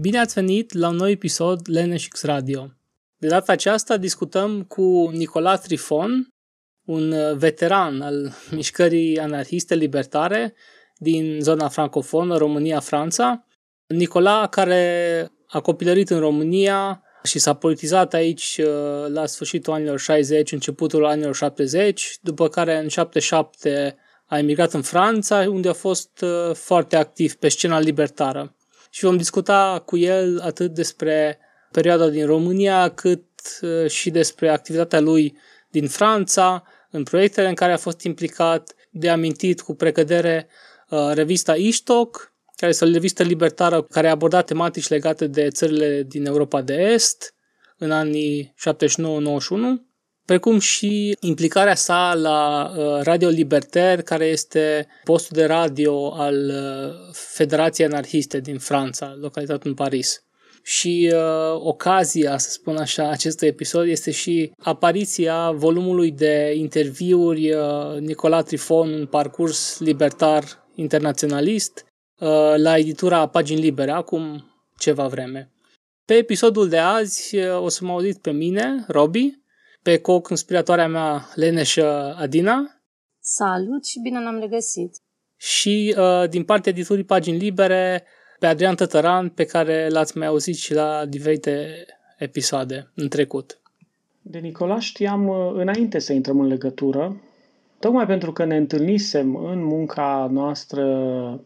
[0.00, 2.70] Bine ați venit la un nou episod Leneșix Radio.
[3.16, 6.28] De data aceasta discutăm cu Nicola Trifon,
[6.84, 10.54] un veteran al mișcării anarhiste libertare
[10.96, 13.46] din zona francofonă, România-Franța.
[13.86, 20.52] Nicola, care a copilărit în România și s-a politizat aici uh, la sfârșitul anilor 60,
[20.52, 23.96] începutul anilor 70, după care în 77
[24.26, 28.54] a emigrat în Franța, unde a fost uh, foarte activ pe scena libertară.
[28.90, 31.38] Și vom discuta cu el atât despre
[31.70, 33.24] perioada din România, cât
[33.60, 35.36] uh, și despre activitatea lui
[35.70, 40.48] din Franța, în proiectele în care a fost implicat, de amintit cu precădere
[40.88, 46.02] uh, revista Ishtok, care este o revistă libertară care a abordat tematici legate de țările
[46.02, 47.34] din Europa de Est
[47.78, 49.89] în anii 79-91
[50.24, 57.12] precum și implicarea sa la uh, Radio Libertaire, care este postul de radio al uh,
[57.12, 60.24] Federației Anarhiste din Franța, localitat în Paris.
[60.62, 67.98] Și uh, ocazia, să spun așa, acestui episod este și apariția volumului de interviuri uh,
[67.98, 71.86] Nicola Trifon, un parcurs libertar internaționalist,
[72.20, 74.44] uh, la editura Pagini Libere, acum
[74.78, 75.50] ceva vreme.
[76.04, 79.39] Pe episodul de azi uh, o să mă audit pe mine, Robbie,
[79.82, 82.80] pe co-conspiratoarea mea Leneșă Adina.
[83.20, 84.96] Salut și bine ne-am regăsit!
[85.36, 88.04] Și uh, din partea editurii Pagini Libere
[88.38, 91.84] pe Adrian Tătăran, pe care l-ați mai auzit și la diferite
[92.18, 93.60] episoade în trecut.
[94.22, 97.20] De Nicola știam uh, înainte să intrăm în legătură,
[97.78, 100.84] tocmai pentru că ne întâlnisem în munca noastră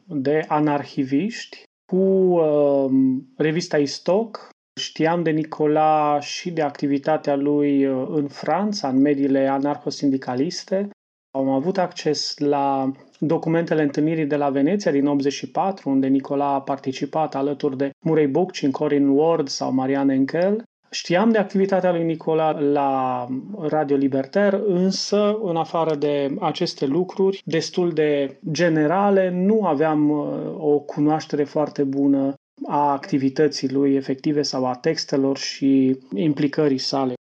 [0.07, 2.91] de anarhiviști cu uh,
[3.37, 4.49] revista Istoc,
[4.81, 10.89] Știam de Nicola și de activitatea lui uh, în Franța, în mediile anarhosindicaliste.
[11.31, 17.35] Am avut acces la documentele întâlnirii de la Veneția din 84, unde Nicola a participat
[17.35, 20.63] alături de Murray Bookchin, Corin Ward sau Marianne Enkel.
[20.91, 23.27] Știam de activitatea lui Nicola la
[23.61, 30.27] Radio Libertar, însă, în afară de aceste lucruri, destul de generale, nu aveam uh,
[30.59, 32.35] o cunoaștere foarte bună
[32.67, 37.15] a activității lui efective sau a textelor și implicării sale.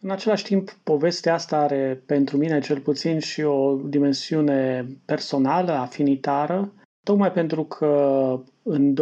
[0.00, 6.72] În același timp, povestea asta are pentru mine cel puțin și o dimensiune personală, afinitară,
[7.04, 8.96] tocmai pentru că în 2017-2018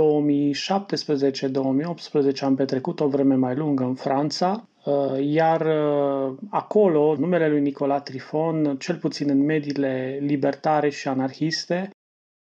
[2.41, 8.01] am petrecut o vreme mai lungă în Franța, uh, iar uh, acolo numele lui Nicola
[8.01, 11.91] Trifon, cel puțin în mediile libertare și anarhiste,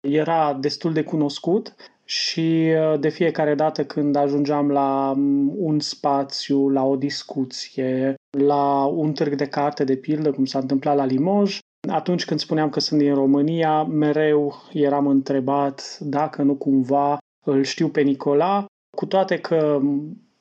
[0.08, 6.68] era destul de cunoscut și uh, de fiecare dată când ajungeam la um, un spațiu,
[6.68, 11.58] la o discuție, la un târg de carte, de pildă, cum s-a întâmplat la Limoges,
[11.88, 17.88] atunci când spuneam că sunt din România, mereu eram întrebat dacă nu cumva îl știu
[17.88, 18.66] pe Nicola,
[18.96, 19.80] cu toate că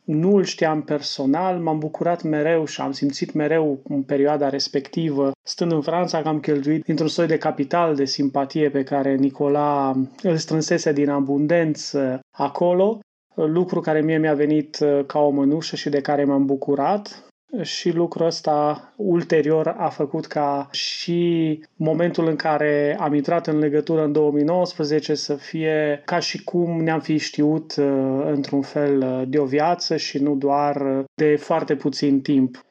[0.03, 5.71] nu îl știam personal, m-am bucurat mereu și am simțit mereu în perioada respectivă, stând
[5.71, 10.37] în Franța, că am cheltuit dintr-un soi de capital de simpatie pe care Nicola îl
[10.37, 12.99] strânsese din abundență acolo,
[13.35, 14.77] lucru care mie mi-a venit
[15.07, 17.25] ca o mănușă și de care m-am bucurat
[17.61, 24.03] și lucrul ăsta ulterior a făcut ca și momentul în care am intrat în legătură
[24.03, 29.39] în 2019 să fie ca și cum ne-am fi știut uh, într-un fel uh, de
[29.39, 32.65] o viață și nu doar uh, de foarte puțin timp.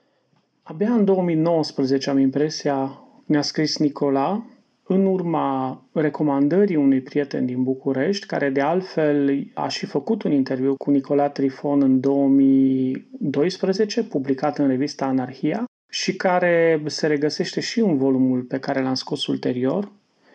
[0.62, 4.44] Abia în 2019 am impresia, ne-a scris Nicola,
[4.92, 10.76] în urma recomandării unui prieten din București, care de altfel a și făcut un interviu
[10.76, 17.96] cu Nicola Trifon în 2012, publicat în revista Anarhia, și care se regăsește și în
[17.96, 19.92] volumul pe care l-am scos ulterior,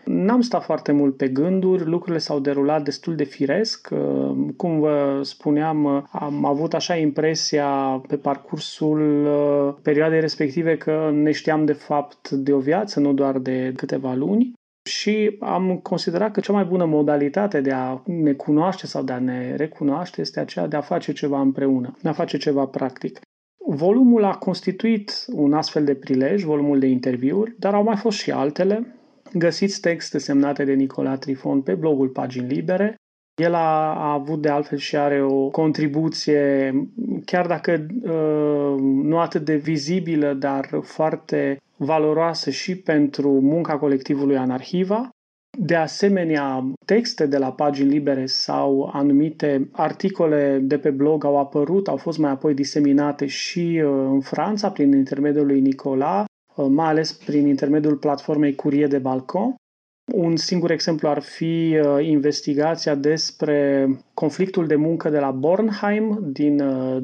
[0.07, 3.89] N-am stat foarte mult pe gânduri, lucrurile s-au derulat destul de firesc.
[3.91, 11.09] Uh, cum vă spuneam, uh, am avut așa impresia pe parcursul uh, perioadei respective că
[11.13, 14.53] ne știam de fapt de o viață, nu doar de câteva luni.
[14.89, 19.19] Și am considerat că cea mai bună modalitate de a ne cunoaște sau de a
[19.19, 23.19] ne recunoaște este aceea de a face ceva împreună, de a face ceva practic.
[23.65, 28.31] Volumul a constituit un astfel de prilej, volumul de interviuri, dar au mai fost și
[28.31, 28.96] altele.
[29.33, 32.95] Găsiți texte semnate de Nicola Trifon pe blogul Pagini Libere.
[33.41, 36.71] El a, a avut de altfel și are o contribuție,
[37.25, 45.09] chiar dacă uh, nu atât de vizibilă, dar foarte valoroasă și pentru munca colectivului Anarhiva.
[45.59, 51.87] De asemenea, texte de la pagini libere sau anumite articole de pe blog au apărut,
[51.87, 56.26] au fost mai apoi diseminate și uh, în Franța prin intermediul lui Nicola, Uh,
[56.57, 59.55] mai ales prin intermediul platformei Curie de Balcon.
[60.13, 66.57] Un singur exemplu ar fi uh, investigația despre conflictul de muncă de la Bornheim din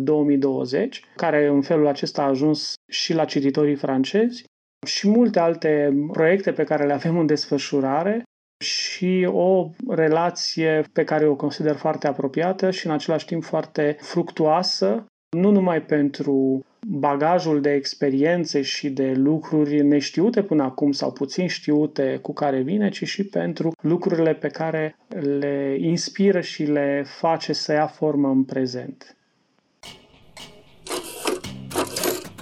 [0.03, 4.43] 2020, uh, care în felul acesta a ajuns și la cititorii francezi
[4.85, 8.23] și multe alte proiecte pe care le avem în desfășurare
[8.63, 15.05] și o relație pe care o consider foarte apropiată și în același timp foarte fructuoasă,
[15.37, 22.19] nu numai pentru bagajul de experiențe și de lucruri neștiute până acum sau puțin știute
[22.21, 24.95] cu care vine, ci și pentru lucrurile pe care
[25.39, 29.15] le inspiră și le face să ia formă în prezent.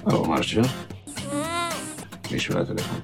[0.04, 0.64] Alo, Marcel?
[2.32, 3.02] Ești la telefon?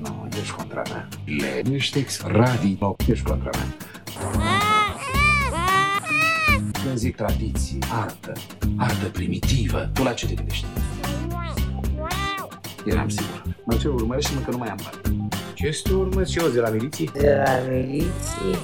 [0.00, 1.08] Nu, ești contra mea.
[1.24, 3.66] Liniște-ți radio, ești contra mea.
[6.84, 8.32] Când zic tradiție, artă,
[8.76, 10.66] artă primitivă, tu la ce te gândești?
[12.86, 13.56] Eram sigur.
[13.64, 15.28] Mă ce urmărește-mă că nu mai am bani.
[15.54, 16.22] Ce este urmă?
[16.24, 17.10] Ce de la miliție?
[17.12, 18.58] De la miliție?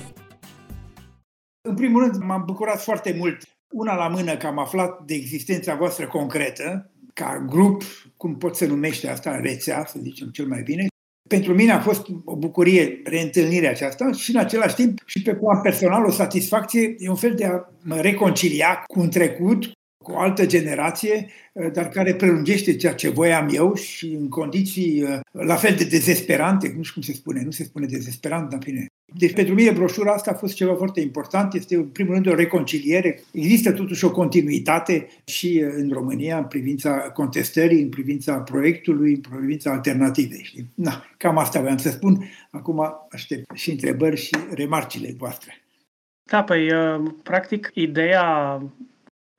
[1.69, 3.43] În primul rând, m-am bucurat foarte mult,
[3.75, 7.83] una la mână, că am aflat de existența voastră concretă, ca grup,
[8.17, 10.87] cum pot să numește asta, rețea, să zicem cel mai bine.
[11.29, 15.61] Pentru mine a fost o bucurie reîntâlnirea aceasta și în același timp și pe plan
[15.61, 19.71] personal o satisfacție, e un fel de a mă reconcilia cu un trecut,
[20.09, 21.27] cu o altă generație,
[21.73, 26.73] dar care prelungește ceea ce voiam eu și în condiții uh, la fel de dezesperante,
[26.77, 28.87] nu știu cum se spune, nu se spune dezesperant, dar fine,
[29.19, 32.35] deci pentru mine broșura asta a fost ceva foarte important, este în primul rând o
[32.35, 33.21] reconciliere.
[33.33, 39.73] Există totuși o continuitate și în România în privința contestării, în privința proiectului, în privința
[39.73, 40.43] alternativei.
[40.43, 40.71] Știi?
[40.75, 42.25] Na, cam asta vreau să spun.
[42.51, 45.63] Acum aștept și întrebări și remarcile voastre.
[46.31, 48.61] Da, păi, uh, practic, ideea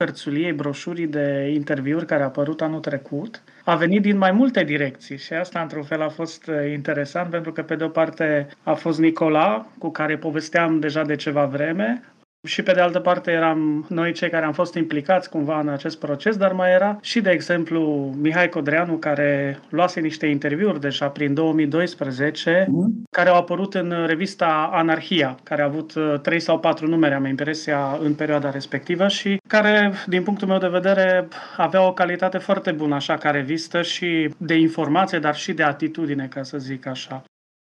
[0.00, 5.18] hărțuliei, broșurii de interviuri care a apărut anul trecut, a venit din mai multe direcții
[5.18, 8.74] și asta într-un fel a fost uh, interesant pentru că pe de o parte a
[8.74, 12.02] fost Nicola cu care povesteam deja de ceva vreme,
[12.46, 15.98] și pe de altă parte eram noi cei care am fost implicați cumva în acest
[15.98, 21.34] proces, dar mai era și, de exemplu, Mihai Codreanu, care luase niște interviuri deja prin
[21.34, 23.02] 2012, mm.
[23.10, 27.24] care au apărut în revista Anarhia, care a avut uh, trei sau patru numere, am
[27.24, 32.72] impresia, în perioada respectivă și care, din punctul meu de vedere, avea o calitate foarte
[32.72, 37.22] bună, așa, ca revistă și de informație, dar și de atitudine, ca să zic așa.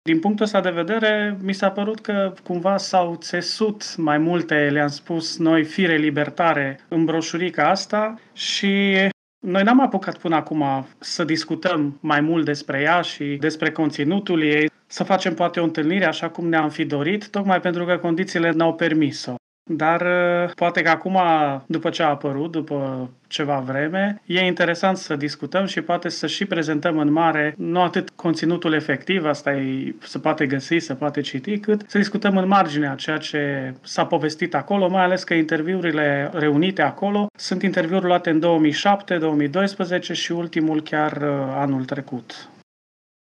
[0.04, 4.88] Din punctul ăsta de vedere, mi s-a părut că cumva s-au țesut mai multe, le-am
[4.88, 8.96] spus noi, fire libertare în broșurica asta și
[9.38, 14.70] noi n-am apucat până acum să discutăm mai mult despre ea și despre conținutul ei,
[14.86, 18.74] să facem poate o întâlnire așa cum ne-am fi dorit, tocmai pentru că condițiile n-au
[18.74, 19.34] permis-o.
[19.70, 21.18] Dar uh, poate că acum,
[21.66, 26.44] după ce a apărut, după ceva vreme, e interesant să discutăm și poate să și
[26.44, 31.58] prezentăm în mare nu atât conținutul efectiv, asta e, se poate găsi, se poate citi,
[31.58, 36.82] cât să discutăm în marginea ceea ce s-a povestit acolo, mai ales că interviurile reunite
[36.82, 42.48] acolo sunt interviuri luate în 2007, 2012 și ultimul chiar uh, anul trecut.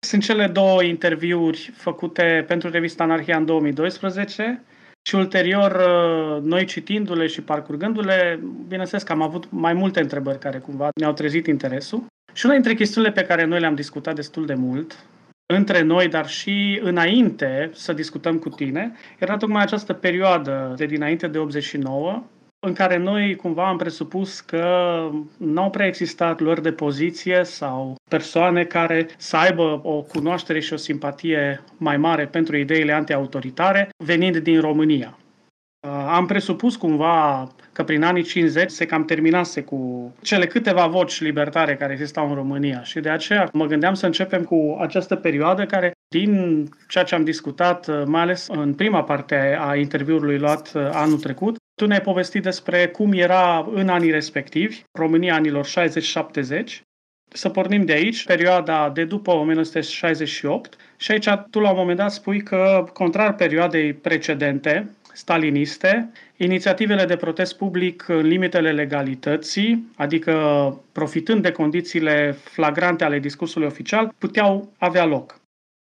[0.06, 4.62] Sunt cele două interviuri făcute pentru revista Anarhia în 2012,
[5.06, 10.58] și ulterior, uh, noi citindu-le și parcurgându-le, bineînțeles că am avut mai multe întrebări care
[10.58, 12.04] cumva ne-au trezit interesul.
[12.32, 15.06] Și una dintre chestiunile pe care noi le-am discutat destul de mult,
[15.54, 21.26] între noi, dar și înainte să discutăm cu tine, era tocmai această perioadă de dinainte
[21.26, 22.22] de 89,
[22.66, 24.64] în care noi cumva am presupus că
[25.38, 30.76] n-au prea existat luări de poziție sau persoane care să aibă o cunoaștere și o
[30.76, 35.18] simpatie mai mare pentru ideile antiautoritare venind din România.
[35.86, 41.20] Uh, am presupus cumva că prin anii 50 se cam terminase cu cele câteva voci
[41.20, 45.66] libertare care existau în România și de aceea mă gândeam să începem cu această perioadă
[45.66, 50.72] care din ceea ce am discutat, uh, mai ales în prima parte a interviului luat
[50.74, 56.80] uh, anul trecut, tu ne-ai povestit despre cum era în anii respectivi, România anilor 60-70.
[57.32, 62.12] Să pornim de aici, perioada de după 1968 și aici tu la un moment dat
[62.12, 70.34] spui că, contrar perioadei precedente, staliniste, inițiativele de protest public în limitele legalității, adică
[70.92, 75.40] profitând de condițiile flagrante ale discursului oficial, puteau avea loc.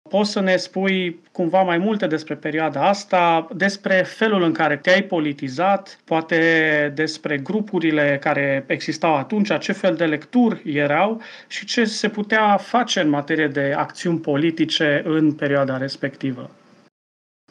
[0.09, 5.03] Poți să ne spui cumva mai multe despre perioada asta, despre felul în care te-ai
[5.03, 12.09] politizat, poate despre grupurile care existau atunci, ce fel de lecturi erau și ce se
[12.09, 16.51] putea face în materie de acțiuni politice în perioada respectivă.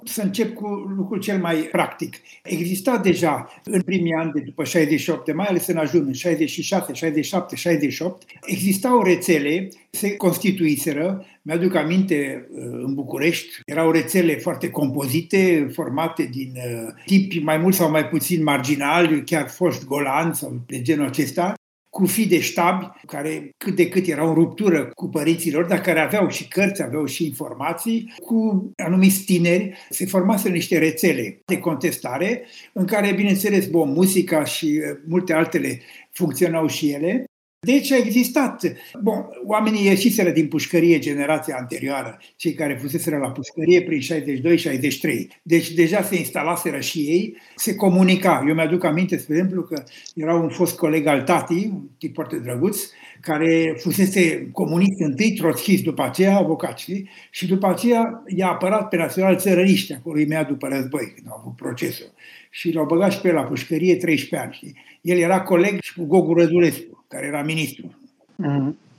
[0.03, 0.67] Să încep cu
[0.97, 2.15] lucrul cel mai practic.
[2.43, 7.55] Exista deja în primii ani de după 68, mai ales în ajun, în 66, 67,
[7.55, 16.29] 68, existau rețele, se constituiseră, mi-aduc aminte uh, în București, erau rețele foarte compozite, formate
[16.31, 21.05] din uh, tipi mai mult sau mai puțin marginali, chiar foști golan sau de genul
[21.05, 21.53] acesta,
[21.91, 25.99] cu fi de ștabi, care cât de cât erau în ruptură cu părinților, dar care
[25.99, 32.45] aveau și cărți, aveau și informații, cu anumiți tineri, se formase niște rețele de contestare,
[32.73, 35.81] în care, bineînțeles, bom, muzica și uh, multe altele
[36.11, 37.25] funcționau și ele,
[37.65, 38.61] deci a existat.
[39.01, 45.27] Bun, oamenii ieșiseră din pușcărie generația anterioară, cei care fuseseră la pușcărie prin 62-63.
[45.41, 48.45] Deci deja se instalaseră și ei, se comunica.
[48.47, 49.83] Eu mi-aduc aminte, spre exemplu, că
[50.15, 52.79] era un fost coleg al tati, un tip foarte drăguț,
[53.21, 57.09] care fusese comunist întâi, trotschist după aceea, avocat, știi?
[57.31, 61.55] Și după aceea i-a apărat pe național țărăriști, acolo imediat după război, când au avut
[61.55, 62.11] procesul.
[62.49, 64.75] Și l-au băgat și pe la pușcărie 13 ani, știi?
[65.01, 67.95] El era coleg și cu Gogu Rădulescu, care era ministru.
[68.43, 68.89] Mm-hmm.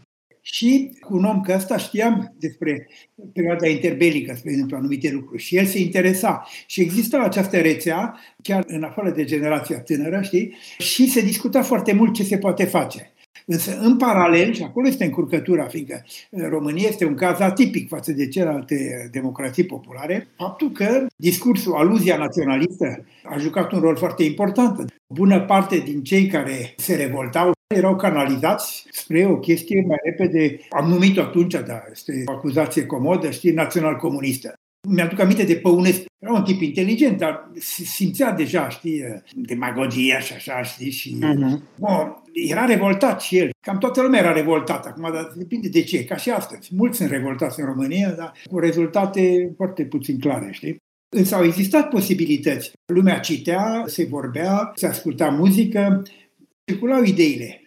[0.44, 2.88] Și cu un om că ăsta știam despre
[3.32, 5.42] perioada interbelică, spre exemplu, anumite lucruri.
[5.42, 6.48] Și el se interesa.
[6.66, 10.54] Și exista această rețea, chiar în afară de generația tânără, știi?
[10.78, 13.11] Și se discuta foarte mult ce se poate face.
[13.52, 18.28] Însă, în paralel, și acolo este încurcătura, fiindcă România este un caz atipic față de
[18.28, 24.94] celelalte democrații populare, faptul că discursul, aluzia naționalistă a jucat un rol foarte important.
[25.14, 30.88] Bună parte din cei care se revoltau erau canalizați spre o chestie mai repede, am
[30.88, 34.54] numit-o atunci, dar este o acuzație comodă, știi, național-comunistă.
[34.88, 36.04] Mi-aduc aminte de Păunescu.
[36.18, 37.50] Era un tip inteligent, dar
[37.84, 41.16] simțea deja, știi, demagogia și așa, știi, și...
[41.18, 41.58] Uh-huh.
[41.78, 43.50] Bun, era revoltat și el.
[43.60, 46.70] Cam toată lumea era revoltată acum, dar depinde de ce, ca și astăzi.
[46.74, 50.76] Mulți sunt revoltați în România, dar cu rezultate foarte puțin clare, știi?
[51.16, 52.72] Însă au existat posibilități.
[52.92, 56.02] Lumea citea, se vorbea, se asculta muzică,
[56.64, 57.60] circulau ideile.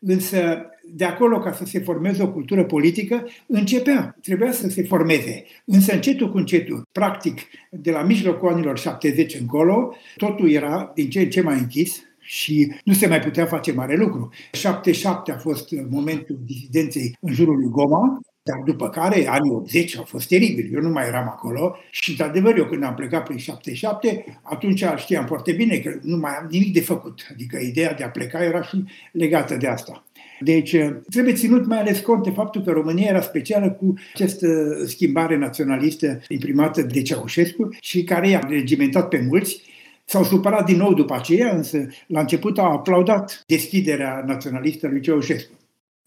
[0.00, 5.44] Însă de acolo ca să se formeze o cultură politică, începea, trebuia să se formeze.
[5.64, 7.40] Însă încetul cu încetul, practic,
[7.70, 12.72] de la mijlocul anilor 70 încolo, totul era din ce în ce mai închis, și
[12.84, 14.32] nu se mai putea face mare lucru.
[14.52, 20.04] 77 a fost momentul disidenței în jurul lui Goma, dar după care, anii 80 au
[20.04, 20.74] fost teribili.
[20.74, 25.26] Eu nu mai eram acolo și, într-adevăr, eu când am plecat prin 77, atunci știam
[25.26, 27.26] foarte bine că nu mai am nimic de făcut.
[27.30, 30.04] Adică ideea de a pleca era și legată de asta.
[30.40, 30.76] Deci
[31.10, 34.46] trebuie ținut mai ales cont de faptul că România era specială cu această
[34.86, 39.62] schimbare naționalistă imprimată de Ceaușescu și care i-a regimentat pe mulți
[40.04, 45.52] S-au supărat din nou după aceea, însă la început au aplaudat deschiderea naționalistă lui Ceaușescu.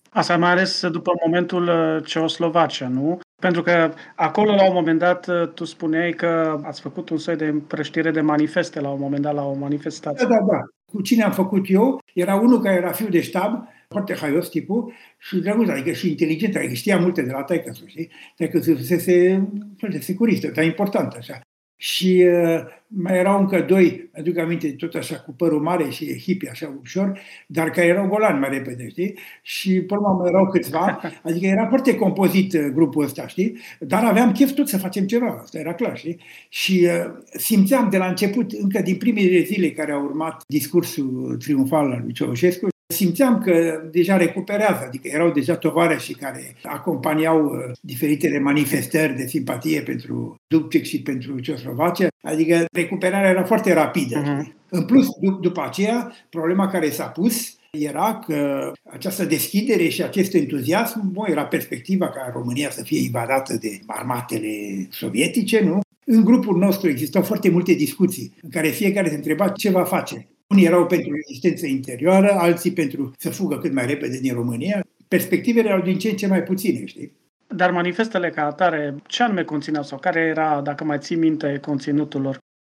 [0.09, 3.19] Asta mai ales după momentul uh, Ceoslovacia, nu?
[3.41, 7.35] Pentru că acolo, la un moment dat, uh, tu spuneai că ați făcut un soi
[7.35, 10.27] de împrăștire de manifeste la un moment dat, la o manifestație.
[10.27, 10.59] Da, da, da.
[10.91, 12.01] Cu cine am făcut eu?
[12.13, 16.55] Era unul care era fiu de ștab, foarte haios tipul și drăguț, adică și inteligent,
[16.55, 18.11] adică știa multe de la taică știi?
[18.35, 21.41] Taică fusese fel de securistă, dar important așa
[21.77, 26.49] și uh, mai erau încă doi, aduc aminte, tot așa cu părul mare și hippie,
[26.49, 29.17] așa ușor, dar care erau golani mai repede, știi?
[29.41, 33.57] Și până mai erau câțiva, adică era foarte compozit uh, grupul ăsta, știi?
[33.79, 36.19] Dar aveam chef tot să facem ceva, asta era clar, știi?
[36.49, 41.91] Și uh, simțeam de la început, încă din primele zile care au urmat discursul triumfal
[41.91, 47.51] al lui Ceaușescu, simțeam că deja recuperează, adică erau deja tovarășii care acompaniau uh,
[47.81, 54.23] diferitele manifestări de simpatie pentru Dubcek și pentru Ceoslovacia, adică recuperarea era foarte rapidă.
[54.23, 54.55] Uh-huh.
[54.69, 60.33] În plus, d- după aceea, problema care s-a pus era că această deschidere și acest
[60.33, 65.79] entuziasm, bă, era perspectiva ca România să fie invadată de armatele sovietice, nu?
[66.05, 70.27] În grupul nostru existau foarte multe discuții în care fiecare se întreba ce va face.
[70.47, 74.85] Unii erau pentru rezistență interioară, alții pentru să fugă cât mai repede din România.
[75.07, 77.15] Perspectivele erau din ce în ce mai puține, știi?
[77.47, 82.21] Dar manifestele ca atare, ce anume conțineau sau care era, dacă mai ții minte, conținutul
[82.21, 82.37] lor?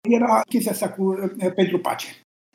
[0.09, 2.07] Era chestia asta cu, eh, pentru pace.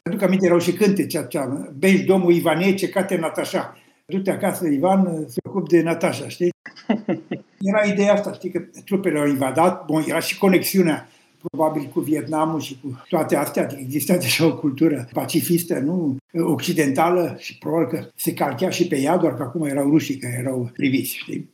[0.03, 3.77] Aduc aminte, erau și cântece aceea, Benci domnul Ivane, ce cate Natașa.
[4.07, 6.51] Du-te acasă, Ivan, se ocup de Natasha, știi?
[7.71, 11.09] Era ideea asta, știi, că trupele au invadat, bun, era și conexiunea
[11.51, 17.59] probabil cu Vietnamul și cu toate astea, exista deja o cultură pacifistă, nu occidentală și
[17.59, 21.17] probabil că se calchea și pe ea, doar că acum erau rușii care erau priviți,
[21.17, 21.51] știi?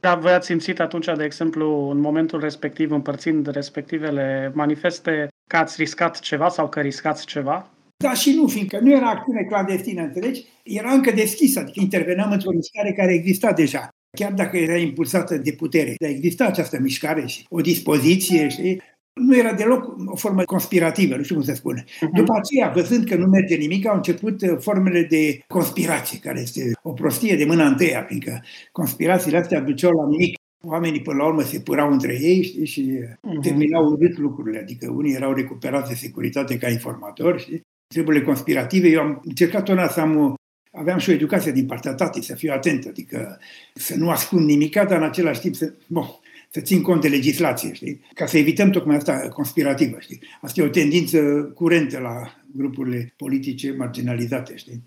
[0.00, 5.74] Dar voi ați simțit atunci, de exemplu, în momentul respectiv, împărțind respectivele manifeste, că ați
[5.78, 7.70] riscat ceva sau că riscați ceva?
[8.04, 10.44] Da și nu, fiindcă nu era acțiune clandestină, înțelegi?
[10.62, 13.88] Era încă deschisă, adică interveneam într-o mișcare care exista deja.
[14.16, 18.82] Chiar dacă era impulsată de putere, dar exista această mișcare și o dispoziție, știi?
[19.18, 21.84] Nu era deloc o formă conspirativă, nu știu cum se spune.
[21.84, 22.10] Uh-huh.
[22.14, 26.72] După aceea, văzând că nu merge nimic, au început uh, formele de conspirație, care este
[26.82, 30.36] o prostie de mâna întâia, fiindcă conspirațiile astea duceau la nimic.
[30.64, 33.42] Oamenii, până la urmă, se părau între ei știi, și uh-huh.
[33.42, 34.58] terminau urât lucrurile.
[34.58, 37.60] Adică unii erau recuperați de securitate ca informatori, știi?
[37.88, 38.88] treburile conspirative.
[38.88, 40.36] Eu am încercat una să am
[40.72, 43.40] aveam și o educație din partea tatei, să fiu atent, adică
[43.74, 46.06] să nu ascund nimic, dar în același timp să, bon,
[46.50, 48.00] să țin cont de legislație, știi?
[48.14, 50.20] Ca să evităm tocmai asta conspirativă, știi?
[50.40, 51.18] Asta e o tendință
[51.54, 54.82] curentă la grupurile politice marginalizate, știi?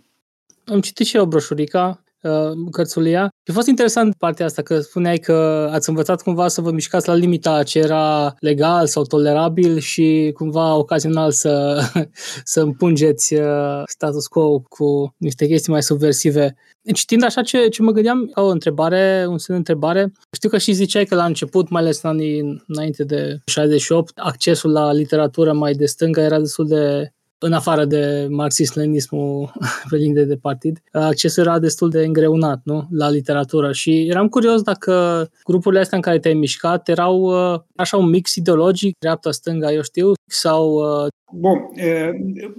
[0.65, 3.23] Am citit și eu broșurica Uh, cărțulia.
[3.23, 7.13] A fost interesant partea asta, că spuneai că ați învățat cumva să vă mișcați la
[7.13, 11.81] limita ce era legal sau tolerabil și cumva ocazional să,
[12.43, 16.55] să împungeți uh, status quo cu niște chestii mai subversive.
[16.93, 20.11] Citind așa ce, ce mă gândeam, o întrebare, un semn de întrebare.
[20.31, 24.71] Știu că și ziceai că la început, mai ales în anii înainte de 68, accesul
[24.71, 27.13] la literatură mai de stânga era destul de
[27.43, 29.53] în afară de marxism-leninismul
[29.89, 32.87] pe linie de partid, accesul era destul de îngreunat nu?
[32.91, 37.97] la literatură și eram curios dacă grupurile astea în care te-ai mișcat erau uh, așa
[37.97, 40.73] un mix ideologic, dreapta-stânga, eu știu, sau...
[40.73, 41.57] Uh, Bun,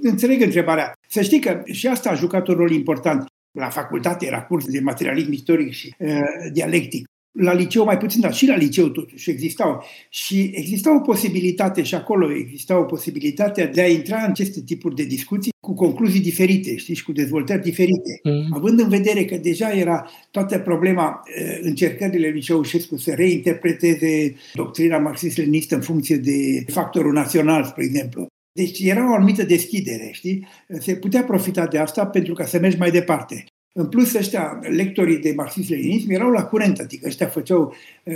[0.02, 0.92] înțeleg întrebarea.
[1.08, 3.26] Să știi că și asta a jucat un rol important.
[3.58, 6.18] La facultate era curs de materialism istoric și uh,
[6.52, 9.84] dialectic la liceu mai puțin, dar și la liceu totuși existau.
[10.08, 14.94] Și exista o posibilitate și acolo exista o posibilitate de a intra în aceste tipuri
[14.94, 18.20] de discuții cu concluzii diferite, știi, și cu dezvoltări diferite.
[18.22, 18.46] Mm.
[18.54, 21.22] Având în vedere că deja era toată problema
[21.60, 28.26] încercările lui Ceaușescu să reinterpreteze doctrina marxist-leninistă în funcție de factorul național, spre exemplu.
[28.52, 30.46] Deci era o anumită deschidere, știi?
[30.78, 33.44] Se putea profita de asta pentru ca să mergi mai departe.
[33.74, 37.74] În plus, ăștia, lectorii de marxism-leninism, erau la curent, adică ăștia făceau
[38.04, 38.14] uh,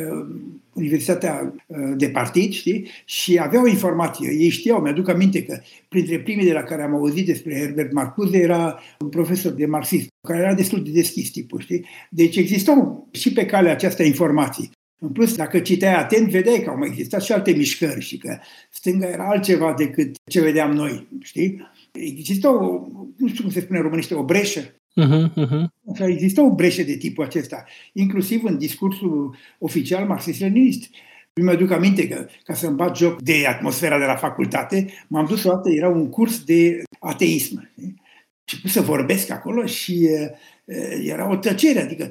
[0.72, 4.30] universitatea uh, de partid, știi, și aveau informație.
[4.30, 8.38] Ei știau, mi-aduc aminte că printre primii de la care am auzit despre Herbert Marcuse
[8.38, 11.84] era un profesor de marxism, care era destul de deschis tipul, știi?
[12.10, 14.70] Deci existau și pe calea aceasta informații.
[14.98, 18.38] În plus, dacă citeai atent, vedeai că au mai existat și alte mișcări și că
[18.70, 21.70] stânga era altceva decât ce vedeam noi, știi?
[21.92, 24.60] Există o, nu știu cum se spune în românește, o breșă
[24.96, 26.06] Uh-huh, uh-huh.
[26.06, 30.88] Există o breșă de tipul acesta, inclusiv în discursul oficial marxist-leninist.
[31.42, 35.44] Mi aduc aminte că, ca să-mi bat joc de atmosfera de la facultate, m-am dus
[35.44, 37.70] o dată, era un curs de ateism.
[38.44, 40.08] Și pus să vorbesc acolo și
[40.64, 42.10] uh, era o tăcere, adică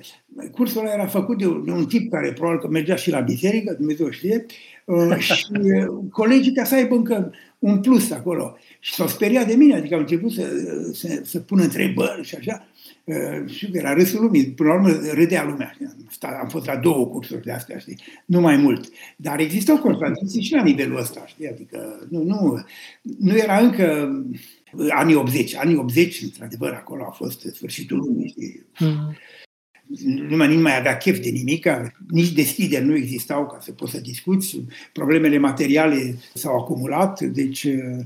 [0.51, 3.19] cursul ăla era făcut de un, de un tip care probabil că mergea și la
[3.19, 4.45] biserică, Dumnezeu știe,
[4.85, 8.57] uh, și uh, colegii ca să aibă încă un plus acolo.
[8.79, 10.43] Și s-au speriat de mine, adică au început să,
[10.93, 12.67] să, să pună întrebări și așa.
[13.05, 15.77] Uh, știu că era râsul lumii, până la urmă râdea lumea.
[16.41, 17.99] Am fost la două cursuri de astea, știi?
[18.25, 18.89] Nu mai mult.
[19.17, 21.47] Dar existau contradicții și la nivelul ăsta, știi?
[21.47, 22.65] Adică nu, nu,
[23.19, 24.09] nu era încă
[24.89, 25.55] anii 80.
[25.55, 28.65] Anii 80, într-adevăr, acolo a fost sfârșitul lumii, știi?
[28.79, 29.15] Mm.
[30.29, 31.67] Lumea nu mai avea chef de nimic,
[32.09, 34.63] nici deschideri nu existau ca să poți să discuți,
[34.93, 37.97] problemele materiale s-au acumulat, deci uh,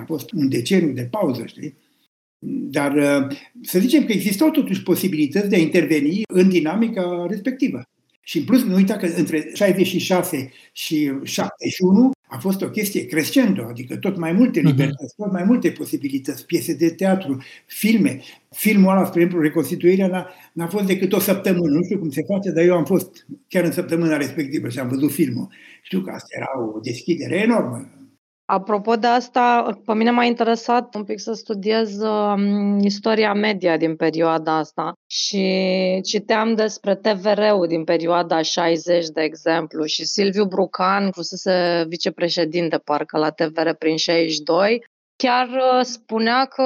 [0.00, 1.74] a fost un deceniu de pauză, știi?
[2.44, 7.82] Dar uh, să zicem că existau totuși posibilități de a interveni în dinamica respectivă.
[8.24, 13.64] Și în plus, nu uita că între 66 și 71 a fost o chestie crescendo,
[13.68, 14.68] adică tot mai multe mhm.
[14.68, 18.20] libertăți, tot mai multe posibilități, piese de teatru, filme.
[18.50, 21.74] Filmul ăla, spre exemplu, Reconstituirea n-a, n-a fost decât o săptămână.
[21.74, 24.88] Nu știu cum se face, dar eu am fost chiar în săptămâna respectivă și am
[24.88, 25.48] văzut filmul.
[25.82, 28.01] Știu că asta era o deschidere enormă
[28.52, 33.96] Apropo de asta, pe mine m-a interesat un pic să studiez um, istoria media din
[33.96, 35.44] perioada asta și
[36.04, 43.30] citeam despre TVR-ul din perioada 60, de exemplu, și Silviu Brucan fusese vicepreședinte parcă la
[43.30, 44.84] TVR prin 62
[45.16, 46.64] chiar uh, spunea că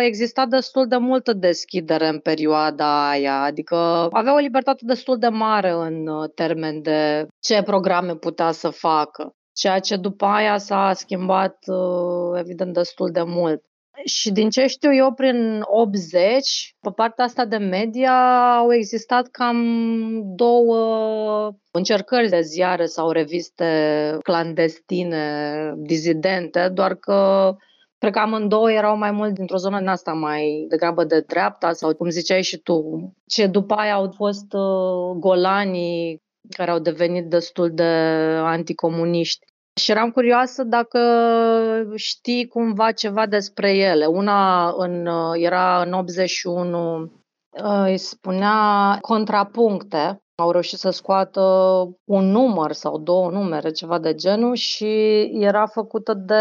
[0.00, 3.76] exista destul de multă deschidere în perioada aia, adică
[4.10, 9.34] avea o libertate destul de mare în uh, termen de ce programe putea să facă
[9.56, 13.62] ceea ce după aia s-a schimbat uh, evident destul de mult.
[14.04, 19.56] Și din ce știu eu, prin 80, pe partea asta de media, au existat cam
[20.34, 23.64] două încercări de ziare sau reviste
[24.22, 27.52] clandestine, dizidente, doar că
[27.98, 31.94] cred că amândouă erau mai mult dintr-o zonă din asta mai degrabă de dreapta sau
[31.94, 32.82] cum ziceai și tu.
[33.26, 37.82] Ce după aia au fost uh, golanii care au devenit destul de
[38.42, 39.46] anticomuniști.
[39.80, 41.00] Și eram curioasă dacă
[41.94, 44.06] știi cumva ceva despre ele.
[44.06, 47.12] Una în, era în 81,
[47.84, 51.40] îi spunea contrapuncte au reușit să scoată
[52.04, 56.34] un număr sau două numere, ceva de genul, și era făcută de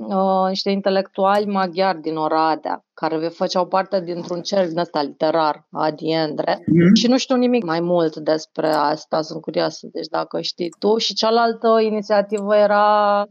[0.00, 6.10] uh, niște intelectuali maghiari din Oradea, care făceau parte dintr-un cerc din ăsta literar, Adi
[6.10, 6.54] Endre.
[6.54, 6.94] Mm-hmm.
[6.94, 10.96] Și nu știu nimic mai mult despre asta, sunt curioasă, deci dacă știi tu.
[10.96, 13.24] Și cealaltă inițiativă era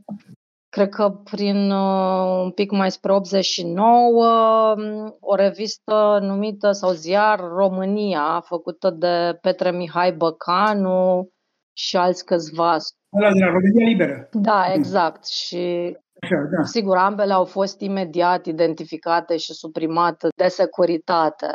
[0.77, 7.39] cred că prin uh, un pic mai spre 89, um, o revistă numită sau ziar
[7.39, 11.29] România, făcută de Petre Mihai Băcanu
[11.73, 12.77] și alți câțiva.
[13.17, 14.29] Ăla de la România Liberă.
[14.31, 15.27] Da, exact.
[15.27, 16.63] Și Așa, da.
[16.63, 21.47] sigur, ambele au fost imediat identificate și suprimate de securitate.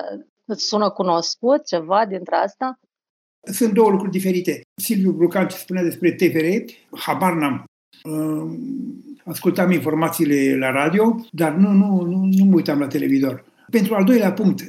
[0.45, 2.75] Îți sună cunoscut ceva dintre asta?
[3.53, 4.61] Sunt două lucruri diferite.
[4.83, 6.47] Silviu Brucan ce spunea despre TVR,
[6.97, 7.65] habar n-am
[9.25, 13.45] ascultam informațiile la radio, dar nu, nu, nu, nu mă uitam la televizor.
[13.71, 14.61] Pentru al doilea punct,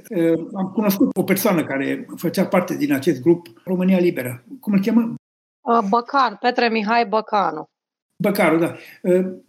[0.53, 4.43] am cunoscut o persoană care făcea parte din acest grup, România Liberă.
[4.59, 5.13] Cum îl cheamă?
[5.89, 7.65] Băcan, Petre Mihai Băcanu.
[8.17, 8.75] Băcaru, da.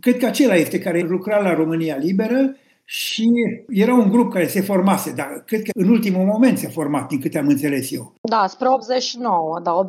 [0.01, 3.31] Cred că acela este care lucra la România Liberă și
[3.69, 7.21] era un grup care se formase, dar cred că în ultimul moment s-a format, din
[7.21, 8.15] câte am înțeles eu.
[8.23, 9.85] Da, spre 89, da,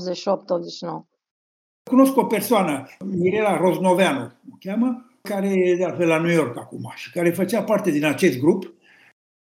[1.01, 1.13] 88-89.
[1.89, 6.91] Cunosc o persoană, Mirela Roznoveanu, o cheamă, care e de altfel la New York acum
[6.95, 8.73] și care făcea parte din acest grup.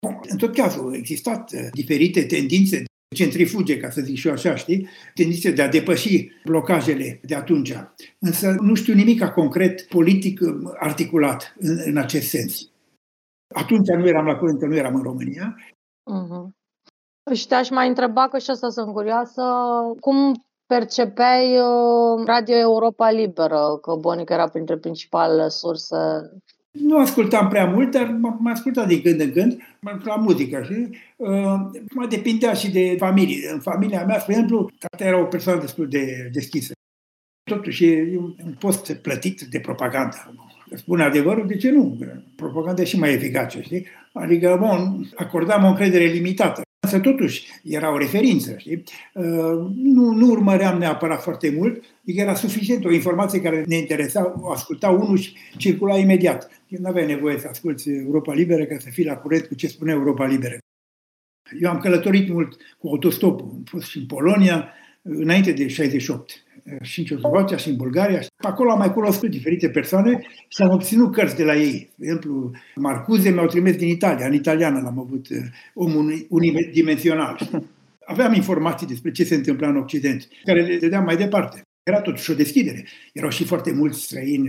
[0.07, 4.33] Bun, în tot cazul au existat uh, diferite tendințe centrifuge, ca să zic și eu
[4.33, 7.75] așa, știi, tendințe de a depăși blocajele de atunci.
[8.19, 12.71] Însă nu știu nimic concret politic uh, articulat în, în acest sens.
[13.55, 15.57] Atunci nu eram la curent, că nu eram în România.
[16.11, 16.49] Uh-huh.
[17.35, 19.43] Și te-aș mai întreba, că și asta sunt curioasă,
[20.01, 25.97] cum percepeai uh, Radio Europa Liberă, că Bonic era printre principalele surse?
[26.71, 29.59] Nu ascultam prea mult, dar m-am ascultat din când în când,
[30.05, 30.63] la muzică.
[30.63, 31.55] Și, uh,
[31.95, 33.51] mă depindea și de familie.
[33.53, 36.73] În familia mea, spre exemplu, tata era o persoană destul de deschisă.
[37.51, 40.17] Totuși, e un post plătit de propagandă.
[40.75, 41.99] Spun adevărul, de ce nu?
[42.37, 43.87] Propaganda e și mai eficace, știi?
[44.13, 46.63] Adică, bun, acordam o încredere limitată.
[46.85, 48.83] Însă totuși era o referință, știi?
[49.15, 49.25] Uh,
[49.75, 54.51] nu, nu urmăream neapărat foarte mult, adică era suficient o informație care ne interesa, o
[54.51, 56.51] asculta unul și circula imediat.
[56.69, 59.93] Nu aveai nevoie să asculti Europa Liberă ca să fii la curent cu ce spune
[59.93, 60.59] Europa Liberă.
[61.61, 66.44] Eu am călătorit mult cu autostopul, am fost și în Polonia, înainte de 68
[66.83, 68.21] și în Ceoslovacia și în Bulgaria.
[68.37, 71.91] Acolo am mai cunoscut diferite persoane și am obținut cărți de la ei.
[71.95, 75.37] De exemplu, Marcuze mi-au trimis din Italia, în italiană l-am avut, uh,
[75.75, 77.39] omul unidimensional.
[78.07, 81.63] Aveam informații despre ce se întâmpla în Occident, care le dădeam mai departe.
[81.83, 82.87] Era totuși o deschidere.
[83.13, 84.49] Erau și foarte mulți străini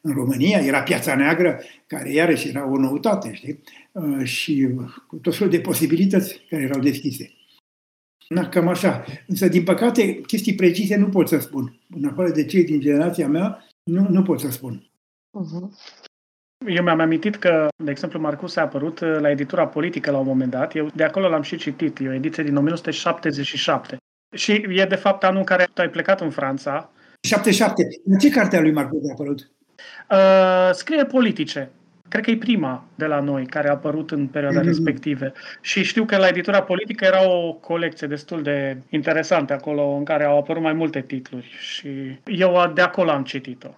[0.00, 3.62] în România, era Piața Neagră, care iarăși era o noutate, știi?
[3.92, 4.68] Uh, și
[5.06, 7.35] cu tot felul de posibilități care erau deschise.
[8.28, 9.04] Na, cam așa.
[9.26, 11.80] Însă, din păcate, chestii precise nu pot să spun.
[11.90, 14.90] În afară de cei din generația mea, nu, nu pot să spun.
[15.40, 15.94] Uh-huh.
[16.66, 20.26] Eu mi-am amintit că, de exemplu, Marcus a apărut uh, la editura politică la un
[20.26, 20.74] moment dat.
[20.74, 21.98] Eu de acolo l-am și citit.
[21.98, 23.96] E o ediție din 1977.
[24.34, 26.90] Și e, de fapt, anul în care tu ai plecat în Franța.
[27.20, 27.82] 77.
[28.04, 29.50] În ce carte a lui Marcus a apărut?
[30.10, 31.70] Uh, scrie politice.
[32.08, 34.64] Cred că e prima de la noi care a apărut în perioada mm-hmm.
[34.64, 35.32] respectivă.
[35.60, 40.24] Și știu că la editura politică era o colecție destul de interesantă acolo, în care
[40.24, 41.54] au apărut mai multe titluri.
[41.60, 41.88] Și
[42.24, 43.68] eu de acolo am citit-o.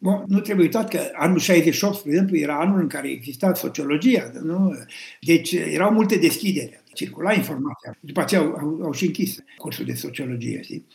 [0.00, 4.30] Bun, nu trebuie uitat că anul 68, de exemplu, era anul în care exista sociologia.
[4.42, 4.72] Nu?
[5.20, 6.82] Deci erau multe deschideri.
[6.92, 7.96] Circula informația.
[8.00, 10.62] După aceea au, au, au și închis cursul de sociologie.
[10.62, 10.86] Știi?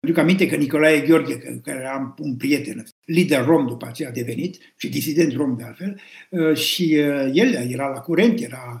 [0.00, 4.58] Aduc aminte că Nicolae Gheorghe, care era un prieten, lider rom după aceea a devenit
[4.76, 8.80] și disident rom de altfel, uh, și uh, el era la curent, era...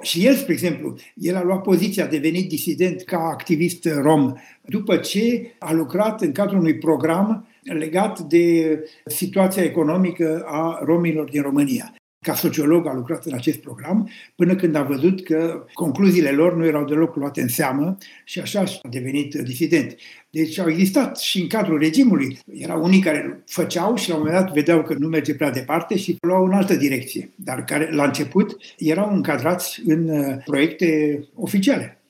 [0.00, 4.32] Și el, spre exemplu, el a luat poziția, a devenit disident ca activist rom
[4.64, 11.42] după ce a lucrat în cadrul unui program legat de situația economică a romilor din
[11.42, 16.56] România ca sociolog a lucrat în acest program, până când a văzut că concluziile lor
[16.56, 19.96] nu erau deloc luate în seamă și așa a devenit disident.
[20.30, 22.38] Deci au existat și în cadrul regimului.
[22.52, 25.96] Erau unii care făceau și la un moment dat vedeau că nu merge prea departe
[25.96, 32.01] și luau în altă direcție, dar care la început erau încadrați în uh, proiecte oficiale.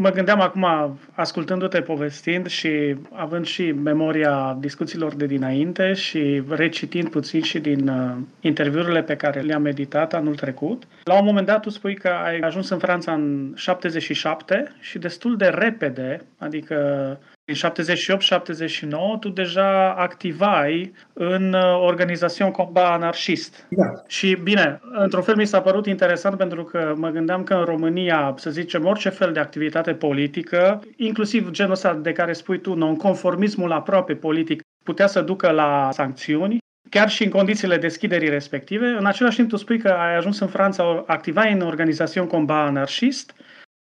[0.00, 0.66] Mă gândeam acum,
[1.12, 8.16] ascultându-te povestind și având și memoria discuțiilor de dinainte și recitind puțin și din uh,
[8.40, 12.38] interviurile pe care le-am meditat anul trecut, la un moment dat tu spui că ai
[12.38, 16.76] ajuns în Franța în 77 și destul de repede, adică
[17.10, 23.66] În 78-79 tu deja activai în uh, organizațion combat anarhist.
[23.70, 23.84] Da.
[24.06, 28.34] Și bine, într-un fel mi s-a părut interesant pentru că mă gândeam că în România,
[28.36, 33.72] să zicem, orice fel de activitate politică, inclusiv genul ăsta de care spui tu, nonconformismul
[33.72, 36.58] aproape politic, putea să ducă la sancțiuni,
[36.90, 38.86] chiar și în condițiile deschiderii respective.
[38.86, 43.34] În același timp, tu spui că ai ajuns în Franța, activai în organizațion combat anarhist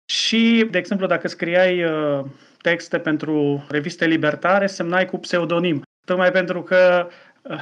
[0.05, 2.25] și, de exemplu, dacă scriai uh,
[2.63, 5.81] texte pentru reviste libertare, semnai cu pseudonim.
[6.05, 7.07] Tocmai pentru că
[7.41, 7.61] uh,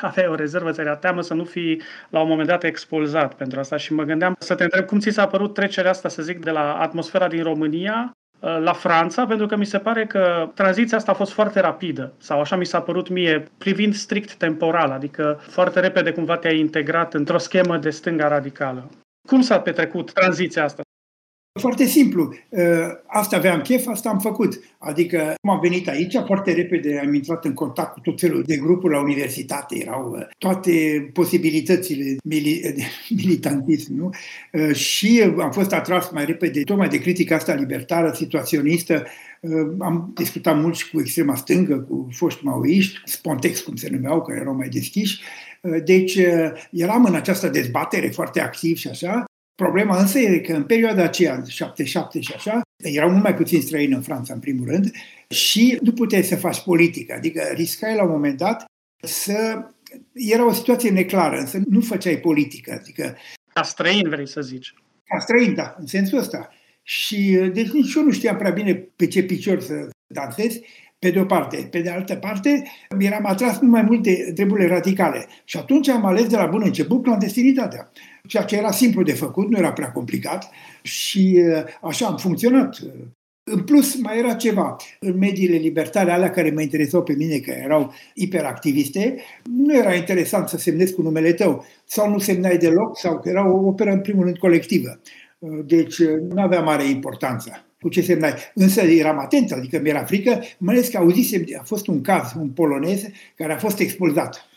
[0.08, 3.58] aveai o rezervă, ți era teamă să nu fii la un moment dat expulzat pentru
[3.58, 6.44] asta și mă gândeam să te întreb cum ți s-a părut trecerea asta, să zic,
[6.44, 10.96] de la atmosfera din România uh, la Franța, pentru că mi se pare că tranziția
[10.96, 15.40] asta a fost foarte rapidă, sau așa mi s-a părut mie, privind strict temporal, adică
[15.40, 18.90] foarte repede cumva te-ai integrat într-o schemă de stânga radicală.
[19.28, 20.82] Cum s-a petrecut tranziția asta?
[21.58, 22.34] Foarte simplu.
[22.52, 24.60] Ă, asta aveam chef, asta am făcut.
[24.78, 28.56] Adică cum am venit aici, foarte repede am intrat în contact cu tot felul de
[28.56, 29.78] grupuri la universitate.
[29.78, 30.70] Erau ă, toate
[31.12, 32.82] posibilitățile de
[33.22, 33.94] militantism.
[33.94, 34.10] Nu?
[34.54, 39.04] Ă, și am fost atras mai repede tocmai de critica asta libertară, situaționistă.
[39.78, 44.40] Am discutat mult și cu extrema stângă, cu foști maoiști, spontex, cum se numeau, care
[44.40, 45.20] erau mai deschiși.
[45.84, 46.18] Deci
[46.70, 49.24] eram în această dezbatere foarte activ și așa
[49.56, 53.94] Problema însă e că în perioada aceea, 77 și așa, erau mult mai puțin străini
[53.94, 54.90] în Franța, în primul rând,
[55.28, 57.14] și nu puteai să faci politică.
[57.16, 58.64] Adică riscai la un moment dat
[59.02, 59.66] să...
[60.12, 62.78] Era o situație neclară, însă nu făceai politică.
[62.80, 63.16] Adică...
[63.52, 64.74] Ca străin, vrei să zici.
[65.04, 66.48] Ca străin, da, în sensul ăsta.
[66.82, 70.58] Și deci nici eu nu știam prea bine pe ce picior să dansez,
[71.06, 71.68] pe de o parte.
[71.70, 72.62] Pe de altă parte,
[72.98, 75.26] eram atras mult mai mult de treburile radicale.
[75.44, 77.90] Și atunci am ales de la bun început clandestinitatea
[78.26, 80.50] ceea ce era simplu de făcut, nu era prea complicat
[80.82, 82.78] și uh, așa am funcționat.
[83.50, 84.76] În plus, mai era ceva.
[85.00, 90.48] În mediile libertare, alea care mă interesau pe mine, că erau hiperactiviste, nu era interesant
[90.48, 91.64] să semnezi cu numele tău.
[91.84, 95.00] Sau nu semnai deloc, sau că era o operă, în primul rând, colectivă.
[95.38, 98.32] Uh, deci, uh, nu avea mare importanță cu ce semnai.
[98.54, 102.48] Însă eram atent, adică mi-era frică, mai ales că auzisem, a fost un caz, un
[102.48, 103.02] polonez,
[103.36, 104.48] care a fost expulzat.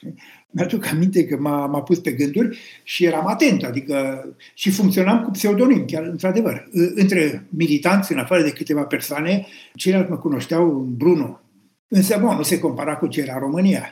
[0.51, 5.31] Mi-aduc aminte că m-a, m-a pus pe gânduri și eram atent, adică și funcționam cu
[5.31, 6.67] pseudonim, chiar într-adevăr.
[6.95, 11.39] Între militanți, în afară de câteva persoane, ceilalți mă cunoșteau Bruno.
[11.87, 13.91] Însă, bun, nu se compara cu ce era România.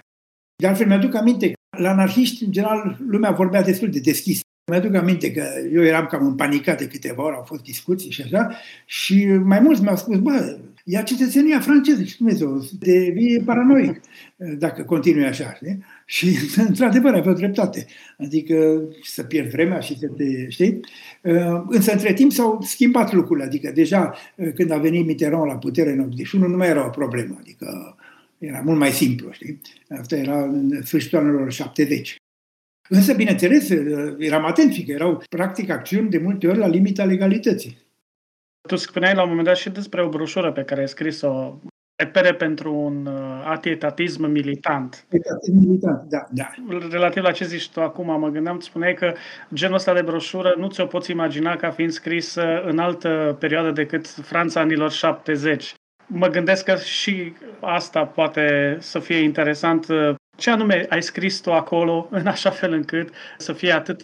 [0.56, 4.40] De altfel, mi-aduc aminte că la anarhiști, în general, lumea vorbea destul de deschis.
[4.71, 8.51] Mi-aduc aminte că eu eram cam împanicat de câteva ori, au fost discuții și așa,
[8.86, 14.01] și mai mulți mi-au spus, bă, ia cetățenia franceză și Dumnezeu, devii paranoic
[14.58, 15.53] dacă continui așa.
[15.53, 15.84] Știi?
[16.06, 17.86] Și, într-adevăr, avea dreptate.
[18.17, 20.80] Adică să pierzi vremea și să te, știi?
[21.67, 23.45] Însă, între timp, s-au schimbat lucrurile.
[23.45, 24.13] Adică, deja,
[24.56, 27.38] când a venit Mitterrand la putere în 81, nu mai era o problemă.
[27.39, 27.95] Adică,
[28.38, 29.62] era mult mai simplu, știi?
[29.89, 32.17] Asta era în sfârșitul anilor 70.
[32.89, 33.69] Însă, bineînțeles,
[34.17, 37.78] eram atent, că erau practic acțiuni de multe ori la limita legalității.
[38.67, 41.60] Tu spuneai la un moment dat și despre o broșură pe care ai scris-o,
[41.97, 45.06] repere pentru un uh, atietatism militant.
[45.06, 46.50] Atietatism militant, da, da.
[46.89, 49.13] Relativ la ce zici tu acum, mă gândeam, spuneai că
[49.54, 54.08] genul ăsta de broșură nu ți-o poți imagina ca fiind scrisă în altă perioadă decât
[54.08, 55.73] Franța anilor 70.
[56.08, 59.88] Mă gândesc că și asta poate să fie interesant
[60.38, 64.04] ce anume ai scris tu acolo în așa fel încât să fie atât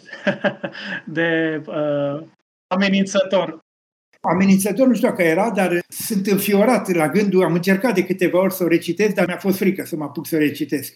[1.04, 2.26] de uh,
[2.66, 3.62] amenințător?
[4.20, 8.54] Amenințător nu știu dacă era, dar sunt înfiorat la gândul, am încercat de câteva ori
[8.54, 10.94] să o recitesc, dar mi-a fost frică să mă apuc să o recitesc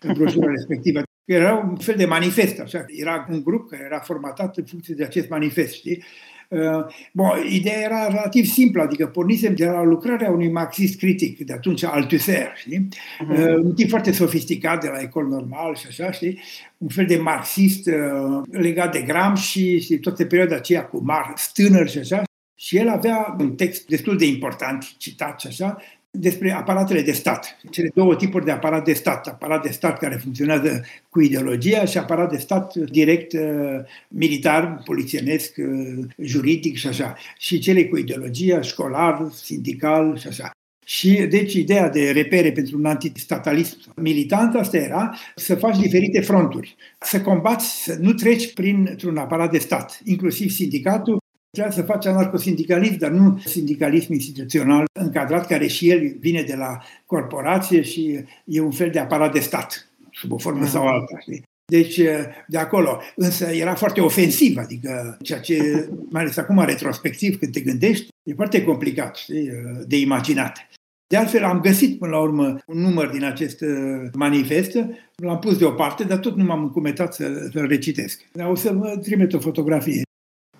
[0.00, 1.02] în broșura respectivă.
[1.24, 2.84] Era un fel de manifest, așa.
[2.86, 6.04] Era un grup care era formatat în funcție de acest manifest, știi?
[6.52, 11.52] Uh, bun, ideea era relativ simplă, adică pornisem de la lucrarea unui marxist critic, de
[11.52, 12.88] atunci Althusser, știi?
[12.88, 13.54] Uh-huh.
[13.62, 16.40] Un tip foarte sofisticat de la ecol normal și așa, știi?
[16.78, 21.88] Un fel de marxist uh, legat de Gramsci și toată perioada aceea cu Marx, tânăr
[21.88, 22.22] și așa.
[22.54, 25.82] Și el avea un text destul de important, citat și așa,
[26.18, 27.58] despre aparatele de stat.
[27.70, 29.26] Cele două tipuri de aparat de stat.
[29.26, 35.54] Aparat de stat care funcționează cu ideologia și aparat de stat direct uh, militar, polițienesc,
[35.58, 37.16] uh, juridic și așa.
[37.38, 40.50] Și cele cu ideologia, școlar, sindical și așa.
[40.84, 46.76] Și deci ideea de repere pentru un antistatalism militant, asta era să faci diferite fronturi,
[47.00, 51.21] să combați, să nu treci printr-un aparat de stat, inclusiv sindicatul,
[51.56, 56.78] Trebuie să faci anarcosindicalism, dar nu sindicalism instituțional încadrat, care și el vine de la
[57.06, 61.18] corporație și e un fel de aparat de stat, sub o formă sau alta.
[61.20, 61.42] Știi?
[61.72, 62.00] Deci,
[62.48, 63.00] de acolo.
[63.16, 68.34] Însă era foarte ofensiv, adică ceea ce, mai ales acum retrospectiv, când te gândești, e
[68.34, 69.50] foarte complicat știi,
[69.86, 70.68] de imaginat.
[71.06, 74.78] De altfel, am găsit până la urmă un număr din acest uh, manifest,
[75.16, 78.22] l-am pus deoparte, dar tot nu m-am încumetat să, să-l recitesc.
[78.32, 80.02] Dar o să vă trimit o fotografie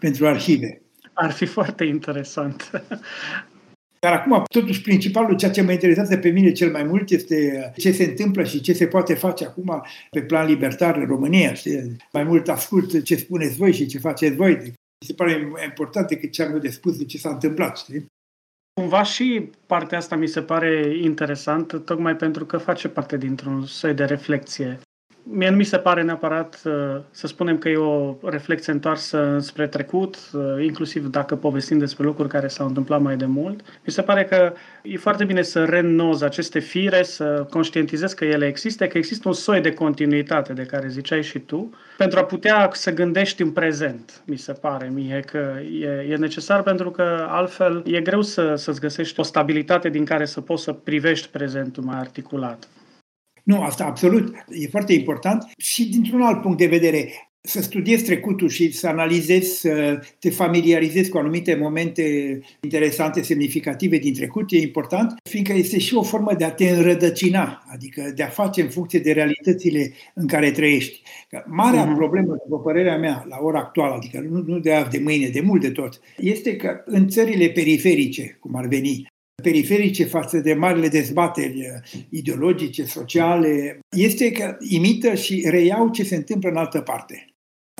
[0.02, 0.82] pentru arhive.
[1.12, 2.70] Ar fi foarte interesant.
[4.04, 7.92] Dar acum, totuși, principalul, ceea ce mă interesează pe mine cel mai mult este ce
[7.92, 11.54] se întâmplă și ce se poate face acum pe plan libertar în România.
[11.54, 11.96] Știi?
[12.12, 14.54] Mai mult ascult ce spuneți voi și ce faceți voi.
[14.54, 17.78] Mi se pare mai important decât ce am eu de spus de ce s-a întâmplat.
[17.78, 18.06] Știi?
[18.80, 23.94] Cumva și partea asta mi se pare interesantă, tocmai pentru că face parte dintr-un soi
[23.94, 24.80] de reflexie
[25.24, 26.72] Mie nu mi se pare neapărat uh,
[27.10, 32.28] să spunem că e o reflexie întoarsă spre trecut, uh, inclusiv dacă povestim despre lucruri
[32.28, 33.60] care s-au întâmplat mai de mult.
[33.60, 38.46] Mi se pare că e foarte bine să reînnozi aceste fire, să conștientizezi că ele
[38.46, 42.70] există, că există un soi de continuitate de care ziceai și tu, pentru a putea
[42.72, 47.82] să gândești în prezent, mi se pare mie că e, e necesar pentru că altfel
[47.86, 51.98] e greu să, să-ți găsești o stabilitate din care să poți să privești prezentul mai
[51.98, 52.68] articulat.
[53.42, 57.08] Nu, asta absolut e foarte important și dintr-un alt punct de vedere.
[57.44, 64.14] Să studiezi trecutul și să analizezi, să te familiarizezi cu anumite momente interesante, semnificative din
[64.14, 68.28] trecut, e important, fiindcă este și o formă de a te înrădăcina, adică de a
[68.28, 71.02] face în funcție de realitățile în care trăiești.
[71.28, 71.96] Că marea uh-huh.
[71.96, 75.40] problemă, după părerea mea, la ora actuală, adică nu, nu de azi, de mâine, de
[75.40, 79.11] mult de tot, este că în țările periferice, cum ar veni,
[79.42, 86.16] periferice față de marile dezbateri uh, ideologice, sociale, este că imită și reiau ce se
[86.16, 87.26] întâmplă în altă parte.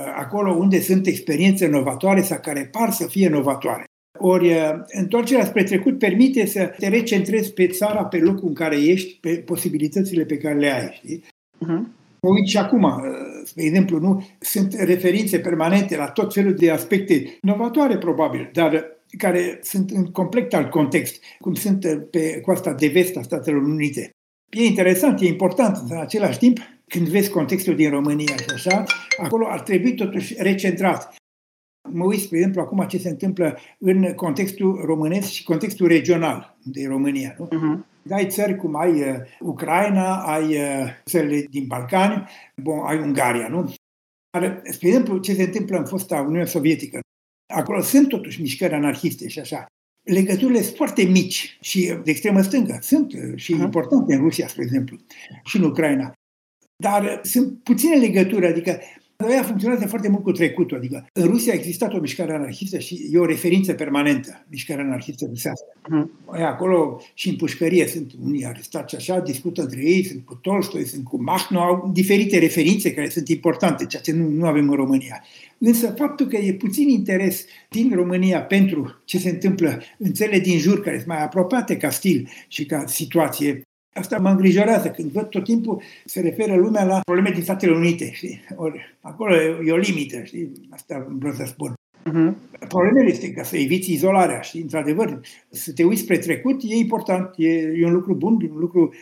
[0.02, 3.84] Uh, acolo unde sunt experiențe novatoare sau care par să fie novatoare.
[4.18, 8.76] Ori uh, întoarcerea spre trecut permite să te recentrezi pe țara, pe locul în care
[8.76, 10.90] ești, pe posibilitățile pe care le ai.
[10.92, 11.24] Știi?
[11.56, 12.00] Uh-huh.
[12.26, 13.02] Mă uit și acum,
[13.44, 14.26] spre exemplu, nu?
[14.40, 20.54] sunt referințe permanente la tot felul de aspecte novatoare, probabil, dar care sunt în complet
[20.54, 24.10] alt context, cum sunt uh, pe coasta de vest a Statelor Unite.
[24.50, 28.84] E interesant, e important, în același timp, când vezi contextul din România și așa,
[29.16, 31.14] acolo ar trebui totuși recentrat.
[31.90, 36.86] Mă uit, spre exemplu, acum ce se întâmplă în contextul românesc și contextul regional de
[36.86, 37.36] România.
[37.38, 37.48] Nu?
[37.48, 37.90] Uh-huh.
[38.10, 43.74] Ai țări cum ai uh, Ucraina, ai uh, țările din Balcani, bon, ai Ungaria, nu?
[44.30, 47.00] Dar, spre exemplu, ce se întâmplă în fosta Uniune Sovietică,
[47.52, 49.66] Acolo sunt totuși mișcări anarhiste și așa.
[50.02, 52.78] Legăturile sunt foarte mici și de extremă stângă.
[52.80, 54.96] Sunt uh, și importante în Rusia, spre exemplu,
[55.44, 56.12] și în Ucraina.
[56.76, 58.80] Dar uh, sunt puține legături, adică
[59.30, 60.76] ea funcționează foarte mult cu trecutul.
[60.76, 65.24] Adică în Rusia a existat o mișcare anarhistă și e o referință permanentă, mișcarea anarhistă
[65.28, 65.66] rusească.
[65.88, 66.10] Mm.
[66.26, 71.04] Acolo și în pușcărie sunt unii arestați așa, discută între ei, sunt cu Tolstoi, sunt
[71.04, 75.24] cu Mahno, au diferite referințe care sunt importante, ceea ce nu, nu avem în România.
[75.58, 80.58] Însă faptul că e puțin interes din România pentru ce se întâmplă în țările din
[80.58, 83.62] jur, care sunt mai apropiate ca stil și ca situație,
[83.94, 88.10] Asta mă îngrijorează când văd tot timpul se referă lumea la probleme din Statele Unite.
[88.12, 88.40] Știi?
[88.56, 90.52] Ori, acolo e o limită, știi?
[90.70, 91.72] asta vreau să spun.
[92.10, 92.34] Uh-huh.
[92.68, 97.34] Problemele este ca să eviți izolarea și, într-adevăr, să te uiți spre trecut e important,
[97.36, 98.94] e, e un lucru bun, un lucru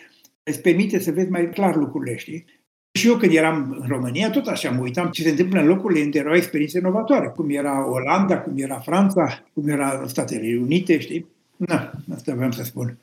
[0.43, 2.45] îți permite să vezi mai clar lucrurile, știi?
[2.93, 6.03] Și eu când eram în România, tot așa mă uitam ce se întâmplă în locurile
[6.03, 11.27] unde erau experiențe inovatoare, cum era Olanda, cum era Franța, cum era Statele Unite, știi?
[11.57, 12.99] Na, asta vreau să spun.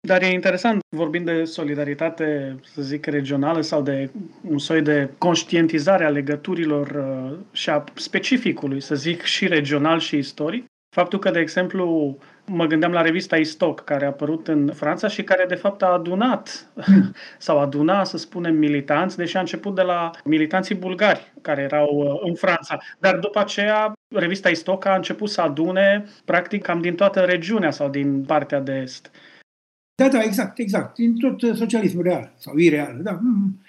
[0.00, 4.10] Dar e interesant, vorbind de solidaritate, să zic, regională sau de
[4.42, 10.16] un soi de conștientizare a legăturilor uh, și a specificului, să zic, și regional și
[10.16, 10.64] istoric.
[10.94, 15.22] Faptul că, de exemplu, mă gândeam la revista Istoc, care a apărut în Franța și
[15.22, 16.68] care, de fapt, a adunat
[17.38, 22.28] sau aduna, să spunem, militanți, deși a început de la militanții bulgari care erau uh,
[22.28, 22.78] în Franța.
[22.98, 27.88] Dar după aceea, revista Istoc a început să adune, practic, cam din toată regiunea sau
[27.88, 29.10] din partea de est.
[30.02, 30.94] Da, da, exact, exact.
[30.94, 33.00] Din tot uh, socialismul real sau ireal.
[33.02, 33.18] Da.
[33.22, 33.60] Mm.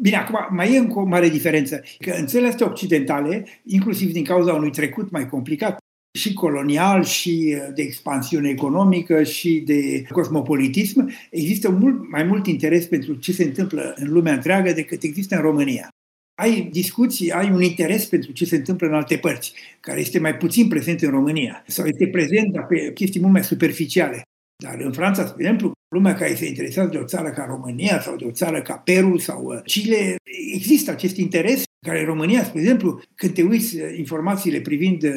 [0.00, 1.82] Bine, acum mai e încă o mare diferență.
[1.98, 5.76] Că în țările astea occidentale, inclusiv din cauza unui trecut mai complicat,
[6.18, 12.86] și colonial, și uh, de expansiune economică, și de cosmopolitism, există mult mai mult interes
[12.86, 15.88] pentru ce se întâmplă în lumea întreagă decât există în România.
[16.34, 20.36] Ai discuții, ai un interes pentru ce se întâmplă în alte părți, care este mai
[20.36, 24.22] puțin prezent în România, sau este prezent dar pe chestii mult mai superficiale.
[24.64, 28.16] Dar în Franța, spre exemplu, lumea care se interesează de o țară ca România sau
[28.16, 30.16] de o țară ca Peru sau uh, Chile,
[30.54, 35.10] există acest interes care în România, spre exemplu, când te uiți uh, informațiile privind uh,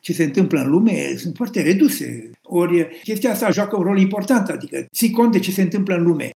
[0.00, 2.30] ce se întâmplă în lume, sunt foarte reduse.
[2.42, 6.02] Ori chestia asta joacă un rol important, adică ții cont de ce se întâmplă în
[6.02, 6.30] lume.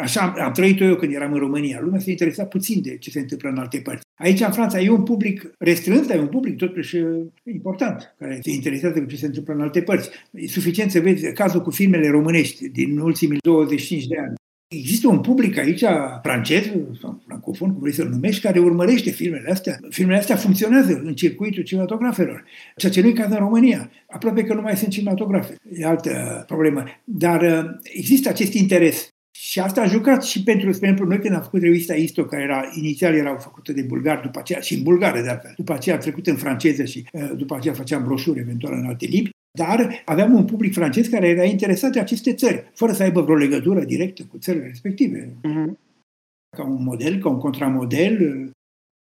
[0.00, 1.80] Așa am trăit eu când eram în România.
[1.80, 4.04] Lumea se interesa puțin de ce se întâmplă în alte părți.
[4.18, 6.96] Aici, în Franța, e un public restrâns, dar e un public totuși
[7.52, 10.10] important, care se interesează cu ce se întâmplă în alte părți.
[10.30, 14.34] E suficient să vezi cazul cu filmele românești din ultimii 25 de ani.
[14.68, 15.84] Există un public aici
[16.22, 16.64] francez
[17.00, 19.78] sau francofon, cum vrei să-l numești, care urmărește filmele astea.
[19.88, 22.44] Filmele astea funcționează în circuitul cinematografelor,
[22.76, 23.90] ceea ce nu e caz în România.
[24.08, 25.54] Aproape că nu mai sunt cinematografe.
[25.72, 26.84] E altă problemă.
[27.04, 29.08] Dar uh, există acest interes.
[29.38, 32.42] Și asta a jucat și pentru, spre exemplu, noi când am făcut revista Isto, care
[32.42, 35.96] era, inițial era făcută de bulgar, după aceea, și în bulgară de altfel, după aceea
[35.96, 40.02] a trecut în franceză și uh, după aceea făceam broșuri eventual în alte limbi, dar
[40.04, 43.84] aveam un public francez care era interesat de aceste țări, fără să aibă vreo legătură
[43.84, 45.28] directă cu țările respective.
[45.28, 45.72] Mm-hmm.
[46.56, 48.50] Ca un model, ca un contramodel.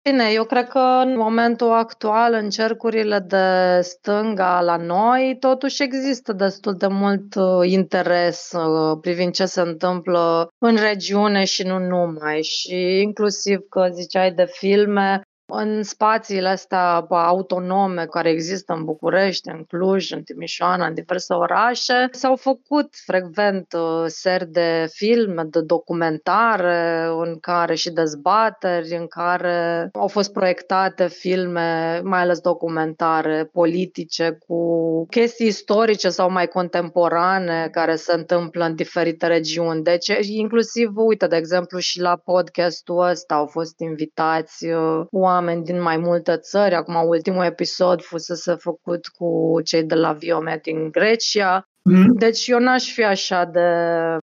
[0.09, 6.33] Bine, eu cred că în momentul actual, în cercurile de stânga la noi, totuși există
[6.33, 12.43] destul de mult uh, interes uh, privind ce se întâmplă în regiune și nu numai.
[12.43, 15.21] Și inclusiv că ziceai de filme,
[15.57, 22.09] în spațiile astea autonome care există în București, în Cluj, în Timișoara, în diverse orașe,
[22.11, 29.89] s-au făcut frecvent uh, seri de filme, de documentare, în care și dezbateri, în care
[29.93, 37.97] au fost proiectate filme, mai ales documentare, politice, cu chestii istorice sau mai contemporane care
[37.97, 39.83] se întâmplă în diferite regiuni.
[39.83, 44.67] Deci, inclusiv, uite, de exemplu, și la podcastul ăsta au fost invitați
[45.11, 46.75] oameni uh, oameni din mai multe țări.
[46.75, 51.69] Acum, ultimul episod fusese făcut cu cei de la Viomet din Grecia.
[51.83, 52.17] Mm.
[52.19, 53.69] Deci eu n-aș fi așa de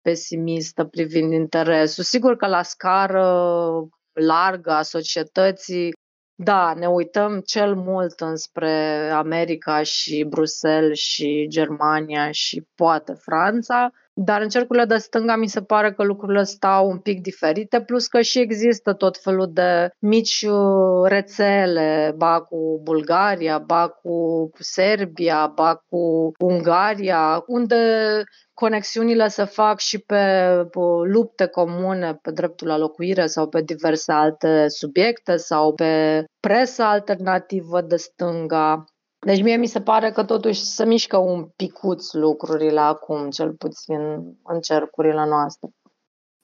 [0.01, 2.03] pesimistă privind interesul.
[2.03, 3.27] Sigur că la scară
[4.13, 5.93] largă a societății,
[6.35, 13.89] da, ne uităm cel mult înspre America și Bruxelles și Germania și poate Franța,
[14.19, 18.07] dar în cercurile de stânga mi se pare că lucrurile stau un pic diferite, plus
[18.07, 25.51] că și există tot felul de mici uh, rețele, ba cu Bulgaria, ba cu Serbia,
[25.55, 27.75] ba cu Ungaria, unde
[28.53, 30.51] conexiunile se fac și pe
[31.03, 37.81] lupte comune pe dreptul la locuire sau pe diverse alte subiecte sau pe presă alternativă
[37.81, 38.83] de stânga.
[39.27, 44.01] Deci mie mi se pare că totuși se mișcă un picuț lucrurile acum, cel puțin
[44.43, 45.69] în cercurile noastre.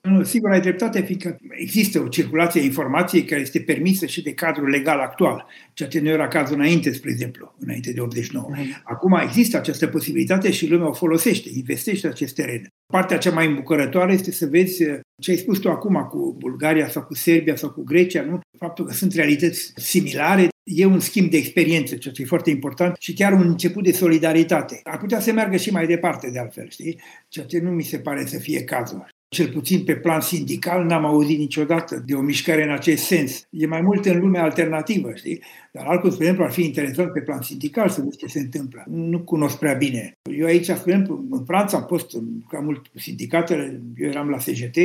[0.10, 4.34] Nu, sigur, ai dreptate, fiindcă există o circulație a informației care este permisă și de
[4.34, 8.48] cadrul legal actual, ceea ce nu era cazul înainte, spre exemplu, înainte de 89.
[8.50, 8.82] Mhm.
[8.84, 12.68] Acum există această posibilitate și lumea o folosește, investește acest teren.
[12.94, 16.90] Partea cea mai îmbucurătoare este să vezi uh, ce ai spus tu acum cu Bulgaria
[16.90, 18.40] sau cu Serbia sau cu Grecia, nu?
[18.58, 22.96] faptul că sunt realități similare, e un schimb de experiență, ceea ce e foarte important
[23.00, 24.80] și chiar un început de solidaritate.
[24.84, 27.02] Ar putea să meargă și mai departe, de altfel, știi?
[27.28, 31.06] Ceea ce nu mi se pare să fie cazul cel puțin pe plan sindical, n-am
[31.06, 33.48] auzit niciodată de o mișcare în acest sens.
[33.50, 35.42] E mai mult în lumea alternativă, știi?
[35.72, 38.84] Dar altfel, spre exemplu, ar fi interesant pe plan sindical să vezi ce se întâmplă.
[38.88, 40.18] Nu cunosc prea bine.
[40.38, 42.18] Eu aici, spre exemplu, în Franța am fost
[42.50, 44.78] cam mult cu sindicatele, eu eram la SGT,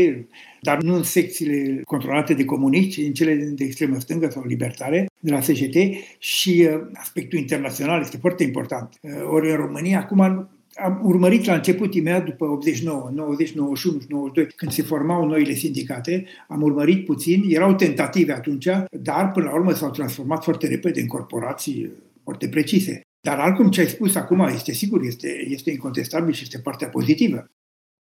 [0.60, 5.06] dar nu în secțiile controlate de comuniști, ci în cele de extremă stângă sau libertare,
[5.20, 5.76] de la SGT
[6.18, 8.94] și uh, aspectul internațional este foarte important.
[9.00, 10.48] Uh, ori în România, acum
[10.78, 16.26] am urmărit la început, imediat după 89, 90, 91 92, când se formau noile sindicate,
[16.48, 21.06] am urmărit puțin, erau tentative atunci, dar până la urmă s-au transformat foarte repede în
[21.06, 23.00] corporații foarte precise.
[23.20, 27.50] Dar altcum ce ai spus acum este sigur, este, este incontestabil și este partea pozitivă.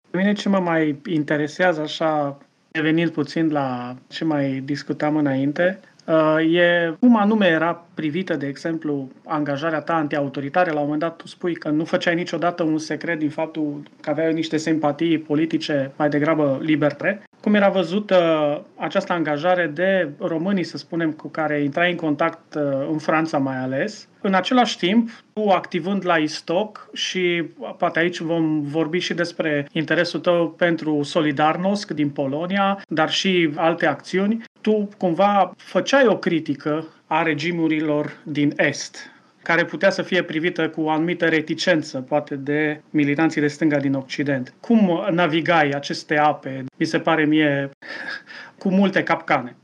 [0.09, 2.37] Pe mine ce mă mai interesează așa,
[2.71, 5.88] revenind puțin la ce mai discutam înainte, Uh,
[6.49, 10.71] e cum anume era privită, de exemplu, angajarea ta antiautoritară.
[10.71, 14.09] La un moment dat tu spui că nu făceai niciodată un secret din faptul că
[14.09, 17.21] aveai niște simpatii politice mai degrabă liberte.
[17.41, 18.17] Cum era văzută
[18.75, 23.57] această angajare de românii, să spunem, cu care intrai în contact uh, în Franța mai
[23.57, 27.43] ales, în același timp, tu activând la ISTOC și
[27.77, 33.85] poate aici vom vorbi și despre interesul tău pentru Solidarnosc din Polonia, dar și alte
[33.85, 39.11] acțiuni, tu cumva făceai o critică a regimurilor din Est,
[39.43, 43.93] care putea să fie privită cu o anumită reticență, poate de militanții de stânga din
[43.93, 44.53] Occident.
[44.59, 46.65] Cum navigai aceste ape?
[46.77, 47.69] Mi se pare mie
[48.61, 49.55] cu multe capcane.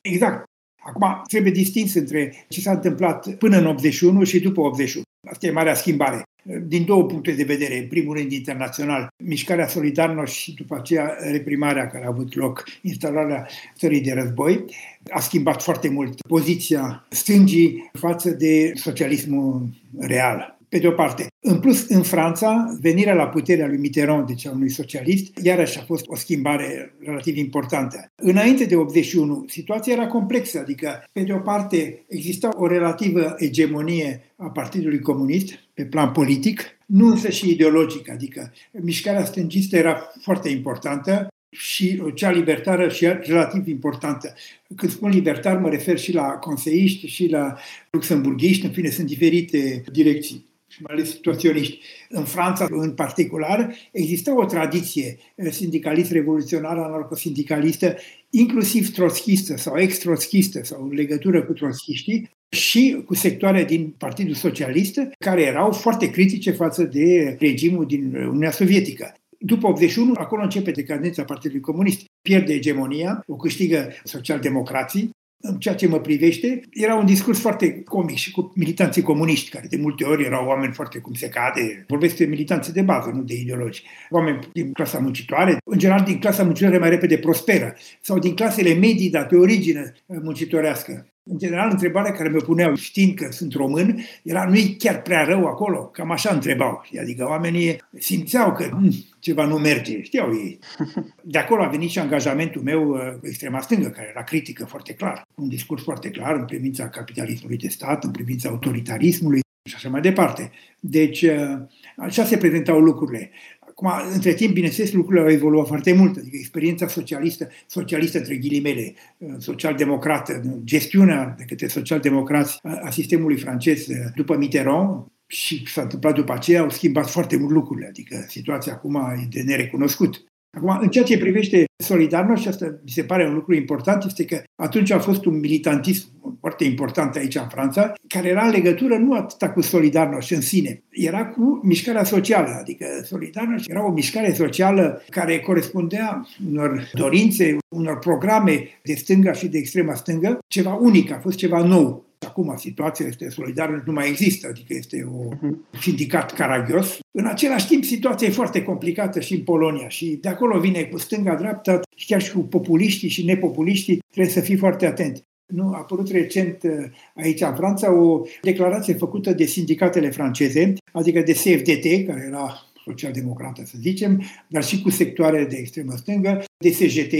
[0.00, 0.44] Exact.
[0.84, 5.04] Acum, trebuie distins între ce s-a întâmplat până în 81 și după 81.
[5.30, 6.22] Asta e marea schimbare.
[6.66, 7.78] Din două puncte de vedere.
[7.78, 13.48] În primul rând, internațional, mișcarea Solidarno și după aceea reprimarea care a avut loc, instalarea
[13.76, 14.64] țării de război,
[15.10, 19.68] a schimbat foarte mult poziția stângii față de socialismul
[19.98, 21.26] real pe de o parte.
[21.40, 25.82] În plus, în Franța, venirea la puterea lui Mitterrand, deci a unui socialist, iarăși a
[25.82, 28.06] fost o schimbare relativ importantă.
[28.14, 34.34] Înainte de 81, situația era complexă, adică, pe de o parte, exista o relativă egemonie
[34.36, 40.48] a Partidului Comunist pe plan politic, nu însă și ideologic, adică mișcarea stângistă era foarte
[40.48, 44.34] importantă, și cea libertară și relativ importantă.
[44.76, 47.56] Când spun libertar, mă refer și la conseiști și la
[47.90, 51.78] luxemburghiști, în fine, sunt diferite direcții și mai ales situaționiști.
[52.08, 55.18] În Franța, în particular, exista o tradiție
[55.50, 57.96] sindicalist revoluționară, anarcosindicalistă,
[58.30, 65.00] inclusiv trotschistă sau ex-trotschistă sau în legătură cu trotschiștii, și cu sectoare din Partidul Socialist
[65.18, 69.14] care erau foarte critice față de regimul din Uniunea Sovietică.
[69.38, 75.10] După 81, acolo începe decadența Partidului Comunist, pierde egemonia, o câștigă socialdemocrații.
[75.46, 79.66] În ceea ce mă privește, era un discurs foarte comic și cu militanții comuniști, care
[79.66, 81.84] de multe ori erau oameni foarte cum se cade.
[81.88, 83.82] Vorbesc de militanții de bază, nu de ideologi.
[84.10, 88.74] Oameni din clasa muncitoare, în general din clasa muncitoare mai repede prosperă, sau din clasele
[88.74, 91.13] medii, dar pe origine muncitorească.
[91.26, 95.46] În general, întrebarea care mi-o puneau știind că sunt român era nu-i chiar prea rău
[95.46, 95.84] acolo?
[95.84, 96.84] Cam așa întrebau.
[97.00, 100.58] Adică oamenii simțeau că hm, ceva nu merge, știau ei.
[101.32, 104.92] De acolo a venit și angajamentul meu uh, cu extrema stângă, care era critică foarte
[104.92, 105.26] clar.
[105.34, 110.00] Un discurs foarte clar în privința capitalismului de stat, în privința autoritarismului și așa mai
[110.00, 110.50] departe.
[110.80, 111.58] Deci, uh,
[111.96, 113.30] așa se prezentau lucrurile.
[113.76, 116.16] Acum, între timp, bineînțeles, lucrurile au evoluat foarte mult.
[116.16, 123.86] Adică experiența socialistă, socialistă între ghilimele, uh, social-democrată, gestiunea de către social-democrați a sistemului francez
[123.86, 128.72] uh, după Mitterrand, și s-a întâmplat după aceea, au schimbat foarte mult lucrurile, adică situația
[128.72, 130.24] acum e de nerecunoscut.
[130.56, 134.24] Acum, în ceea ce privește Solidarność, și asta mi se pare un lucru important, este
[134.24, 136.06] că atunci a fost un militantism
[136.40, 140.82] foarte important aici în Franța, care era în legătură nu atât cu Solidarność în sine,
[140.90, 147.98] era cu mișcarea socială, adică Solidarność era o mișcare socială care corespundea unor dorințe, unor
[147.98, 152.04] programe de stânga și de extrema stângă, ceva unic, a fost ceva nou.
[152.24, 155.80] Acum situația este solidară, nu mai există, adică este un uh-huh.
[155.80, 156.98] sindicat caragios.
[157.10, 160.98] În același timp, situația e foarte complicată și în Polonia și de acolo vine cu
[160.98, 165.24] stânga-dreapta, chiar și cu populiștii și nepopuliștii, trebuie să fii foarte atent.
[165.46, 166.70] Nu, a apărut recent uh,
[167.14, 172.52] aici în Franța o declarație făcută de sindicatele franceze, adică de CFDT, care era
[172.84, 177.14] social-democrată, să zicem, dar și cu sectoare de extremă stângă, de CGT,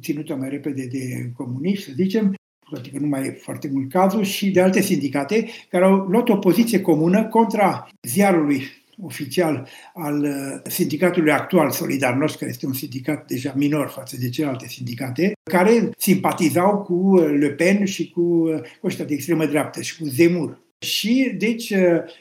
[0.00, 2.34] ținută mai repede de comuniști, să zicem,
[2.70, 6.28] poate că nu mai e foarte mult cazul, și de alte sindicate care au luat
[6.28, 8.62] o poziție comună contra ziarului
[9.02, 14.68] oficial al uh, sindicatului actual Solidarność, care este un sindicat deja minor față de celelalte
[14.68, 19.80] sindicate, care simpatizau cu uh, Le Pen și cu, uh, cu ăștia de extremă dreaptă
[19.82, 20.62] și cu Zemur.
[20.78, 21.72] Și, deci,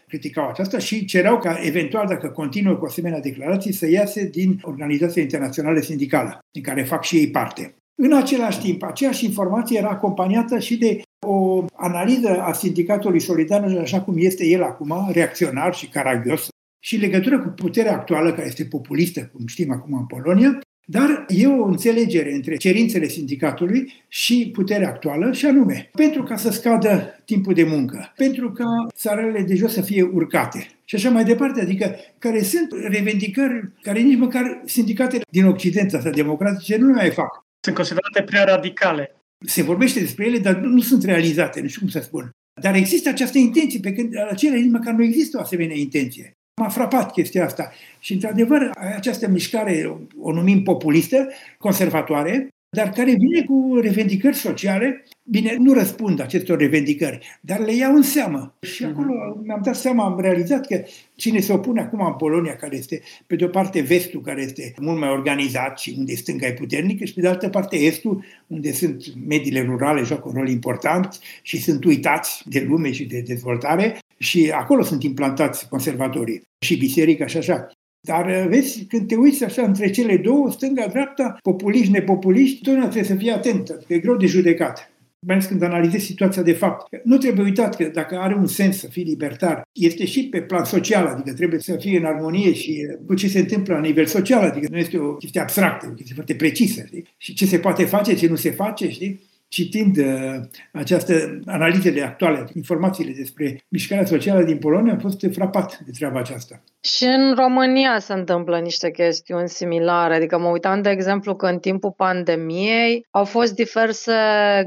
[0.08, 5.22] criticau aceasta și cereau ca, eventual, dacă continuă cu asemenea declarații, să iasă din Organizația
[5.22, 7.74] Internațională Sindicală, din care fac și ei parte.
[7.96, 14.02] În același timp, aceeași informație era acompaniată și de o analiză a sindicatului solidar, așa
[14.02, 16.48] cum este el acum, reacționar și caragios,
[16.80, 21.26] și în legătură cu puterea actuală, care este populistă, cum știm acum în Polonia, dar
[21.28, 27.22] e o înțelegere între cerințele sindicatului și puterea actuală, și anume, pentru ca să scadă
[27.26, 28.66] timpul de muncă, pentru ca
[28.96, 34.00] salariile de jos să fie urcate și așa mai departe, adică care sunt revendicări care
[34.00, 37.46] nici măcar sindicatele din Occident, astea democratice, nu le mai fac.
[37.64, 39.16] Sunt considerate prea radicale.
[39.46, 42.32] Se vorbește despre ele, dar nu, nu sunt realizate, nu știu cum să spun.
[42.62, 46.34] Dar există această intenție, pe când la cele nici măcar nu există o asemenea intenție.
[46.62, 47.72] M-a frapat chestia asta.
[48.00, 52.48] Și, într-adevăr, această mișcare, o numim populistă, conservatoare,
[52.78, 55.04] dar care vine cu revendicări sociale.
[55.26, 58.58] Bine, nu răspund acestor revendicări, dar le iau în seamă.
[58.62, 58.92] Și mhm.
[58.92, 60.84] acolo mi-am dat seama, am realizat că
[61.16, 64.74] cine se opune acum în Polonia, care este, pe de o parte, vestul, care este
[64.82, 68.72] mult mai organizat și unde stânga e puternică, și pe de altă parte, estul, unde
[68.72, 74.00] sunt mediile rurale, joacă un rol important și sunt uitați de lume și de dezvoltare,
[74.18, 77.72] și acolo sunt implantați conservatorii și biserica și așa.
[78.08, 83.12] Dar uh, vezi, când te uiți așa între cele două, stânga-dreapta, populiști, nepopuliști, totdeauna trebuie
[83.12, 84.93] să fii atent, că e greu de judecat.
[85.26, 86.88] Mai ales când analizezi situația de fapt.
[87.04, 90.64] Nu trebuie uitat că dacă are un sens să fii libertar, este și pe plan
[90.64, 94.06] social, adică trebuie să fie în armonie și uh, cu ce se întâmplă la nivel
[94.06, 97.06] social, adică nu este o chestie abstractă, o chestie foarte precisă, știi?
[97.18, 99.20] Și ce se poate face, ce nu se face, știi?
[99.54, 100.36] Citind uh,
[100.72, 101.14] această
[101.46, 106.64] analizele actuale, informațiile despre mișcarea socială din Polonia, am fost frapat de treaba aceasta.
[106.82, 110.16] Și în România se întâmplă niște chestiuni similare.
[110.16, 114.14] Adică mă uitam, de exemplu, că în timpul pandemiei au fost diverse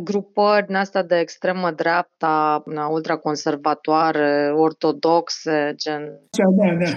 [0.03, 6.03] grupări din asta de extremă dreapta, ultraconservatoare, ortodoxe, gen...
[6.31, 6.93] Da, da.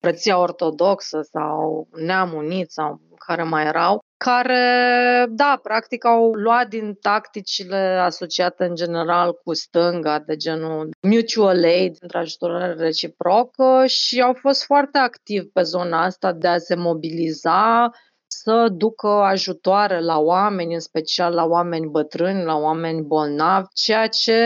[0.00, 7.76] Frăția ortodoxă sau neamunit sau care mai erau, care, da, practic au luat din tacticile
[8.02, 14.64] asociate în general cu stânga, de genul mutual aid, între ajutorare reciprocă și au fost
[14.64, 17.90] foarte activi pe zona asta de a se mobiliza
[18.26, 24.40] să ducă ajutoare la oameni, în special la oameni bătrâni, la oameni bolnavi, ceea ce,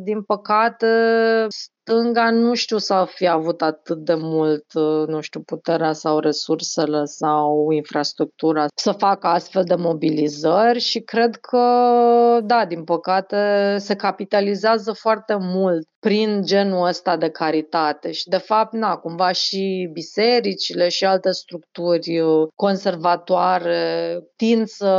[0.00, 0.86] din păcate,
[1.88, 7.04] stânga nu știu să fi avut atât de mult, uh, nu știu, puterea sau resursele
[7.04, 11.60] sau infrastructura să facă astfel de mobilizări și cred că,
[12.42, 18.72] da, din păcate, se capitalizează foarte mult prin genul ăsta de caritate și de fapt,
[18.72, 24.90] na, cumva și bisericile și alte structuri uh, conservatoare tind să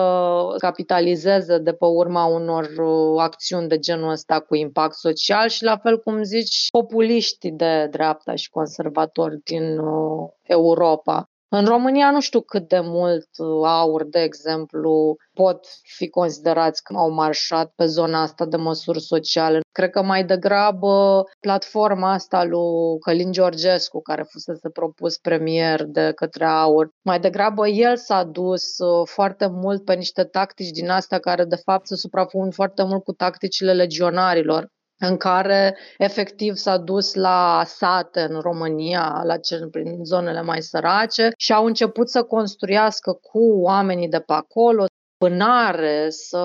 [0.57, 5.77] capitalizeze de pe urma unor uh, acțiuni de genul ăsta cu impact social și la
[5.77, 11.29] fel cum zici, populiștii de dreapta și conservatori din uh, Europa.
[11.51, 16.93] În România nu știu cât de mult uh, aur, de exemplu, pot fi considerați că
[16.97, 19.59] au marșat pe zona asta de măsuri sociale.
[19.71, 26.45] Cred că mai degrabă platforma asta lui Călin Georgescu, care fusese propus premier de către
[26.45, 31.43] aur, mai degrabă el s-a dus uh, foarte mult pe niște tactici din astea care
[31.45, 34.69] de fapt se suprapun foarte mult cu tacticile legionarilor
[34.99, 41.31] în care efectiv s-a dus la sate în România, la cel, prin zonele mai sărace
[41.37, 44.85] și au început să construiască cu oamenii de pe acolo
[45.17, 46.39] pânare, să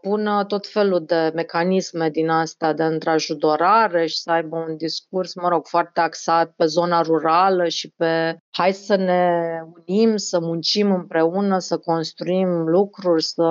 [0.00, 5.48] pună tot felul de mecanisme din asta de întrajutorare și să aibă un discurs, mă
[5.48, 9.32] rog, foarte axat pe zona rurală și pe hai să ne
[9.86, 13.44] unim, să muncim împreună, să construim lucruri, să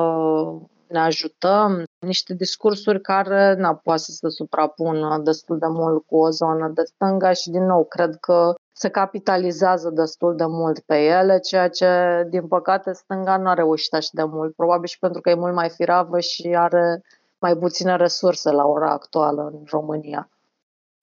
[0.90, 6.30] ne ajutăm, niște discursuri care nu poate să se suprapună destul de mult cu o
[6.30, 11.40] zonă de stânga și din nou cred că se capitalizează destul de mult pe ele,
[11.40, 11.88] ceea ce,
[12.30, 14.56] din păcate, stânga nu a reușit așa de mult.
[14.56, 17.02] Probabil și pentru că e mult mai firavă și are
[17.40, 20.30] mai puține resurse la ora actuală în România.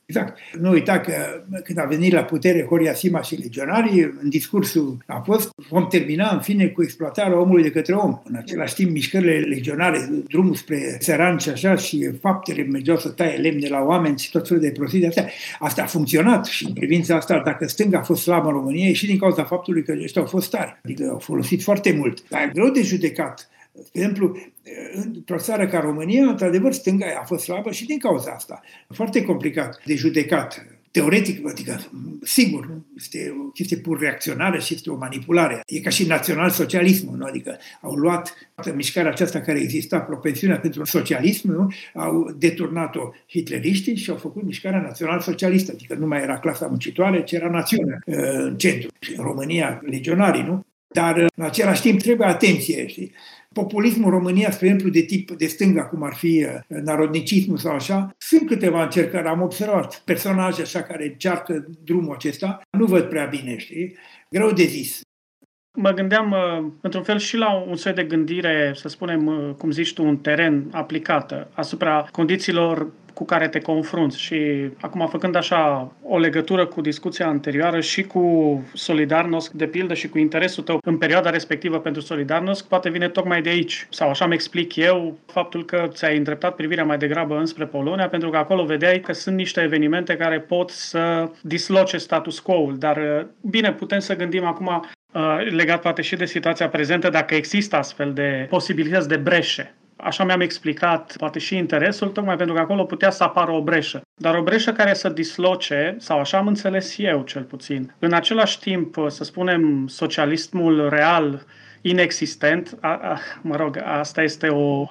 [0.06, 0.38] Exact.
[0.60, 1.12] Nu uita că
[1.64, 6.34] când a venit la putere Horia Sima și legionarii, în discursul a fost vom termina
[6.34, 8.20] în fine cu exploatarea omului de către om.
[8.24, 13.36] În același timp, mișcările legionare, drumul spre țăran și așa și faptele mergeau să taie
[13.36, 15.28] lemne la oameni și tot felul de prostii de astea.
[15.58, 18.92] Asta a funcționat și în privința asta, dacă stânga a fost slabă în România, e
[18.92, 20.80] și din cauza faptului că ăștia au fost tari.
[20.84, 22.28] Adică au folosit foarte mult.
[22.28, 24.36] Dar e greu de judecat de exemplu,
[24.92, 28.62] într-o țară ca România, într-adevăr, stânga a fost slabă și din cauza asta.
[28.88, 30.66] Foarte complicat de judecat.
[30.90, 31.78] Teoretic, adică,
[32.22, 35.62] sigur, este o chestie pur reacționară și este o manipulare.
[35.66, 37.24] E ca și național-socialismul, nu?
[37.24, 38.34] adică au luat
[38.74, 41.72] mișcarea aceasta care exista, propensiunea pentru socialism, nu?
[41.94, 47.32] au deturnat-o hitleriștii și au făcut mișcarea național-socialistă, adică nu mai era clasa muncitoare, ci
[47.32, 48.88] era națiunea uh, în centru.
[49.00, 50.64] Și în România, legionarii, nu?
[50.96, 53.12] Dar în același timp trebuie atenție, știi?
[53.60, 58.14] populismul România, spre exemplu, de tip de stânga, cum ar fi uh, narodnicismul sau așa,
[58.18, 59.26] sunt câteva încercări.
[59.26, 62.60] Am observat personaje așa care încearcă drumul acesta.
[62.70, 63.96] Nu văd prea bine, știi?
[64.30, 65.00] Greu de zis.
[65.78, 69.70] Mă gândeam, uh, într-un fel, și la un soi de gândire, să spunem, uh, cum
[69.70, 74.20] zici tu, un teren aplicată asupra condițiilor cu care te confrunți.
[74.20, 78.24] Și acum, făcând așa o legătură cu discuția anterioară și cu
[78.72, 83.42] Solidarnosc, de pildă, și cu interesul tău în perioada respectivă pentru Solidarnosc, poate vine tocmai
[83.42, 83.86] de aici.
[83.90, 88.30] Sau așa mi explic eu faptul că ți-ai îndreptat privirea mai degrabă înspre Polonia, pentru
[88.30, 92.78] că acolo vedeai că sunt niște evenimente care pot să disloce status quo-ul.
[92.78, 94.66] Dar bine, putem să gândim acum
[95.12, 100.24] uh, legat poate și de situația prezentă, dacă există astfel de posibilități de breșe Așa
[100.24, 104.02] mi-am explicat, poate și interesul, tocmai pentru că acolo putea să apară o breșă.
[104.14, 108.58] Dar o breșă care să disloce, sau așa am înțeles eu cel puțin, în același
[108.58, 111.46] timp, să spunem, socialismul real
[111.80, 114.86] inexistent, a, a, mă rog, asta este o,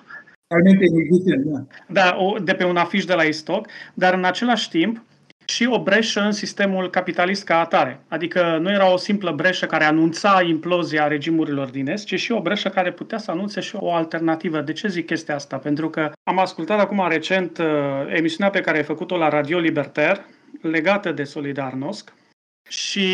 [0.47, 1.65] Realmente inexistent, da.
[1.87, 5.03] Da, o, de pe un afiș de la istoc, dar în același timp
[5.45, 7.99] și o breșă în sistemul capitalist ca atare.
[8.07, 12.41] Adică nu era o simplă breșă care anunța implozia regimurilor din Est, ci și o
[12.41, 14.61] breșă care putea să anunțe și o alternativă.
[14.61, 15.57] De ce zic chestia asta?
[15.57, 17.65] Pentru că am ascultat acum recent uh,
[18.07, 20.25] emisiunea pe care ai făcut-o la Radio Libertar,
[20.61, 22.13] legată de Solidarnosc,
[22.69, 23.07] și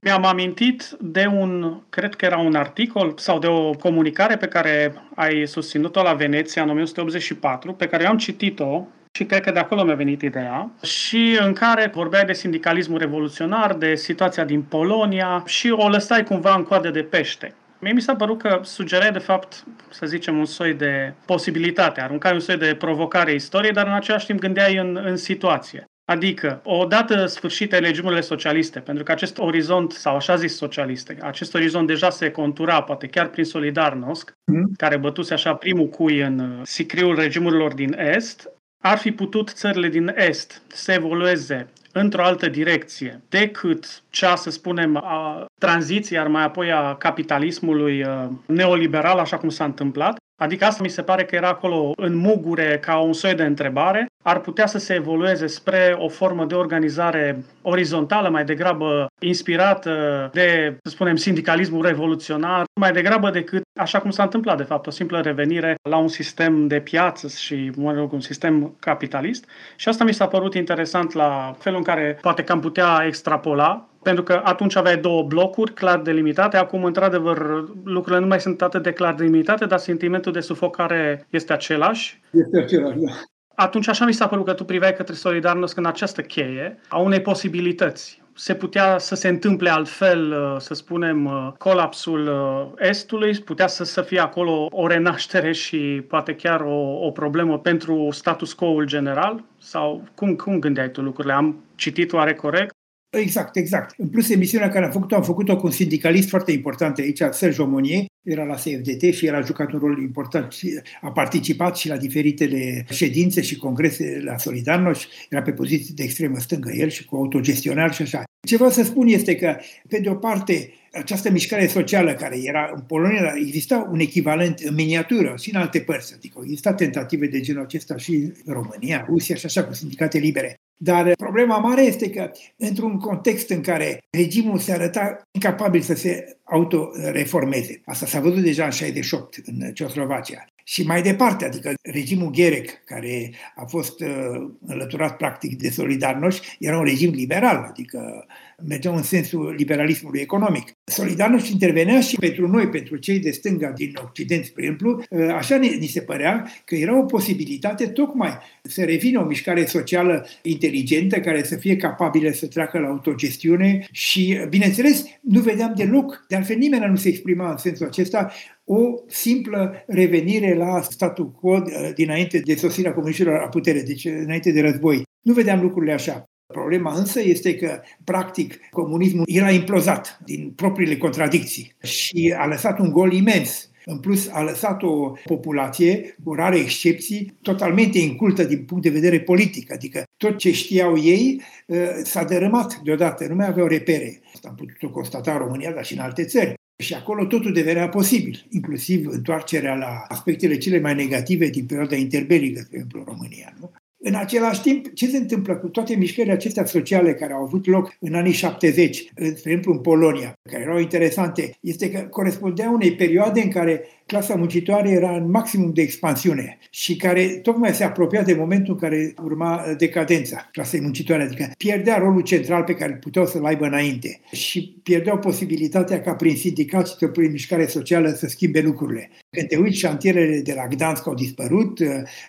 [0.00, 4.94] mi-am amintit de un, cred că era un articol sau de o comunicare pe care
[5.14, 8.86] ai susținut-o la Veneția în 1984, pe care eu am citit-o
[9.20, 13.74] și cred că de acolo mi-a venit ideea, și în care vorbeai de sindicalismul revoluționar,
[13.74, 17.54] de situația din Polonia și o lăsai cumva în coadă de pește.
[17.78, 22.32] Mie mi s-a părut că sugerai, de fapt, să zicem, un soi de posibilitate, aruncai
[22.32, 25.84] un soi de provocare istoriei, dar în același timp gândeai în, în situație.
[26.04, 31.86] Adică, odată sfârșite regimurile socialiste, pentru că acest orizont, sau așa zis socialiste, acest orizont
[31.86, 34.72] deja se contura, poate chiar prin Solidarnosc, mm.
[34.76, 38.50] care bătuse așa primul cui în uh, sicriul regimurilor din Est,
[38.80, 44.96] ar fi putut țările din Est să evolueze într-o altă direcție decât cea, să spunem,
[44.96, 50.16] a tranziției, iar mai apoi a capitalismului uh, neoliberal, așa cum s-a întâmplat.
[50.40, 54.06] Adică asta mi se pare că era acolo în mugure ca un soi de întrebare.
[54.22, 59.90] Ar putea să se evolueze spre o formă de organizare orizontală, mai degrabă inspirată
[60.32, 64.90] de, să spunem, sindicalismul revoluționar, mai degrabă decât, așa cum s-a întâmplat, de fapt, o
[64.90, 69.44] simplă revenire la un sistem de piață și, mă rog, un sistem capitalist.
[69.76, 73.84] Și asta mi s-a părut interesant la felul în care poate că am putea extrapola
[74.02, 78.82] pentru că atunci aveai două blocuri clar delimitate, acum, într-adevăr, lucrurile nu mai sunt atât
[78.82, 82.20] de clar delimitate, dar sentimentul de sufocare este același.
[82.30, 83.12] Este același, da.
[83.60, 87.20] Atunci așa mi s-a părut că tu priveai către Solidarnosc în această cheie a unei
[87.20, 88.22] posibilități.
[88.34, 93.84] Se putea să se întâmple altfel, uh, să spunem, uh, colapsul uh, Estului, putea să,
[93.84, 99.44] să fie acolo o renaștere și poate chiar o, o problemă pentru status quo-ul general?
[99.58, 101.34] Sau cum, cum gândeai tu lucrurile?
[101.34, 102.74] Am citit oare corect?
[103.10, 103.94] Exact, exact.
[103.98, 107.62] În plus, emisiunea care am făcut-o, am făcut-o cu un sindicalist foarte important aici, Serge
[107.62, 110.54] Omonier, era la CFDT și el a jucat un rol important.
[111.00, 116.38] A participat și la diferitele ședințe și congrese la Solidarność, era pe poziții de extremă
[116.38, 118.22] stângă el și cu autogestionar și așa.
[118.46, 119.56] Ce vreau să spun este că,
[119.88, 124.74] pe de o parte, această mișcare socială care era în Polonia, exista un echivalent în
[124.74, 129.34] miniatură și în alte părți, adică exista tentative de genul acesta și în România, Rusia
[129.34, 130.54] și așa, cu sindicate libere.
[130.82, 136.36] Dar problema mare este că, într-un context în care regimul se arăta incapabil să se
[136.44, 142.84] autoreformeze, asta s-a văzut deja în 68 în Ceoslovacia, și mai departe, adică regimul Gherec,
[142.84, 148.26] care a fost uh, înlăturat practic de Solidarność, era un regim liberal, adică
[148.66, 150.72] mergeau în sensul liberalismului economic.
[150.84, 155.56] Solidarność intervenea și pentru noi, pentru cei de stânga din Occident, spre exemplu, uh, așa
[155.56, 161.20] ni, ni se părea că era o posibilitate tocmai să revină o mișcare socială inteligentă
[161.20, 166.56] care să fie capabilă să treacă la autogestiune și, bineînțeles, nu vedeam deloc, de altfel
[166.56, 168.32] nimeni nu se exprima în sensul acesta,
[168.64, 174.52] o simplă revenire la statul quo uh, dinainte de sosirea comuniștilor la putere, deci înainte
[174.52, 175.02] de război.
[175.20, 176.24] Nu vedeam lucrurile așa.
[176.52, 182.90] Problema însă este că, practic, comunismul era implozat din propriile contradicții și a lăsat un
[182.90, 188.82] gol imens în plus, a lăsat o populație, cu rare excepții, totalmente incultă din punct
[188.82, 189.72] de vedere politic.
[189.72, 194.20] Adică tot ce știau ei uh, s-a dărâmat deodată, nu mai aveau repere.
[194.34, 196.54] Asta am putut constata în România, dar și în alte țări.
[196.82, 202.60] Și acolo totul devenea posibil, inclusiv întoarcerea la aspectele cele mai negative din perioada interbelică,
[202.60, 203.54] de exemplu, în România.
[203.60, 203.70] Nu?
[204.02, 207.96] În același timp, ce se întâmplă cu toate mișcările acestea sociale care au avut loc
[208.00, 213.40] în anii 70, de exemplu în Polonia, care erau interesante, este că corespundeau unei perioade
[213.40, 218.34] în care clasa muncitoare era în maximum de expansiune și care tocmai se apropia de
[218.34, 223.44] momentul în care urma decadența clasei muncitoare, adică pierdea rolul central pe care puteau să-l
[223.44, 229.10] aibă înainte și pierdeau posibilitatea ca prin sindicat și prin mișcare socială să schimbe lucrurile.
[229.36, 231.78] Când te uiți, șantierele de la Gdansk au dispărut,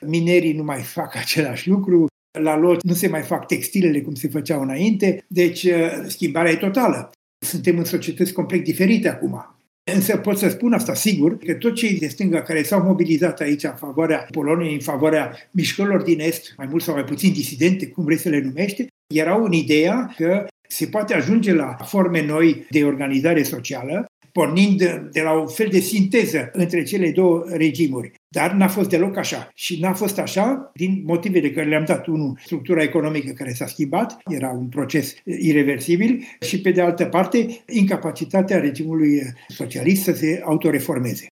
[0.02, 2.06] minerii nu mai fac același lucru,
[2.40, 5.68] la lot nu se mai fac textilele cum se făceau înainte, deci
[6.08, 7.12] schimbarea e totală.
[7.46, 9.56] Suntem în societăți complet diferite acum.
[9.84, 13.64] Însă pot să spun asta sigur, că toți cei de stânga care s-au mobilizat aici
[13.64, 18.04] în favoarea Poloniei, în favoarea mișcărilor din Est, mai mult sau mai puțin disidente, cum
[18.04, 22.84] vrei să le numești, erau în ideea că se poate ajunge la forme noi de
[22.84, 28.12] organizare socială pornind de la un fel de sinteză între cele două regimuri.
[28.34, 29.50] Dar n-a fost deloc așa.
[29.56, 32.08] Și n-a fost așa din motivele care le-am dat.
[32.08, 37.64] Unul, structura economică care s-a schimbat, era un proces irreversibil, și pe de altă parte,
[37.68, 41.28] incapacitatea regimului socialist să se autoreformeze.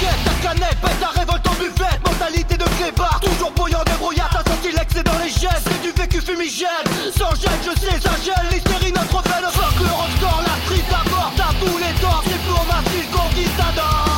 [0.00, 2.00] Ta canette, pète ta révolte en buvette.
[2.04, 6.20] Mentalité de clébard, toujours bouillant, débrouillard T'as senti l'excès dans les jets, c'est du vécu
[6.20, 6.86] fumigène
[7.16, 11.40] Sans gêne, je sais, ça gèle, l'hystérie notre veine Fuck le rockstar, la street, porte,
[11.40, 14.11] à tous les torts C'est pour ma fille Je réveille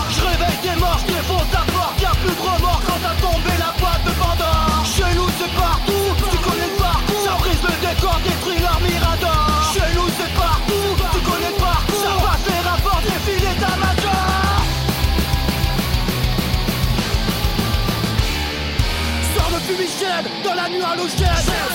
[20.65, 21.74] la nuit à l'OGS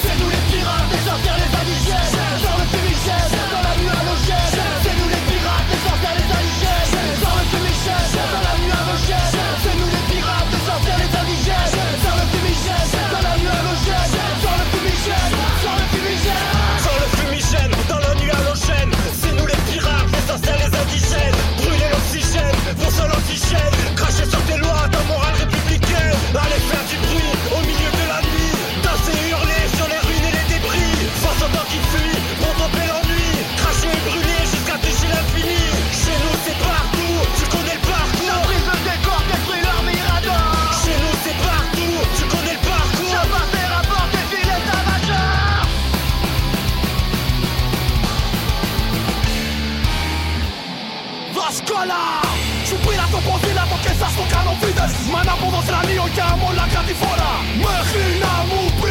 [56.55, 58.89] La catifora, mais rien à moupir.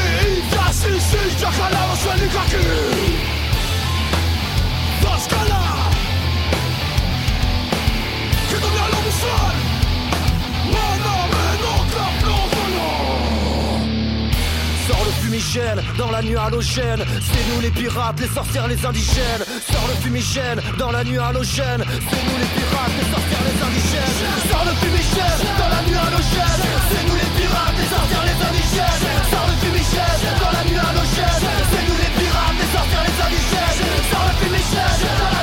[0.71, 2.59] Si si, j'ai à la reçu à l'incraqué.
[5.03, 5.63] Dans ce cas-là,
[8.49, 8.89] qui devient
[11.65, 12.29] un cap
[15.41, 19.45] le dans la nuit halogène C'est nous les pirates, les sorcières, les indigènes.
[19.71, 24.17] Sors le fumigène dans la nuit halogène C'est nous les pirates, les sorcières, les indigènes.
[24.49, 29.03] Sors le fumigène dans la nuit halogène C'est nous les pirates, les sorcières, les indigènes.
[29.31, 33.83] Sors le fumigène dans la nuit halogène C'est nous les pirates, les sorcières, les indigènes.
[34.09, 35.38] Sors le fumigène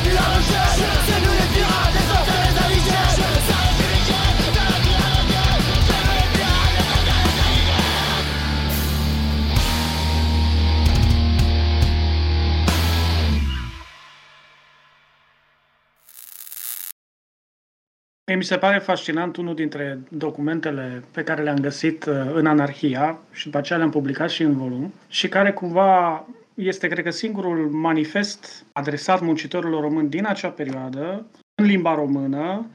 [18.35, 23.19] Mie mi se pare fascinant unul dintre documentele pe care le-am găsit uh, în Anarhia
[23.31, 27.69] și după aceea le-am publicat și în volum și care cumva este, cred că, singurul
[27.69, 31.25] manifest adresat muncitorilor români din acea perioadă,
[31.55, 32.65] în limba română,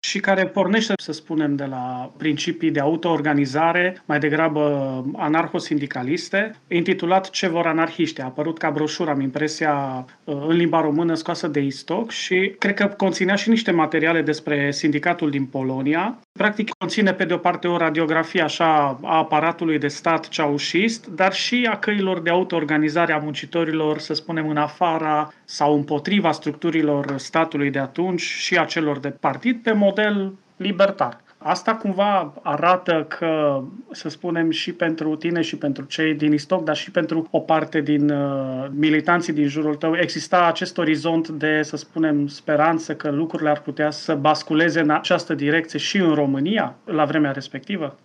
[0.00, 7.48] și care pornește, să spunem, de la principii de autoorganizare, mai degrabă anarho-sindicaliste, intitulat Ce
[7.48, 8.20] vor anarhiști.
[8.20, 12.86] A apărut ca broșură, am impresia, în limba română scoasă de istoc și cred că
[12.86, 16.18] conținea și niște materiale despre sindicatul din Polonia.
[16.40, 21.32] Practic conține pe de o parte o radiografie așa a aparatului de stat ceaușist, dar
[21.32, 27.70] și a căilor de autoorganizare a muncitorilor, să spunem, în afara sau împotriva structurilor statului
[27.70, 31.20] de atunci și a celor de partid pe model libertar.
[31.42, 36.76] Asta cumva arată că, să spunem, și pentru tine și pentru cei din istoc, dar
[36.76, 41.76] și pentru o parte din uh, militanții din jurul tău, exista acest orizont de, să
[41.76, 47.04] spunem, speranță că lucrurile ar putea să basculeze în această direcție și în România la
[47.04, 47.98] vremea respectivă?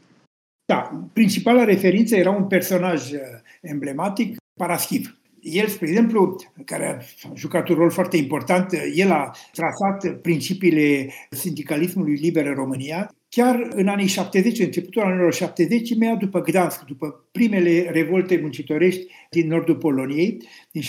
[0.66, 3.20] Da, principala referință era un personaj uh,
[3.62, 5.20] emblematic, Paraschiv.
[5.42, 6.86] El, spre exemplu, care
[7.24, 13.16] a jucat un rol foarte important, el a trasat principiile sindicalismului liber în România.
[13.30, 19.48] Chiar în anii 70, începutul anilor 70, imediat după Gdansk, după primele revolte muncitorești din
[19.48, 20.86] nordul Poloniei, din 70-71,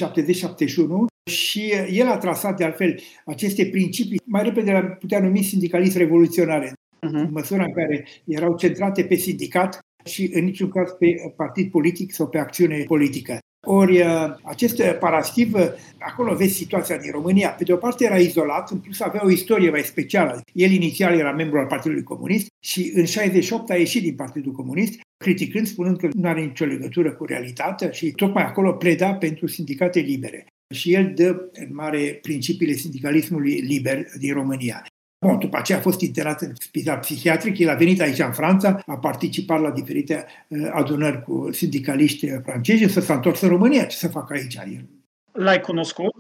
[1.30, 6.72] și el a trasat, de altfel, aceste principii, mai repede le-am putea numi sindicalism revoluționare,
[7.00, 11.06] în măsura în care erau centrate pe sindicat și în niciun caz pe
[11.36, 13.38] partid politic sau pe acțiune politică.
[13.68, 14.02] Ori
[14.42, 15.54] acest parastiv,
[15.98, 17.48] acolo vezi situația din România.
[17.50, 20.40] Pe de o parte era izolat, în plus avea o istorie mai specială.
[20.52, 25.00] El inițial era membru al Partidului Comunist și în 68 a ieșit din Partidul Comunist,
[25.16, 30.00] criticând, spunând că nu are nicio legătură cu realitatea și tocmai acolo pleda pentru sindicate
[30.00, 30.46] libere.
[30.74, 34.86] Și el dă în mare principiile sindicalismului liber din România.
[35.26, 38.82] Bun, după aceea a fost internat în spital psihiatric, el a venit aici în Franța,
[38.86, 43.84] a participat la diferite uh, adunări cu sindicaliști francezi, însă s-a întors în România.
[43.84, 44.88] Ce să facă aici el?
[45.32, 46.14] L-ai cunoscut?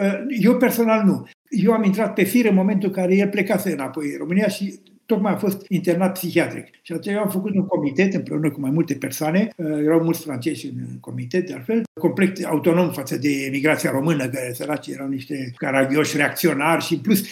[0.00, 1.28] Uh, eu personal nu.
[1.48, 4.80] Eu am intrat pe fir în momentul în care el plecase înapoi în România și
[5.06, 6.66] tocmai a fost internat psihiatric.
[6.82, 10.22] Și atunci eu am făcut un comitet împreună cu mai multe persoane, uh, erau mulți
[10.22, 15.52] francezi în comitet, de altfel, complet autonom față de emigrația română, care săraci erau niște
[15.56, 17.24] caragioși reacționari și în plus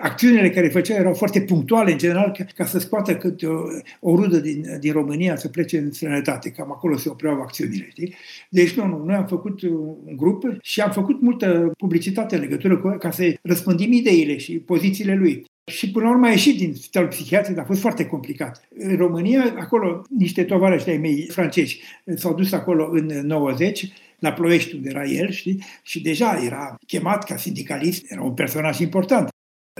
[0.00, 3.60] acțiunile care făceau erau foarte punctuale în general ca, ca să scoată câte o,
[4.00, 8.14] o rudă din, din România să plece în străinătate, cam acolo se opreau acțiunile, știi?
[8.50, 12.78] Deci nu, nu, noi am făcut un grup și am făcut multă publicitate în legătură
[12.78, 15.46] cu ca să răspândim ideile și pozițiile lui.
[15.68, 18.68] Și până la urmă a ieșit din spitalul psihiatric, a fost foarte complicat.
[18.78, 21.80] În România, acolo, niște tovarăși ai mei francezi
[22.16, 25.64] s-au dus acolo în 90, la Ploiești, unde era el, știi?
[25.82, 29.28] și deja era chemat ca sindicalist, era un personaj important.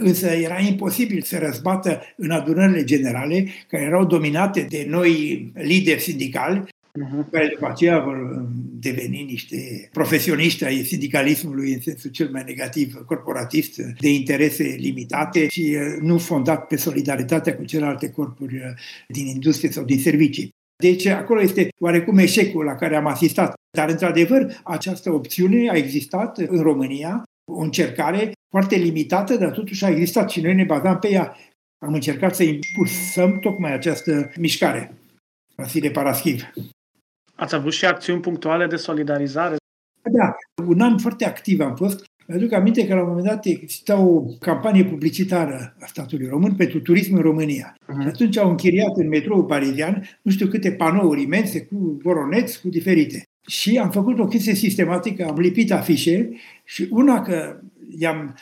[0.00, 6.64] Însă era imposibil să răzbată în adunările generale, care erau dominate de noi lideri sindicali,
[7.04, 7.30] uh-huh.
[7.30, 8.46] care după aceea vor
[8.80, 15.76] deveni niște profesioniști ai sindicalismului în sensul cel mai negativ corporatist, de interese limitate și
[15.78, 18.62] uh, nu fondat pe solidaritatea cu celelalte corpuri uh,
[19.08, 20.50] din industrie sau din servicii.
[20.82, 23.54] Deci acolo este oarecum eșecul la care am asistat.
[23.76, 29.88] Dar, într-adevăr, această opțiune a existat în România, o încercare foarte limitată, dar totuși a
[29.88, 31.36] existat și noi ne bazam pe ea.
[31.78, 34.94] Am încercat să impulsăm tocmai această mișcare.
[35.54, 36.42] Vasile Paraschiv.
[37.40, 39.56] Ați avut și acțiuni punctuale de solidarizare?
[40.02, 40.36] Da,
[40.66, 42.04] un an foarte activ am fost.
[42.26, 46.80] Mi-aduc aminte că la un moment dat exista o campanie publicitară a statului român pentru
[46.80, 47.74] turism în România.
[47.74, 48.02] Uh-huh.
[48.02, 52.68] Și atunci au închiriat în metrou parizian nu știu câte panouri imense cu voroneți, cu
[52.68, 53.22] diferite.
[53.46, 56.30] Și am făcut o chestie sistematică, am lipit afișe
[56.64, 57.60] și una că
[57.98, 58.36] i-am,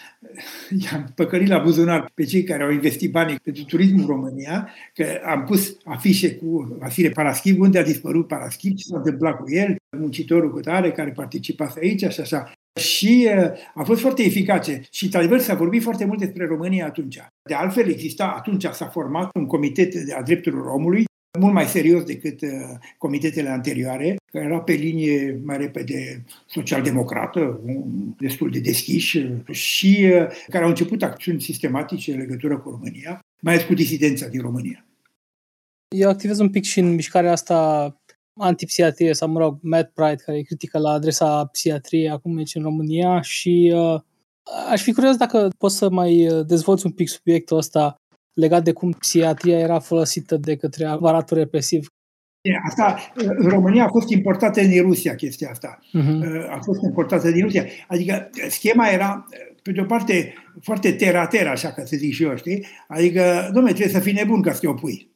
[0.78, 5.20] i-am păcălit la buzunar pe cei care au investit banii pentru turismul în România, că
[5.24, 9.76] am pus afișe cu Vasile Paraschiv, unde a dispărut Paraschiv, ce s-a întâmplat cu el,
[9.98, 12.52] muncitorul cu tare care participa aici și așa.
[12.80, 13.28] Și
[13.74, 17.18] a fost foarte eficace și, într-adevăr, s-a vorbit foarte mult despre România atunci.
[17.48, 21.04] De altfel, exista, atunci s-a format un comitet a drepturilor omului
[21.38, 22.48] mult mai serios decât uh,
[22.98, 27.60] comitetele anterioare, care era pe linie mai repede social-democrată,
[28.18, 33.54] destul de deschiși și uh, care au început acțiuni sistematice în legătură cu România, mai
[33.54, 34.86] ales cu disidența din România.
[35.96, 38.00] Eu activez un pic și în mișcarea asta
[38.36, 42.62] antipsiatrie sau, mă rog, Matt Pride, care e critică la adresa psihiatriei acum aici în
[42.62, 44.00] România și uh,
[44.70, 47.96] aș fi curios dacă poți să mai uh, dezvolți un pic subiectul ăsta
[48.36, 51.88] legat de cum psihiatria era folosită de către aparatul represiv.
[52.68, 55.78] Asta, în România a fost importată din Rusia chestia asta.
[55.78, 56.48] Uh-huh.
[56.50, 57.64] A fost importată din Rusia.
[57.88, 59.26] Adică schema era,
[59.62, 62.66] pe de o parte, foarte tera-tera, așa ca să zic și eu, știi?
[62.88, 65.10] Adică, domnule, trebuie să fii nebun ca să te opui.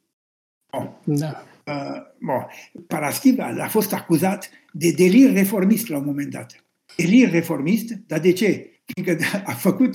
[0.70, 0.86] Oh.
[1.04, 1.44] Da.
[1.66, 2.46] Uh, bon.
[2.86, 6.64] Paraschiv a fost acuzat de delir reformist la un moment dat.
[6.96, 8.70] Delir reformist, dar de ce?
[8.92, 9.94] Fiindcă a făcut,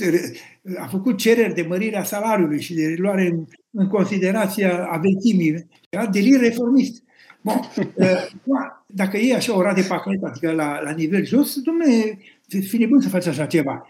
[0.78, 5.68] a făcut cereri de mărire a salariului și de luare în, în considerație a vechimii.
[5.90, 7.04] Era delir reformist.
[7.42, 7.60] Bun.
[7.96, 12.20] Uh, dacă e așa o rade pachet, adică la, la nivel jos, domnule,
[12.68, 13.88] fi nebun să faci așa ceva.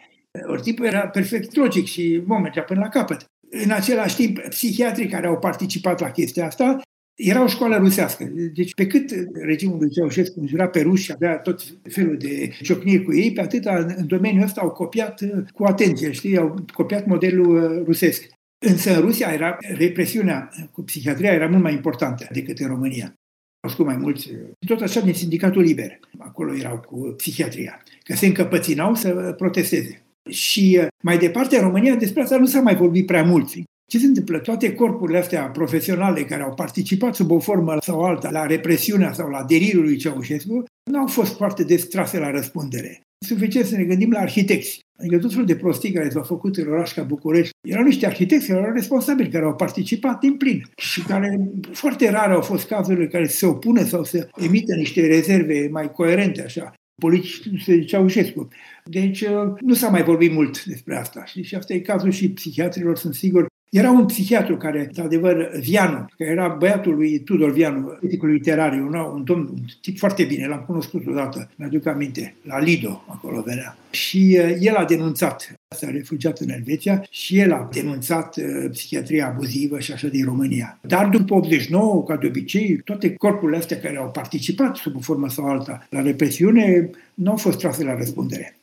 [0.47, 3.25] Ori tipul era perfect logic și bun, mergea până la capăt.
[3.49, 6.81] În același timp, psihiatrii care au participat la chestia asta
[7.15, 8.23] era o școală rusească.
[8.53, 13.03] Deci pe cât regimul lui Ceaușescu înjura pe ruși și avea tot felul de ciocniri
[13.03, 17.05] cu ei, pe atâta în domeniul ăsta au copiat uh, cu atenție, știi, au copiat
[17.05, 18.27] modelul uh, rusesc.
[18.65, 23.13] Însă în Rusia era represiunea cu psihiatria era mult mai importantă decât în România.
[23.59, 24.31] Au spus mai mulți,
[24.67, 25.99] tot așa din Sindicatul Liber.
[26.17, 30.05] Acolo erau cu psihiatria, că se încăpăținau să protesteze.
[30.29, 33.49] Și uh, mai departe, în România, despre asta nu s-a mai vorbit prea mult.
[33.91, 34.39] Ce se întâmplă?
[34.39, 39.29] Toate corpurile astea profesionale care au participat sub o formă sau alta la represiunea sau
[39.29, 43.01] la delirul lui Ceaușescu nu au fost foarte des trase la răspundere.
[43.25, 44.79] Suficient să ne gândim la arhitecți.
[44.99, 47.53] Adică tot felul de prostii care s-au făcut în oraș ca București.
[47.67, 52.33] Erau niște arhitecți care erau responsabili, care au participat din plin și care foarte rare
[52.33, 57.85] au fost cazurile care se opună sau să emită niște rezerve mai coerente, așa politici
[57.85, 58.47] Ceaușescu.
[58.85, 59.25] Deci
[59.59, 61.25] nu s-a mai vorbit mult despre asta.
[61.25, 63.45] Și asta e cazul și psihiatrilor, sunt sigur,
[63.77, 68.93] era un psihiatru care, într-adevăr, Vianu, care era băiatul lui Tudor Vianu, criticul literar, un,
[68.93, 73.77] un domn, un tip foarte bine, l-am cunoscut odată, mi-aduc aminte, la Lido, acolo venea.
[73.89, 79.27] Și uh, el a denunțat, s-a refugiat în Elveția și el a denunțat uh, psihiatria
[79.27, 80.79] abuzivă și așa din România.
[80.81, 85.29] Dar după 89, ca de obicei, toate corpurile astea care au participat sub o formă
[85.29, 88.57] sau alta la represiune nu au fost trase la răspundere.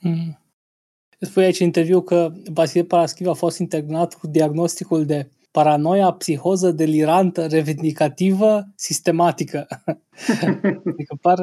[0.00, 0.38] Mm.
[1.24, 6.70] Spui aici în interviu că Vasile Paraschiv a fost internat cu diagnosticul de paranoia, psihoză
[6.70, 9.66] delirantă, revendicativă, sistematică.
[10.90, 11.36] adică par...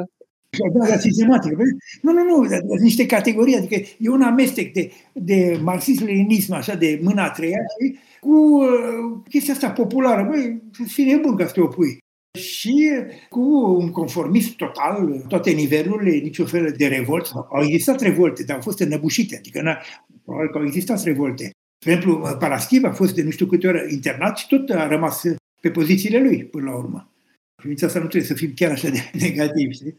[0.73, 1.57] da, da, sistematic.
[2.01, 6.99] Nu, nu, nu, da, niște categorii, adică e un amestec de, de marxism-leninism, așa, de
[7.03, 7.99] mâna a treia, știi?
[8.21, 10.27] cu uh, chestia asta populară.
[10.29, 11.97] Băi, fi nebun ca să te opui.
[12.39, 12.91] Și
[13.29, 13.41] cu
[13.79, 17.31] un conformism total, toate nivelurile, niciun fel de revolt.
[17.33, 19.37] Au existat revolte, dar au fost înăbușite.
[19.37, 19.77] Adică, na,
[20.23, 21.51] probabil că au existat revolte.
[21.85, 25.21] De exemplu, Paraschiv a fost de nu știu câte ori internat și tot a rămas
[25.61, 27.11] pe pozițiile lui până la urmă.
[27.55, 29.97] Privința asta nu trebuie să fim chiar așa de negativ, știi?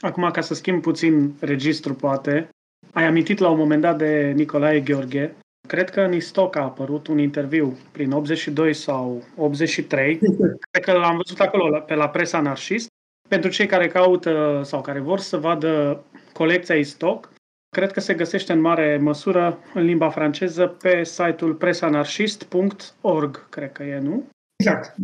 [0.00, 2.48] Acum, ca să schimb puțin registru, poate,
[2.92, 5.36] ai amintit la un moment dat de Nicolae Gheorghe.
[5.66, 10.18] Cred că în Istoc a apărut un interviu prin 82 sau 83.
[10.70, 12.86] Cred că l-am văzut acolo pe la presa anarșist.
[13.28, 17.32] Pentru cei care caută sau care vor să vadă colecția Istoc,
[17.76, 23.82] cred că se găsește în mare măsură în limba franceză pe site-ul presanarșist.org, cred că
[23.82, 24.28] e, nu?
[24.56, 24.94] Exact.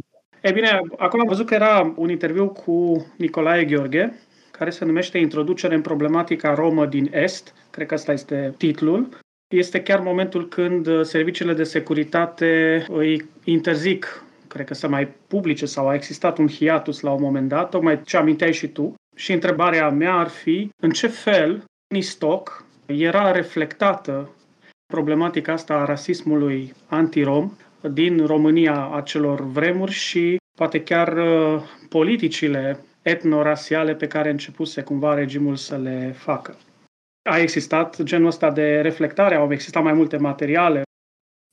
[0.41, 5.19] E bine, acolo am văzut că era un interviu cu Nicolae Gheorghe, care se numește
[5.19, 9.09] Introducere în problematica romă din Est, cred că ăsta este titlul.
[9.49, 15.89] Este chiar momentul când serviciile de securitate îi interzic, cred că să mai publice sau
[15.89, 18.95] a existat un hiatus la un moment dat, tocmai ce aminteai și tu.
[19.17, 24.31] Și întrebarea mea ar fi în ce fel în istoc era reflectată
[24.87, 27.53] problematica asta a rasismului antirom
[27.93, 35.57] din România acelor vremuri și poate chiar uh, politicile etnorasiale pe care începuse cumva regimul
[35.57, 36.57] să le facă.
[37.31, 40.83] A existat genul ăsta de reflectare, au existat mai multe materiale.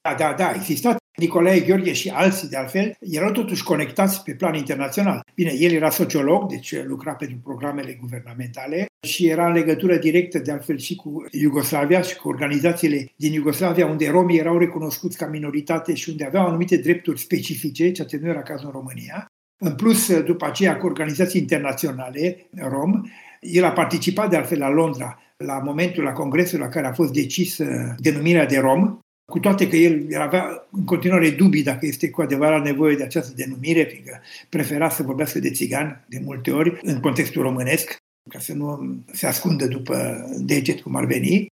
[0.01, 0.99] Da, da, da, a existat.
[1.17, 5.22] Nicolae Gheorghe și alții, de altfel, erau totuși conectați pe plan internațional.
[5.36, 10.51] Bine, el era sociolog, deci lucra pentru programele guvernamentale și era în legătură directă, de
[10.51, 15.93] altfel, și cu Iugoslavia și cu organizațiile din Iugoslavia, unde romii erau recunoscuți ca minoritate
[15.93, 19.26] și unde aveau anumite drepturi specifice, ceea ce nu era cazul în România.
[19.57, 23.01] În plus, după aceea, cu organizații internaționale rom,
[23.39, 27.13] el a participat, de altfel, la Londra, la momentul, la congresul la care a fost
[27.13, 28.99] decis uh, denumirea de rom,
[29.31, 33.33] cu toate că el avea în continuare dubii dacă este cu adevărat nevoie de această
[33.35, 37.95] denumire, fiindcă prefera să vorbească de țigan de multe ori în contextul românesc,
[38.29, 41.47] ca să nu se ascundă după deget cum ar veni.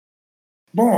[0.70, 0.91] Bun,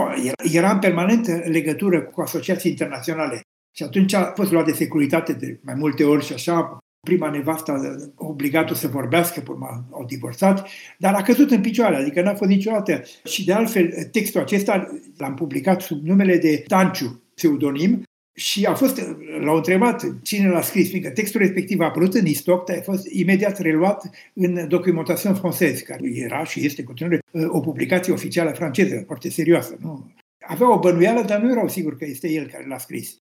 [0.52, 3.40] era în permanentă legătură cu asociații internaționale
[3.76, 7.72] și atunci a fost luat de securitate de mai multe ori și așa, prima nevastă
[7.72, 12.34] a obligat-o să vorbească, pe urmă au divorțat, dar a căzut în picioare, adică n-a
[12.34, 13.02] fost niciodată.
[13.24, 18.02] Și de altfel, textul acesta l-am publicat sub numele de Tanciu, pseudonim,
[18.36, 19.00] și a fost,
[19.44, 23.58] l-au întrebat cine l-a scris, fiindcă textul respectiv a apărut în istoc, a fost imediat
[23.58, 29.30] reluat în Documentation Française, care era și este în continuare o publicație oficială franceză, foarte
[29.30, 29.76] serioasă.
[29.80, 30.10] Nu?
[30.46, 33.16] Avea o bănuială, dar nu erau sigur că este el care l-a scris.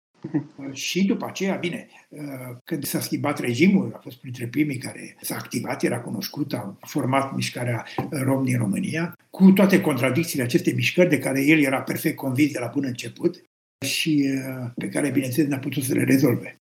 [0.71, 2.21] Și după aceea, bine, uh,
[2.63, 7.35] când s-a schimbat regimul, a fost printre primii care s-a activat, era cunoscut, a format
[7.35, 12.51] mișcarea rom din România, cu toate contradicțiile acestei mișcări de care el era perfect convins
[12.51, 13.43] de la bun început
[13.85, 16.57] și uh, pe care, bineînțeles, n-a putut să le rezolve.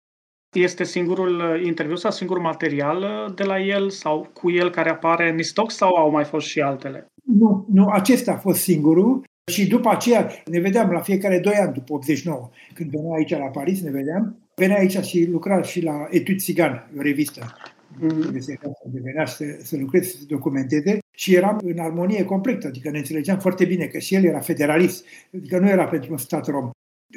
[0.55, 5.29] Este singurul uh, interviu sau singurul material de la el sau cu el care apare
[5.29, 7.05] în stoc sau au mai fost și altele?
[7.23, 9.23] Nu, nu, acesta a fost singurul.
[9.51, 13.45] Și după aceea ne vedeam la fiecare doi ani, după 89, când venea aici la
[13.45, 14.37] Paris, ne vedeam.
[14.55, 17.55] Venea aici și lucra și la Etude Țigan, o revistă.
[17.99, 18.39] Mm.
[18.39, 18.57] Se
[19.03, 23.39] venea să, să lucreze, să se documenteze și eram în armonie completă, adică ne înțelegeam
[23.39, 26.69] foarte bine că și el era federalist, adică nu era pentru un stat rom.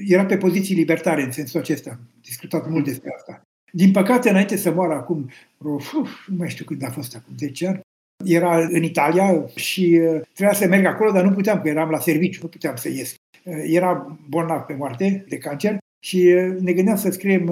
[0.07, 1.91] Era pe poziții libertare în sensul acesta.
[1.91, 3.43] Am discutat mult despre asta.
[3.73, 5.93] Din păcate, înainte să moară acum, uf,
[6.27, 7.81] nu mai știu când a fost, acum 10 ani,
[8.25, 11.99] era în Italia și uh, trebuia să merg acolo, dar nu puteam, că eram la
[11.99, 13.15] serviciu, nu puteam să ies.
[13.43, 17.49] Uh, era bolnav pe moarte de cancer și uh, ne gândeam să scriem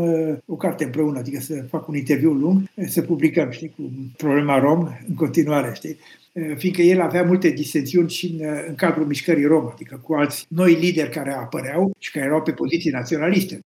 [0.46, 3.82] o carte împreună, adică să fac un interviu lung, să publicăm, știi, cu
[4.16, 5.98] problema rom în continuare, știi?
[6.56, 10.74] Fiindcă el avea multe disensiuni și în, în cadrul mișcării rom, adică cu alți noi
[10.74, 13.58] lideri care apăreau și care erau pe poziții naționaliste.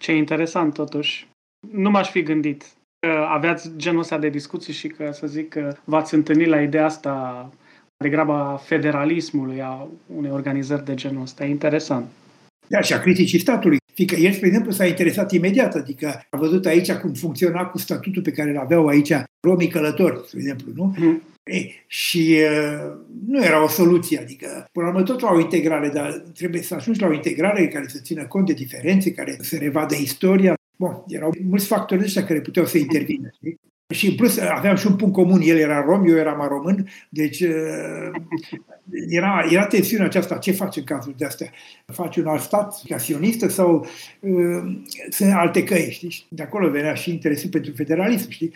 [0.00, 1.28] Ce interesant, totuși.
[1.70, 2.64] Nu m-aș fi gândit
[3.04, 6.84] că aveați genul ăsta de discuții și că, să zic, că v-ați întâlnit la ideea
[6.84, 7.52] asta
[7.96, 11.44] degrabă a federalismului, a unei organizări de genul ăsta.
[11.44, 12.06] E interesant.
[12.66, 13.76] Da, și a criticii statului.
[13.94, 18.22] Fiindcă el, spre exemplu, s-a interesat imediat, adică a văzut aici cum funcționa cu statutul
[18.22, 19.12] pe care îl aveau aici
[19.46, 20.94] romii călători, spre exemplu, nu?
[20.98, 21.22] Mm.
[21.42, 22.92] E, și uh,
[23.26, 26.74] nu era o soluție, adică, până la urmă, tot la o integrare, dar trebuie să
[26.74, 31.04] ajungi la o integrare care să țină cont de diferențe, care să revadă istoria, Bun,
[31.06, 33.30] erau mulți factori ăștia care puteau să intervină.
[33.34, 33.58] Știi?
[33.94, 37.40] Și în plus aveam și un punct comun, el era rom, eu eram român, deci
[37.40, 38.10] uh,
[39.08, 41.50] era, era tensiunea aceasta, ce faci în cazul de astea?
[41.86, 43.86] Faci un alt stat, ca sionistă sau
[44.20, 46.26] uh, sunt alte căi, știi?
[46.28, 48.52] De acolo venea și interesul pentru federalism, știi?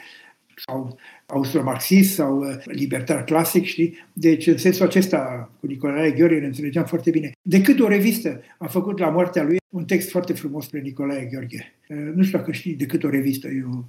[0.66, 3.98] Sau austromarxist sau uh, libertar clasic, știi?
[4.12, 7.32] Deci, în sensul acesta, cu Nicolae Gheorghe ne înțelegeam foarte bine.
[7.43, 11.74] Decât o revistă a făcut la moartea lui un text foarte frumos spre Nicolae Gheorghe.
[11.89, 13.85] Uh, nu știu dacă știi decât o revistă, e o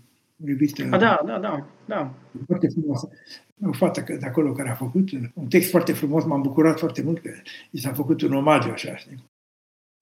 [0.45, 2.13] revistă A, da, da, da, da.
[2.45, 3.09] foarte frumoasă.
[3.65, 7.19] O fată de acolo care a făcut un text foarte frumos, m-am bucurat foarte mult
[7.19, 7.29] că
[7.71, 9.23] i s-a făcut un omagiu așa, știi?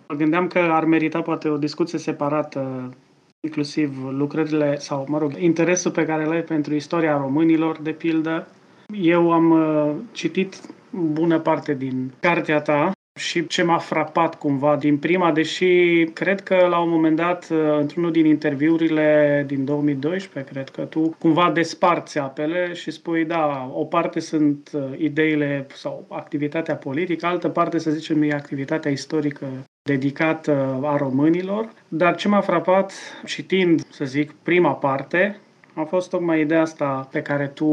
[0.07, 2.93] Mă gândeam că ar merita poate o discuție separată
[3.39, 8.47] inclusiv lucrările sau, mă rog, interesul pe care îl ai pentru istoria românilor, de pildă.
[8.93, 10.61] Eu am uh, citit
[10.91, 16.67] bună parte din cartea ta și ce m-a frapat cumva din prima, deși cred că
[16.69, 22.17] la un moment dat, uh, într-unul din interviurile din 2012, cred că tu cumva desparți
[22.17, 27.91] apele și spui, da, o parte sunt uh, ideile sau activitatea politică, altă parte, să
[27.91, 29.47] zicem, e activitatea istorică
[29.87, 31.69] dedicată a românilor.
[31.87, 32.93] Dar ce m-a frapat
[33.25, 35.39] citind, să zic, prima parte,
[35.73, 37.65] a fost tocmai ideea asta pe care tu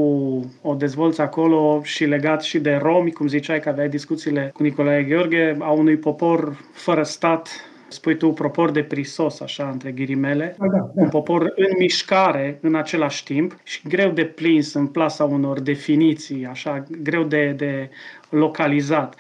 [0.63, 5.03] o dezvolți acolo și legat și de romi, cum ziceai că aveai discuțiile cu Nicolae
[5.03, 7.49] Gheorghe, a unui popor fără stat,
[7.89, 11.03] spui tu, popor de prisos, așa, între ghirimele, Da, da, da.
[11.03, 16.47] un popor în mișcare în același timp și greu de plins în plasa unor definiții,
[16.47, 17.91] așa, greu de, de
[18.29, 19.15] localizat.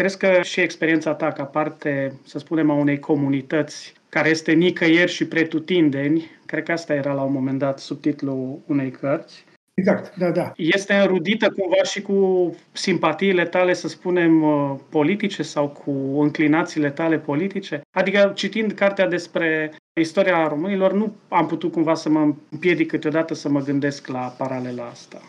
[0.00, 5.10] Crezi că și experiența ta ca parte, să spunem, a unei comunități care este nicăieri
[5.10, 9.44] și pretutindeni, cred că asta era la un moment dat subtitlul unei cărți,
[9.74, 10.52] Exact, da, da.
[10.56, 17.18] este înrudită cumva și cu simpatiile tale, să spunem, uh, politice sau cu înclinațiile tale
[17.18, 17.80] politice?
[17.96, 23.48] Adică, citind cartea despre istoria românilor, nu am putut cumva să mă împiedic câteodată să
[23.48, 25.20] mă gândesc la paralela asta.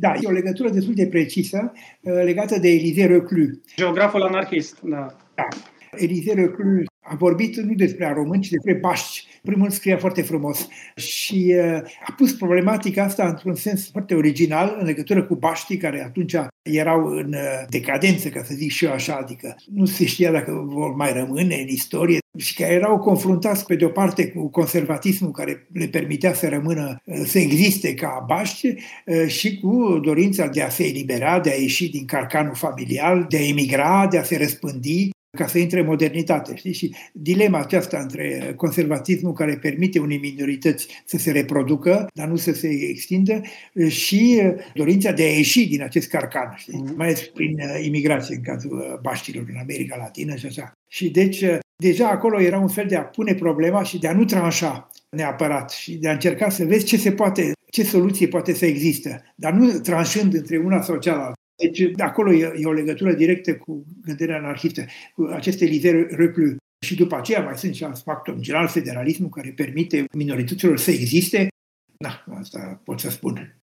[0.00, 3.48] Da, e o legătură destul de precisă uh, legată de Elisée Reclus.
[3.76, 5.16] Geograful anarhist, da.
[5.34, 5.48] Da.
[5.96, 9.26] Elisée Reclus a vorbit nu despre români, ci despre baști.
[9.42, 14.86] Primul scria foarte frumos și uh, a pus problematica asta într-un sens foarte original în
[14.86, 19.14] legătură cu baștii care atunci erau în uh, decadență, ca să zic și eu așa,
[19.14, 23.74] adică nu se știa dacă vor mai rămâne în istorie și care erau confruntați pe
[23.74, 29.26] de-o parte cu conservatismul care le permitea să rămână, uh, să existe ca baști uh,
[29.26, 33.46] și cu dorința de a se elibera, de a ieși din carcanul familial, de a
[33.46, 36.56] emigra, de a se răspândi ca să intre în modernitate.
[36.56, 36.72] Știi?
[36.72, 42.52] Și dilema aceasta între conservatismul care permite unei minorități să se reproducă, dar nu să
[42.52, 43.40] se extindă,
[43.88, 44.42] și
[44.74, 46.84] dorința de a ieși din acest carcan, știi?
[46.96, 50.72] mai ales prin uh, imigrație în cazul uh, baștilor în America Latină și așa.
[50.88, 54.12] Și deci uh, deja acolo era un fel de a pune problema și de a
[54.12, 58.54] nu tranșa neapărat și de a încerca să vezi ce se poate, ce soluție poate
[58.54, 61.37] să există, dar nu tranșând între una sau cealaltă.
[61.62, 66.56] Deci de acolo e, e o legătură directă cu gândirea anarhistă, cu aceste lideri reclus.
[66.86, 70.90] Și după aceea mai sunt și alți factori, în general federalismul care permite minorităților să
[70.90, 71.48] existe.
[71.96, 73.58] Da, asta pot să spun.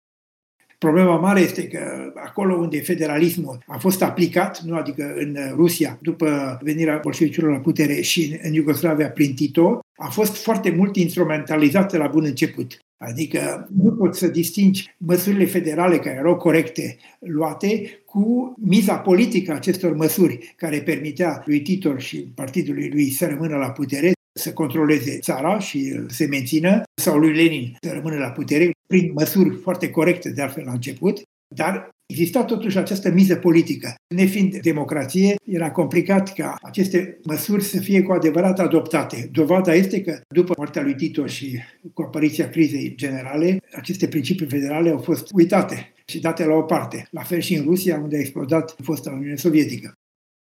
[0.77, 6.59] Problema mare este că acolo unde federalismul a fost aplicat, nu adică în Rusia, după
[6.61, 12.07] venirea bolșevicilor la putere și în Iugoslavia prin Tito, a fost foarte mult instrumentalizată la
[12.07, 12.80] bun început.
[12.97, 19.55] Adică nu poți să distingi măsurile federale care erau corecte luate cu miza politică a
[19.55, 25.19] acestor măsuri care permitea lui Titor și partidului lui să rămână la putere, să controleze
[25.19, 30.30] țara și să mențină, sau lui Lenin să rămână la putere, prin măsuri foarte corecte
[30.30, 31.22] de altfel la început,
[31.55, 33.95] dar exista totuși această miză politică.
[34.15, 39.30] Nefiind democrație, era complicat ca aceste măsuri să fie cu adevărat adoptate.
[39.32, 41.60] Dovada este că după moartea lui Tito și
[41.94, 47.07] cu apariția crizei generale, aceste principii federale au fost uitate și date la o parte.
[47.11, 49.94] La fel și în Rusia, unde a explodat fosta Uniune Sovietică.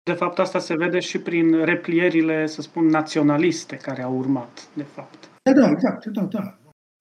[0.05, 4.82] De fapt, asta se vede și prin replierile, să spun, naționaliste care au urmat, de
[4.82, 5.28] fapt.
[5.43, 6.59] Da, da, exact, da, da.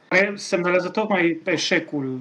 [0.07, 2.19] Care semnalează tocmai eșecul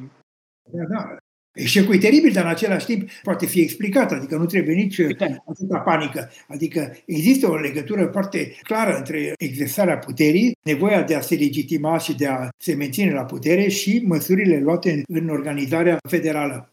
[0.71, 1.17] Da, da.
[1.53, 5.43] Eșecul e teribil, dar în același timp poate fi explicat, adică nu trebuie nici Evident.
[5.47, 6.31] atâta panică.
[6.49, 12.17] Adică există o legătură foarte clară între exersarea puterii, nevoia de a se legitima și
[12.17, 16.73] de a se menține la putere și măsurile luate în organizarea federală.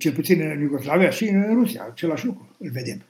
[0.00, 3.04] Cel puțin în Iugoslavia și în Rusia, același lucru îl vedem.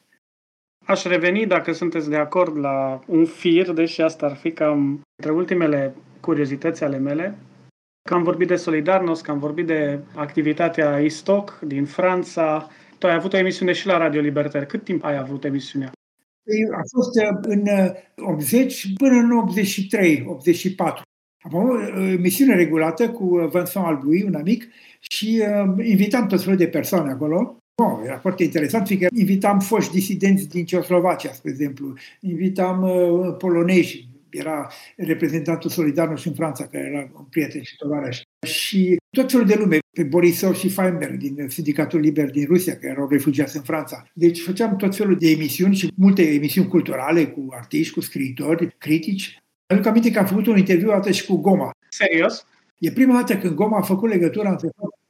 [0.84, 5.32] Aș reveni, dacă sunteți de acord, la un fir, deși asta ar fi cam între
[5.32, 7.38] ultimele curiozități ale mele.
[8.06, 12.68] Că am vorbit de Solidarnos, că am vorbit de activitatea ISTOC din Franța.
[12.98, 14.64] Tu ai avut o emisiune și la Radio Libertar.
[14.64, 15.90] Cât timp ai avut emisiunea?
[16.42, 21.02] Ei, A fost uh, în uh, 80 până în 83, 84.
[21.44, 24.64] Am avut o emisiune regulată cu uh, Vincent Albui, un amic,
[25.00, 27.56] și uh, invitam tot felul de persoane acolo.
[27.82, 34.08] Oh, era foarte interesant, fiindcă invitam foști disidenți din Ceoslovacia, spre exemplu, invitam uh, polonezi,
[34.30, 38.20] era reprezentantul Solidarnos în Franța, care era un prieten și tovarăș.
[38.46, 42.92] Și tot felul de lume, pe Borisov și Feinberg din Sindicatul Liber din Rusia, care
[42.92, 44.06] erau refugiați în Franța.
[44.12, 49.38] Deci făceam tot felul de emisiuni și multe emisiuni culturale cu artiști, cu scriitori, critici.
[49.66, 51.70] Aduc aminte că am făcut un interviu atât și cu Goma.
[51.88, 52.46] Serios?
[52.78, 54.68] E prima dată când Goma a făcut legătura între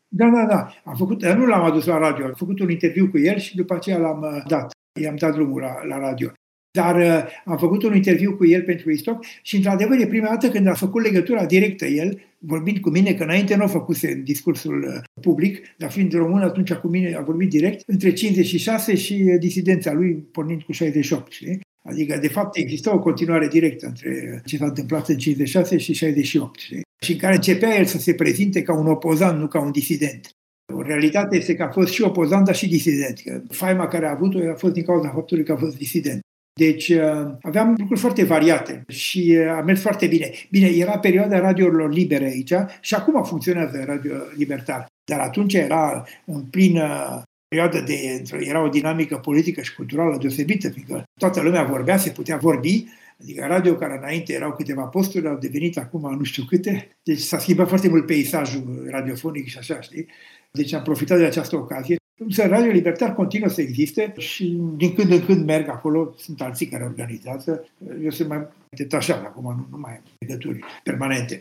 [0.08, 0.68] da, da, da.
[0.84, 3.74] Am făcut, nu l-am adus la radio, am făcut un interviu cu el și după
[3.74, 4.70] aceea l-am uh, dat.
[5.00, 6.32] I-am dat drumul la, la radio.
[6.76, 10.48] Dar uh, am făcut un interviu cu el pentru Istoc și, într-adevăr, e prima dată
[10.48, 14.24] când a făcut legătura directă el, vorbind cu mine, că înainte nu a făcuse în
[14.24, 19.24] discursul uh, public, dar fiind român, atunci cu mine a vorbit direct, între 56 și
[19.26, 21.32] uh, disidența lui, pornind cu 68.
[21.32, 21.60] Știi?
[21.82, 26.60] Adică, de fapt, exista o continuare directă între ce s-a întâmplat în 56 și 68.
[26.60, 26.80] Știi?
[27.00, 30.30] Și în care începea el să se prezinte ca un opozant, nu ca un disident.
[30.74, 33.20] O realitate este că a fost și opozant, dar și disident.
[33.24, 36.20] Că faima care a avut-o a fost din cauza faptului că a fost disident.
[36.60, 40.30] Deci uh, aveam lucruri foarte variate și uh, a mers foarte bine.
[40.50, 44.86] Bine, era perioada radiourilor libere aici și acum funcționează Radio Libertar.
[45.10, 48.22] Dar atunci era în plină perioadă de...
[48.38, 52.86] era o dinamică politică și culturală deosebită, fiindcă toată lumea vorbea, se putea vorbi,
[53.20, 56.98] Adică radio care înainte erau câteva posturi, au devenit acum nu știu câte.
[57.02, 60.06] Deci s-a schimbat foarte mult peisajul radiofonic și așa, știi?
[60.50, 61.96] Deci am profitat de această ocazie.
[62.18, 66.66] Însă Radio Libertar continuă să existe și din când în când merg acolo, sunt alții
[66.66, 67.68] care organizează.
[68.02, 71.40] Eu sunt mai detașat acum, nu, nu mai am legături permanente.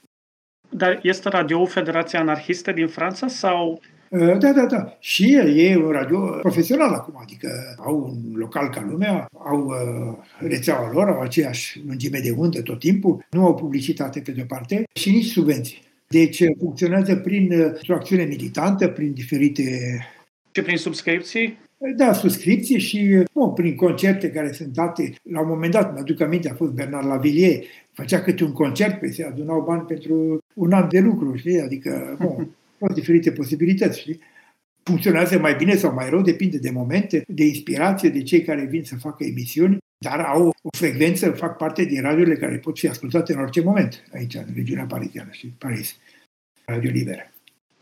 [0.69, 4.97] Dar este radio Federația Anarhistă din Franța sau Uh, da, da, da.
[4.99, 10.91] Și e un radio profesional acum, adică au un local ca lumea, au uh, rețeaua
[10.91, 15.09] lor, au aceeași lungime de undă tot timpul, nu au publicitate pe de-o parte și
[15.09, 15.81] nici subvenții.
[16.07, 17.51] Deci uh, funcționează prin
[17.87, 19.63] o acțiune militantă, prin diferite...
[20.55, 21.57] Și prin subscripții?
[21.95, 25.13] Da, subscripții și bun, prin concerte care sunt date.
[25.23, 28.99] La un moment dat, mă aduc aminte, a fost Bernard Lavillier, făcea câte un concert,
[28.99, 31.61] pe se adunau bani pentru un an de lucru, știi?
[31.61, 34.19] Adică, bun, au diferite posibilități, știi?
[34.83, 38.83] Funcționează mai bine sau mai rău, depinde de momente, de inspirație, de cei care vin
[38.83, 43.33] să facă emisiuni, dar au o frecvență, fac parte din radiurile care pot fi ascultate
[43.33, 45.97] în orice moment aici, în regiunea parisiană și Paris.
[46.65, 47.34] Radio Liberă.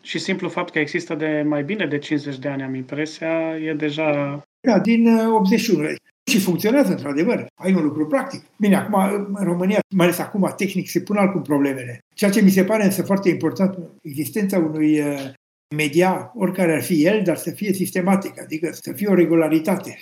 [0.04, 3.74] Și simplu fapt că există de mai bine de 50 de ani, am impresia, e
[3.74, 4.42] deja...
[4.68, 5.84] Da, din 81.
[5.84, 5.96] Uh,
[6.32, 7.46] și funcționează, într-adevăr.
[7.56, 8.44] Ai un lucru practic.
[8.58, 9.00] Bine, acum,
[9.34, 12.00] în România, mai ales acum, tehnic, se pun altcum problemele.
[12.16, 15.32] Ceea ce mi se pare însă foarte important, existența unui uh,
[15.76, 19.98] media, oricare ar fi el, dar să fie sistematic, adică să fie o regularitate.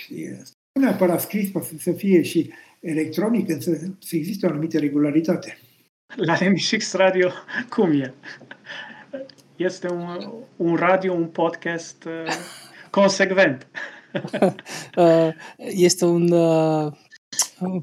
[0.73, 5.57] Nu neapărat scris, poate să fie și electronic, însă să existe o anumită regularitate.
[6.15, 7.29] La MX Radio,
[7.69, 8.13] cum e?
[9.63, 12.33] Este un, un radio, un podcast uh,
[12.89, 13.67] consecvent.
[14.97, 16.91] Uh, este un uh,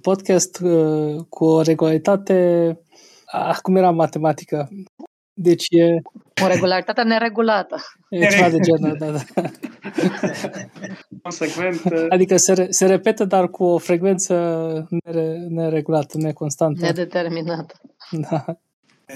[0.02, 2.78] podcast uh, cu o regularitate.
[3.26, 4.68] Acum era matematică.
[5.32, 6.00] Deci e...
[6.44, 7.76] O regularitate neregulată.
[8.09, 9.20] E ceva de genul, da, da.
[11.22, 11.82] Consecvent.
[12.09, 14.34] Adică se, re, se repetă, dar cu o frecvență
[15.05, 16.84] nere, neregulată, neconstantă.
[16.84, 17.80] Nedeterminată.
[18.10, 18.44] Da.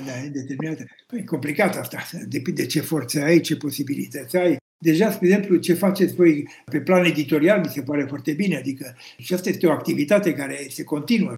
[0.07, 0.85] Da, e determinată.
[1.07, 1.99] Păi, e complicat asta.
[2.29, 4.57] Depinde ce forțe ai, ce posibilități ai.
[4.79, 8.97] Deja, spre exemplu, ce faceți voi pe plan editorial mi se pare foarte bine, adică
[9.19, 11.35] și asta este o activitate care se continuă.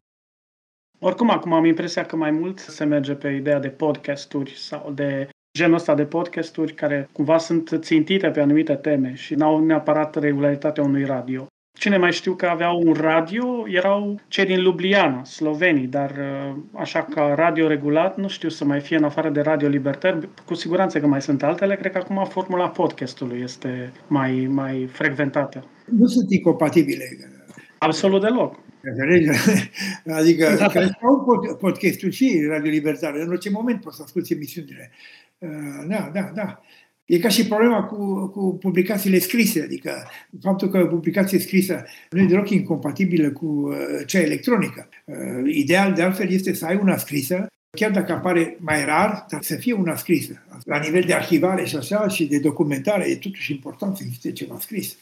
[0.99, 5.29] Oricum, acum am impresia că mai mult se merge pe ideea de podcasturi sau de
[5.59, 10.83] genul ăsta de podcasturi care cumva sunt țintite pe anumite teme și n-au neapărat regularitatea
[10.83, 11.47] unui radio.
[11.79, 17.03] Cine mai știu că aveau un radio erau cei din Ljubljana, slovenii, dar uh, așa
[17.03, 21.01] ca radio regulat nu știu să mai fie în afară de radio libertar, cu siguranță
[21.01, 25.65] că mai sunt altele, cred că acum formula podcastului este mai, mai frecventată.
[25.85, 27.05] Nu sunt incompatibile.
[27.79, 28.59] Absolut deloc.
[30.21, 30.67] Adică, da.
[30.67, 34.91] care au podcastul și Radio Libertar, în orice moment poți să asculti emisiunile.
[35.39, 35.49] Uh,
[35.89, 36.61] da, da, da.
[37.07, 40.09] E ca și problema cu, cu publicațiile scrise, adică
[40.41, 43.77] faptul că publicație scrisă nu e deloc incompatibilă cu uh,
[44.07, 44.89] cea electronică.
[45.05, 49.43] Uh, ideal, de altfel, este să ai una scrisă, chiar dacă apare mai rar, dar
[49.43, 50.43] să fie una scrisă.
[50.65, 54.57] La nivel de arhivare și așa și de documentare, e totuși important să existe ceva
[54.59, 54.97] scris.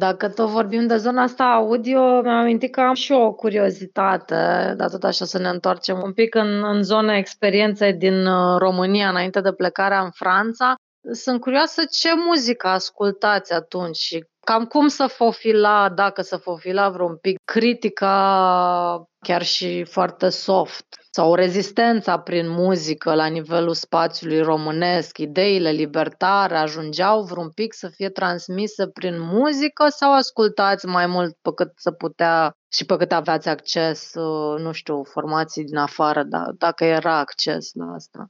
[0.00, 4.34] Dacă tot vorbim de zona asta audio, mi-am amintit că am și o curiozitate,
[4.76, 9.08] dar tot așa să ne întoarcem un pic în, în zona experienței din uh, România
[9.08, 10.74] înainte de plecarea în Franța.
[11.12, 17.16] Sunt curioasă ce muzică ascultați atunci și Cam cum să fofila, dacă să fofila vreun
[17.16, 25.70] pic, critica chiar și foarte soft sau rezistența prin muzică la nivelul spațiului românesc, ideile
[25.70, 31.72] libertare ajungeau vreun pic să fie transmise prin muzică sau ascultați mai mult pe cât
[31.76, 36.84] să putea și pe cât aveați acces, uh, nu știu, formații din afară, da, dacă
[36.84, 38.28] era acces la asta?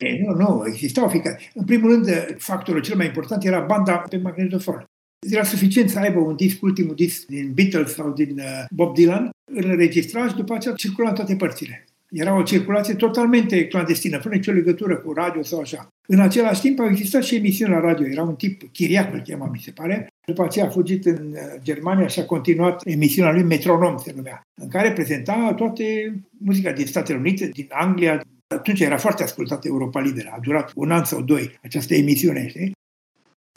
[0.00, 1.40] E, nu, nu, existau fiecare.
[1.54, 4.84] În primul rând, factorul cel mai important era banda pe magnetofon.
[5.30, 9.30] Era suficient să aibă un disc, ultimul disc din Beatles sau din uh, Bob Dylan,
[9.52, 11.84] îl înregistra și după aceea circula în toate părțile.
[12.10, 15.88] Era o circulație totalmente clandestină, fără nicio legătură cu radio sau așa.
[16.08, 18.06] În același timp au existat și emisiuni la radio.
[18.06, 20.08] Era un tip, Chiriac îl chema, mi se pare.
[20.26, 24.40] După aceea a fugit în uh, Germania și a continuat emisiunea lui Metronom, se numea,
[24.62, 28.20] în care prezenta toate muzica din Statele Unite, din Anglia.
[28.54, 30.30] Atunci era foarte ascultată Europa Liberă.
[30.32, 32.72] A durat un an sau doi această emisiune, știi?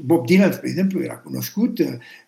[0.03, 1.79] Bob Dylan, spre exemplu, era cunoscut,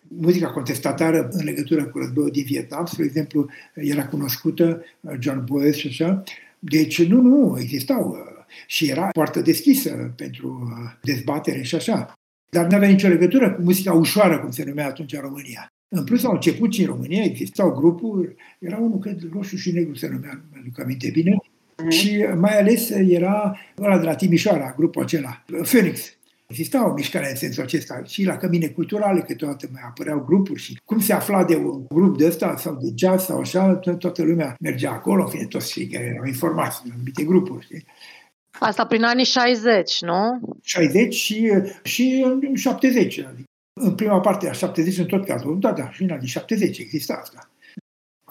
[0.08, 4.84] muzica contestatară în legătură cu războiul din Vietnam, spre exemplu, era cunoscută,
[5.18, 6.22] John Boyce și așa.
[6.58, 8.16] Deci, nu, nu, existau
[8.66, 10.72] și era foarte deschisă pentru
[11.02, 12.12] dezbatere și așa.
[12.50, 15.66] Dar nu avea nicio legătură cu muzica ușoară, cum se numea atunci în România.
[15.88, 19.94] În plus, au început și în România, existau grupuri, era unul, cred, roșu și negru
[19.94, 21.36] se numea, nu aduc aminte bine,
[21.82, 21.90] mm.
[21.90, 26.16] și mai ales era ăla de la Timișoara, grupul acela, Phoenix.
[26.46, 30.80] Exista o mișcare în sensul acesta și la cămine culturale câteodată mai apăreau grupuri și
[30.84, 34.56] cum se afla de un grup de ăsta sau de jazz sau așa, toată lumea
[34.60, 37.64] mergea acolo, în fine, toți cei care erau informați în anumite grupuri.
[37.64, 37.84] Știi?
[38.58, 40.40] Asta prin anii 60, nu?
[40.62, 42.24] 60 și, și
[42.54, 43.18] 70.
[43.18, 43.44] Adică
[43.80, 47.18] în prima parte a 70 în tot cazul, da, da, și în anii 70 exista
[47.22, 47.50] asta.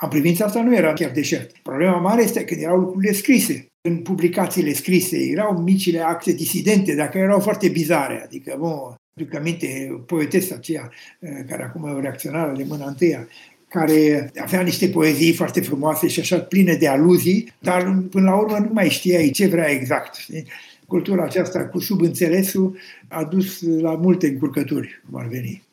[0.01, 1.57] În privința asta nu era chiar deșert.
[1.57, 5.17] Problema mare este că erau lucrurile scrise în publicațiile scrise.
[5.17, 8.21] Erau micile acte disidente, dacă erau foarte bizare.
[8.23, 13.27] Adică, bă, duc aminte, poetesa aceea, eh, care acum e o reacționară de mâna întâia,
[13.67, 18.57] care avea niște poezii foarte frumoase și așa pline de aluzii, dar până la urmă
[18.57, 20.15] nu mai știai ce vrea exact.
[20.15, 20.47] Știi?
[20.87, 22.77] Cultura aceasta cu subînțelesul
[23.07, 25.63] a dus la multe încurcături, cum ar veni.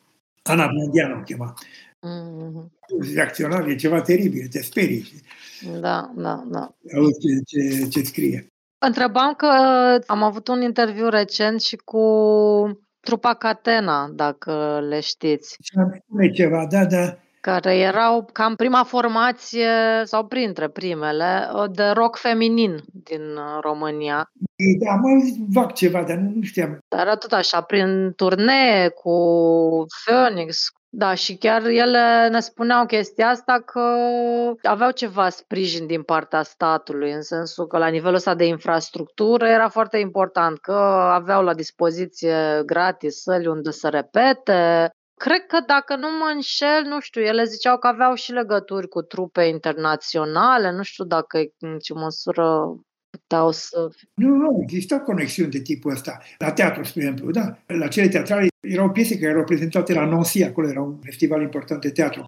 [0.41, 1.53] Ana Blandianu o chema.
[1.53, 2.72] Mm-hmm.
[3.15, 5.05] Reacționar e ceva teribil, te sperii.
[5.79, 6.75] Da, da, da.
[6.95, 8.47] Auzi ce, ce, ce scrie.
[8.85, 9.47] Întrebam că
[10.05, 12.03] am avut un interviu recent și cu
[12.99, 15.57] trupa Catena, dacă le știți.
[15.61, 17.17] Și am spune ceva, da, da.
[17.41, 19.67] Care erau cam prima formație,
[20.03, 23.21] sau printre primele, de rock feminin din
[23.61, 24.31] România.
[24.79, 26.77] Da, am auzit vag ceva, dar nu, nu știam.
[26.87, 29.15] Dar tot așa, prin turnee cu
[30.05, 33.81] Phoenix, da, și chiar ele ne spuneau chestia asta că
[34.61, 39.69] aveau ceva sprijin din partea statului, în sensul că la nivelul ăsta de infrastructură era
[39.69, 40.73] foarte important, că
[41.11, 44.89] aveau la dispoziție gratis săli unde să repete.
[45.19, 49.01] Cred că dacă nu mă înșel, nu știu, ele ziceau că aveau și legături cu
[49.01, 52.75] trupe internaționale, nu știu dacă în ce măsură
[53.27, 53.89] puteau să...
[54.13, 56.19] Nu, nu, exista conexiuni de tipul ăsta.
[56.37, 57.57] La teatru, spre exemplu, da.
[57.65, 61.81] La cele teatrale erau piese care erau prezentate la Nancy, acolo era un festival important
[61.81, 62.23] de teatru.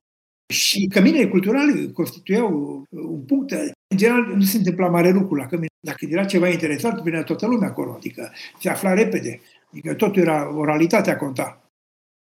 [0.53, 3.51] Și căminele culturale constituiau un punct.
[3.87, 5.67] În general, nu se întâmpla mare lucru la cămine.
[5.79, 9.41] Dacă era ceva interesant, venea toată lumea acolo, adică se afla repede.
[9.71, 11.59] Adică totul era, oralitatea conta.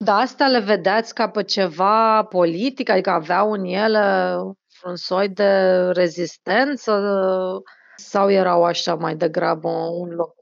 [0.03, 4.35] Da, asta le vedeați ca pe ceva politic, adică aveau în ele
[4.83, 5.51] un soi de
[5.91, 6.93] rezistență
[8.01, 9.69] sau erau așa mai degrabă
[9.99, 10.35] un loc?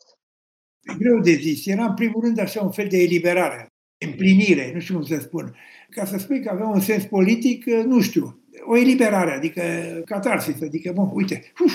[0.82, 1.66] E greu de zis.
[1.66, 3.68] Era în primul rând așa un fel de eliberare,
[4.06, 5.56] împlinire, nu știu cum să spun.
[5.90, 9.62] Ca să spui că avea un sens politic, nu știu, o eliberare, adică
[10.06, 11.74] catarsis, adică, bă, uite, uf,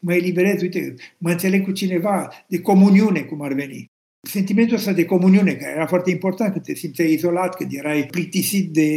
[0.00, 3.86] mă eliberez, uite, mă înțeleg cu cineva de comuniune, cum ar veni.
[4.28, 8.72] Sentimentul ăsta de comuniune, care era foarte important când te simțeai izolat, când erai plictisit
[8.72, 8.90] de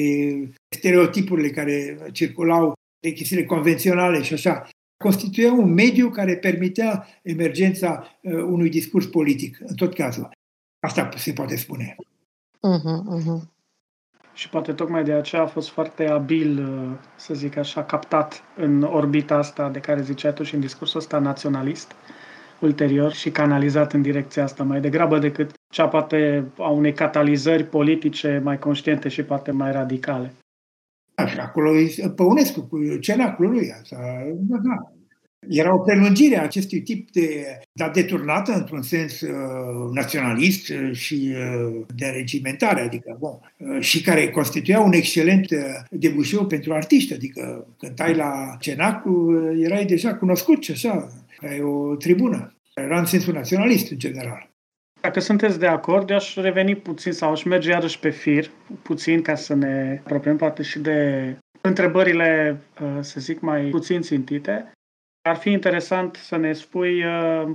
[0.75, 4.69] stereotipurile care circulau, de chestiile convenționale și așa
[5.01, 10.29] constituia un mediu care permitea emergența uh, unui discurs politic, în tot cazul.
[10.79, 11.95] Asta se poate spune.
[11.95, 13.49] Uh-huh, uh-huh.
[14.33, 18.83] Și poate tocmai de aceea a fost foarte abil, uh, să zic așa, captat în
[18.83, 21.91] orbita asta de care ziceai tu și în discursul ăsta naționalist
[22.59, 28.41] ulterior și canalizat în direcția asta mai degrabă decât cea poate a unei catalizări politice
[28.43, 30.33] mai conștiente și poate mai radicale.
[31.21, 31.71] Așa, acolo
[32.15, 33.71] Păunescu, cu cenacul lui.
[33.81, 33.97] Asta,
[34.35, 34.91] da, da.
[35.47, 41.81] Era o prelungire a acestui tip de, dar deturnată într-un sens uh, naționalist și uh,
[41.95, 47.67] de regimentare, adică, bun, uh, și care constituia un excelent uh, debușeu pentru artiști, adică
[47.77, 51.07] cântai la Cenacu, uh, erai deja cunoscut și așa,
[51.41, 52.55] ai o tribună.
[52.73, 54.50] Era în sensul naționalist, în general.
[55.01, 58.49] Dacă sunteți de acord, eu aș reveni puțin sau aș merge iarăși pe fir,
[58.81, 64.71] puțin, ca să ne apropiem poate și de întrebările, uh, să zic, mai puțin țintite.
[65.21, 67.49] Ar fi interesant să ne spui, uh,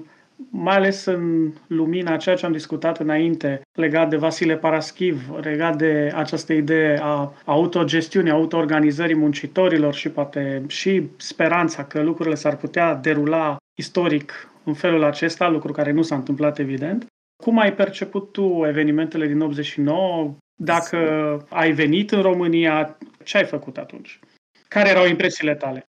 [0.51, 6.13] mai ales în lumina ceea ce am discutat înainte, legat de Vasile Paraschiv, legat de
[6.15, 13.57] această idee a autogestiunii, autoorganizării muncitorilor și poate și speranța că lucrurile s-ar putea derula
[13.79, 17.07] istoric în felul acesta, lucru care nu s-a întâmplat evident.
[17.37, 20.37] Cum ai perceput tu evenimentele din 89?
[20.59, 20.97] Dacă
[21.49, 24.21] ai venit în România, ce ai făcut atunci?
[24.69, 25.89] Care erau impresiile tale?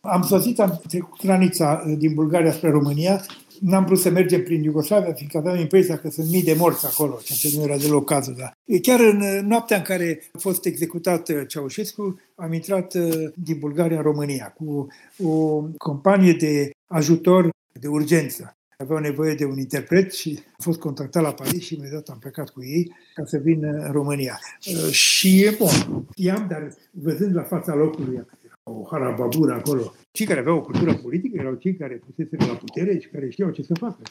[0.00, 3.24] Am sosit, am trecut granița uh, din Bulgaria spre România.
[3.60, 7.18] N-am vrut să mergem prin Iugoslavia, fiindcă aveam impresia că sunt mii de morți acolo,
[7.24, 8.34] ceea ce nu era deloc cazul.
[8.38, 8.50] Da.
[8.82, 12.94] Chiar în uh, noaptea în care a fost executat uh, Ceaușescu, am intrat
[13.34, 14.86] din Bulgaria în România cu
[15.24, 17.48] o companie de ajutor
[17.80, 22.08] de urgență aveau nevoie de un interpret și am fost contactat la Paris și imediat
[22.08, 24.38] am plecat cu ei ca să vin în România.
[24.66, 28.22] Uh, și, bun, știam, dar văzând la fața locului,
[28.62, 29.92] o harababură acolo.
[30.12, 33.50] Cei care aveau o cultură politică erau cei care puseseră la putere și care știau
[33.50, 34.02] ce să facă.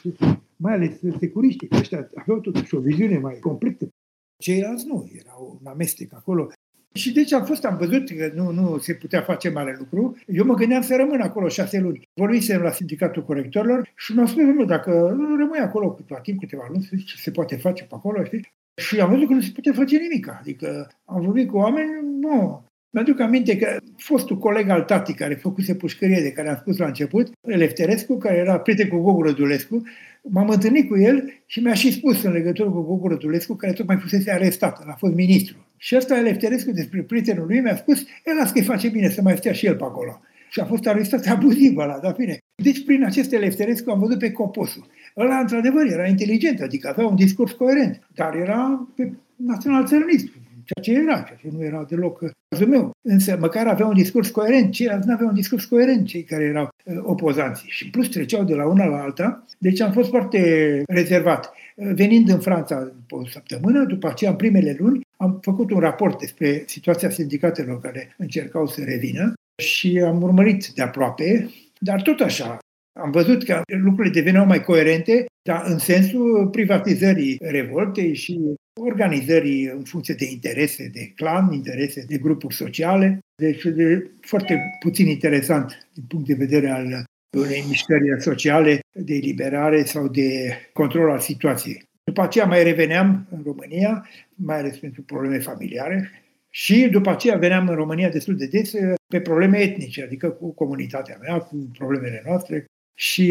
[0.56, 3.88] Mai ales securiștii, că ăștia aveau totuși o viziune mai completă.
[4.36, 6.50] Ceilalți nu, era un amestec acolo.
[6.94, 10.16] Și deci am fost, am văzut că nu, nu se putea face mare lucru.
[10.26, 12.08] Eu mă gândeam să rămân acolo șase luni.
[12.14, 14.90] Vorbisem la sindicatul corectorilor și mi-au spus, nu, dacă
[15.38, 18.52] rămâi acolo câteva timp, câteva luni, să ce se poate face pe acolo, știi?
[18.74, 20.28] Și am văzut că nu se putea face nimic.
[20.40, 21.90] Adică am vorbit cu oameni,
[22.20, 22.64] nu.
[22.92, 26.86] Mi-aduc aminte că fostul coleg al tati care făcuse pușcărie de care am spus la
[26.86, 29.82] început, Lefterescu, care era prieten cu Gogu Rădulescu,
[30.22, 33.96] m-am întâlnit cu el și mi-a și spus în legătură cu Gogu Rădulescu, care tocmai
[33.96, 35.56] fusese arestat, a fost ministru.
[35.82, 39.22] Și ăsta Elefterescu despre prietenul lui mi-a spus, el las că îi face bine să
[39.22, 40.20] mai stea și el pe acolo.
[40.50, 42.38] Și a fost arestat abuziv ăla, dar bine.
[42.62, 44.86] Deci prin acest Elefterescu am văzut pe Coposul.
[45.16, 50.26] Ăla, într-adevăr, era inteligent, adică avea un discurs coerent, dar era pe național-țărănist,
[50.64, 52.90] ceea ce era, ceea ce nu era deloc cazul meu.
[53.02, 56.68] Însă măcar avea un discurs coerent, ceilalți nu aveau un discurs coerent, cei care erau
[56.84, 57.68] uh, opozanții.
[57.68, 60.40] Și plus treceau de la una la alta, deci am fost foarte
[60.86, 61.52] rezervat.
[61.74, 65.78] Uh, venind în Franța după o săptămână, după aceea, în primele luni, am făcut un
[65.78, 69.32] raport despre situația sindicatelor care încercau să revină
[69.62, 72.58] și am urmărit de aproape, dar tot așa,
[73.00, 79.82] am văzut că lucrurile deveneau mai coerente, dar în sensul privatizării revoltei și organizării în
[79.82, 83.18] funcție de interese de clan, interese de grupuri sociale.
[83.42, 87.04] Deci de foarte puțin interesant din punct de vedere al
[87.36, 91.88] unei mișcări sociale de eliberare sau de control al situației.
[92.10, 96.10] După aceea mai reveneam în România, mai ales pentru probleme familiare,
[96.48, 98.72] și după aceea veneam în România destul de des
[99.06, 102.64] pe probleme etnice, adică cu comunitatea mea, cu problemele noastre.
[102.94, 103.26] Și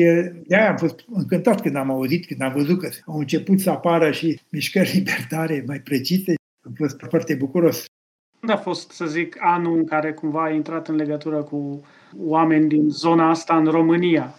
[0.48, 3.70] de aia am fost încântat când am auzit, când am văzut că au început să
[3.70, 6.34] apară și mișcări libertare mai precise.
[6.66, 7.86] Am fost foarte bucuros.
[8.42, 11.86] Unde a fost, să zic, anul în care cumva ai intrat în legătură cu
[12.18, 14.36] oameni din zona asta în România?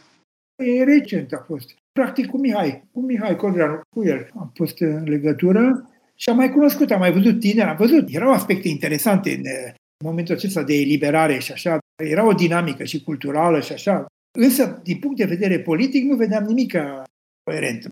[0.56, 1.74] E recent a fost.
[1.92, 6.50] Practic cu Mihai, cu Mihai Codreanu, cu el am fost în legătură și am mai
[6.50, 8.14] cunoscut, am mai văzut tineri, am văzut.
[8.14, 11.78] Erau aspecte interesante în, în momentul acesta de eliberare și așa.
[12.02, 14.06] Era o dinamică și culturală și așa.
[14.38, 16.72] Însă, din punct de vedere politic, nu vedeam nimic
[17.42, 17.88] coerent.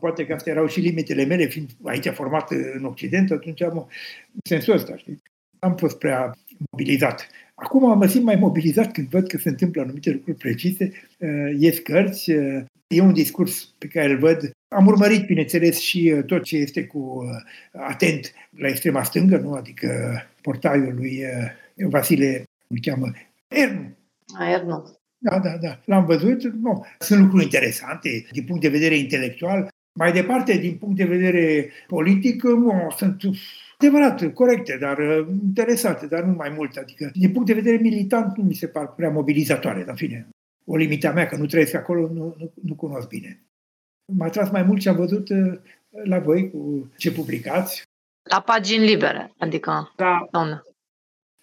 [0.00, 3.88] Poate că astea erau și limitele mele, fiind aici format în Occident, atunci am
[4.48, 5.22] sensul ăsta, știi?
[5.58, 6.32] Am fost prea
[6.70, 7.28] mobilizat.
[7.54, 11.78] Acum mă simt mai mobilizat când văd că se întâmplă anumite lucruri precise, uh, ies
[11.78, 14.50] cărți, uh, e un discurs pe care îl văd.
[14.74, 17.22] Am urmărit, bineînțeles, și uh, tot ce este cu
[17.72, 19.52] atent la extrema stângă, nu?
[19.52, 19.88] adică
[20.40, 21.22] portaiul lui
[21.76, 23.12] Vasile, îl cheamă
[23.48, 23.96] Ernu.
[24.52, 24.96] Ernu.
[25.18, 25.80] Da, da, da.
[25.84, 26.42] L-am văzut.
[26.42, 26.86] Nu.
[26.98, 29.68] Sunt lucruri interesante din punct de vedere intelectual.
[29.98, 33.22] Mai departe, din punct de vedere politic, nu, sunt
[33.86, 36.76] adevărat, corecte, dar uh, interesante, dar nu mai mult.
[36.76, 40.28] Adică, din punct de vedere militant, nu mi se par prea mobilizatoare, dar în fine.
[40.64, 43.40] O limita mea, că nu trăiesc acolo, nu, nu, nu cunosc bine.
[44.12, 45.58] M-a tras mai mult ce am văzut uh,
[46.04, 47.82] la voi, cu ce publicați.
[48.30, 50.26] La pagini libere, adică, da.
[50.30, 50.62] doamnă.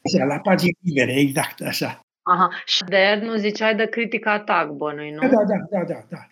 [0.05, 1.99] Așa, la pagini libere, exact, așa.
[2.23, 2.49] Aha.
[2.65, 5.19] Și de nu ziceai de critica atac, bănui, nu?
[5.19, 6.27] Da, da, da, da, da.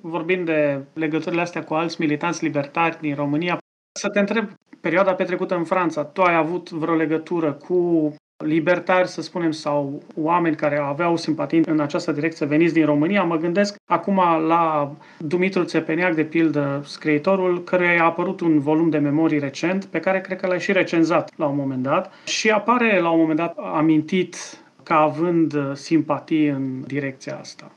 [0.00, 3.58] Vorbind de legăturile astea cu alți militanți libertari din România,
[3.92, 4.50] să te întreb,
[4.80, 10.56] perioada petrecută în Franța, tu ai avut vreo legătură cu libertari, să spunem, sau oameni
[10.56, 13.22] care aveau simpatii în această direcție veniți din România.
[13.22, 14.16] Mă gândesc acum
[14.46, 20.00] la Dumitru Țepeniac, de pildă, scriitorul, căruia a apărut un volum de memorii recent, pe
[20.00, 22.12] care cred că l-ai și recenzat la un moment dat.
[22.24, 24.36] Și apare la un moment dat amintit
[24.82, 27.72] ca având simpatii în direcția asta.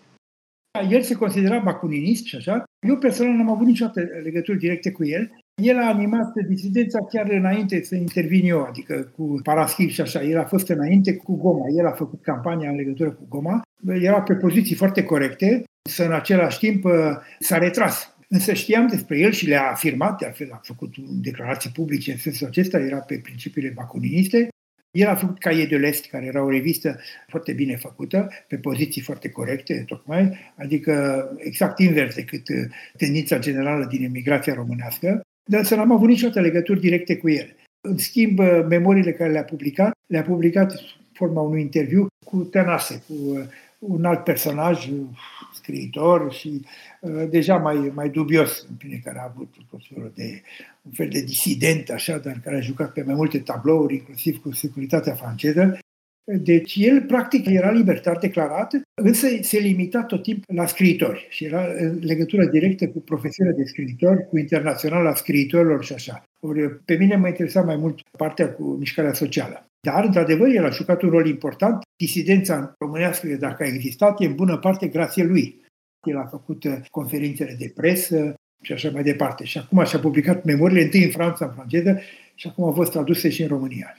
[0.90, 2.64] El se considera bacuninist și așa.
[2.88, 5.32] Eu personal n-am avut niciodată legături directe cu el.
[5.62, 10.24] El a animat disidența chiar înainte să intervin eu, adică cu Paraschiv și așa.
[10.24, 11.66] El a fost înainte cu Goma.
[11.78, 13.62] El a făcut campania în legătură cu Goma.
[13.88, 16.86] Era pe poziții foarte corecte, să în același timp
[17.40, 18.16] s-a retras.
[18.30, 22.48] Însă știam despre el și le-a afirmat, de altfel a făcut declarații publice în sensul
[22.48, 24.48] acesta, era pe principiile bacuniniste.
[24.92, 29.02] El a făcut Caie de l'Est, care era o revistă foarte bine făcută, pe poziții
[29.02, 32.56] foarte corecte, tocmai, adică exact invers decât uh,
[32.98, 37.56] tendința generală din emigrația românească, dar să n-am avut niciodată legături directe cu el.
[37.82, 40.74] În schimb, uh, memoriile care le-a publicat, le-a publicat
[41.14, 43.46] forma unui interviu cu Tenase, cu uh,
[43.80, 44.90] un alt personaj,
[45.54, 46.66] scriitor și
[47.00, 50.42] uh, deja mai, mai dubios, în fine, care a avut tot felul de
[50.82, 54.52] un fel de disident, așa, dar care a jucat pe mai multe tablouri, inclusiv cu
[54.52, 55.78] securitatea franceză.
[56.26, 58.72] Deci el, practic, era libertar declarat,
[59.02, 63.64] însă se limita tot timpul la scriitori și era în legătură directă cu profesiunea de
[63.64, 66.24] scriitor, cu internaționala scriitorilor și așa.
[66.40, 69.66] Ori pe mine mă interesa mai mult partea cu mișcarea socială.
[69.88, 71.82] Dar, într-adevăr, el a jucat un rol important.
[71.96, 75.62] Disidența românească, dacă a existat, e în bună parte grație lui.
[76.08, 79.44] El a făcut uh, conferințele de presă și așa mai departe.
[79.44, 82.00] Și acum și-a publicat memoriile întâi în Franța, în franceză,
[82.36, 83.98] și acum au fost traduse și în România.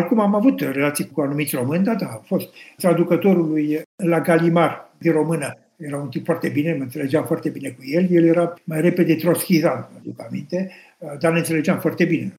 [0.00, 4.90] Acum am avut relații cu anumiți români, da, da, a fost traducătorul lui la Galimar,
[4.98, 5.58] de română.
[5.76, 8.06] Era un tip foarte bine, mă înțelegeam foarte bine cu el.
[8.10, 12.34] El era mai repede troschizan, mă duc aminte, uh, dar ne înțelegeam foarte bine.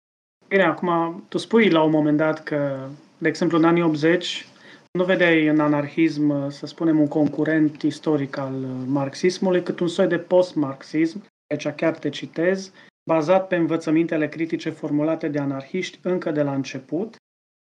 [0.48, 2.88] Bine, acum tu spui la un moment dat că,
[3.18, 4.46] de exemplu, în anii 80
[4.92, 8.54] nu vedeai în anarhism, să spunem, un concurent istoric al
[8.86, 12.72] marxismului, cât un soi de post-marxism, aici chiar te citez,
[13.10, 17.16] bazat pe învățămintele critice formulate de anarhiști încă de la început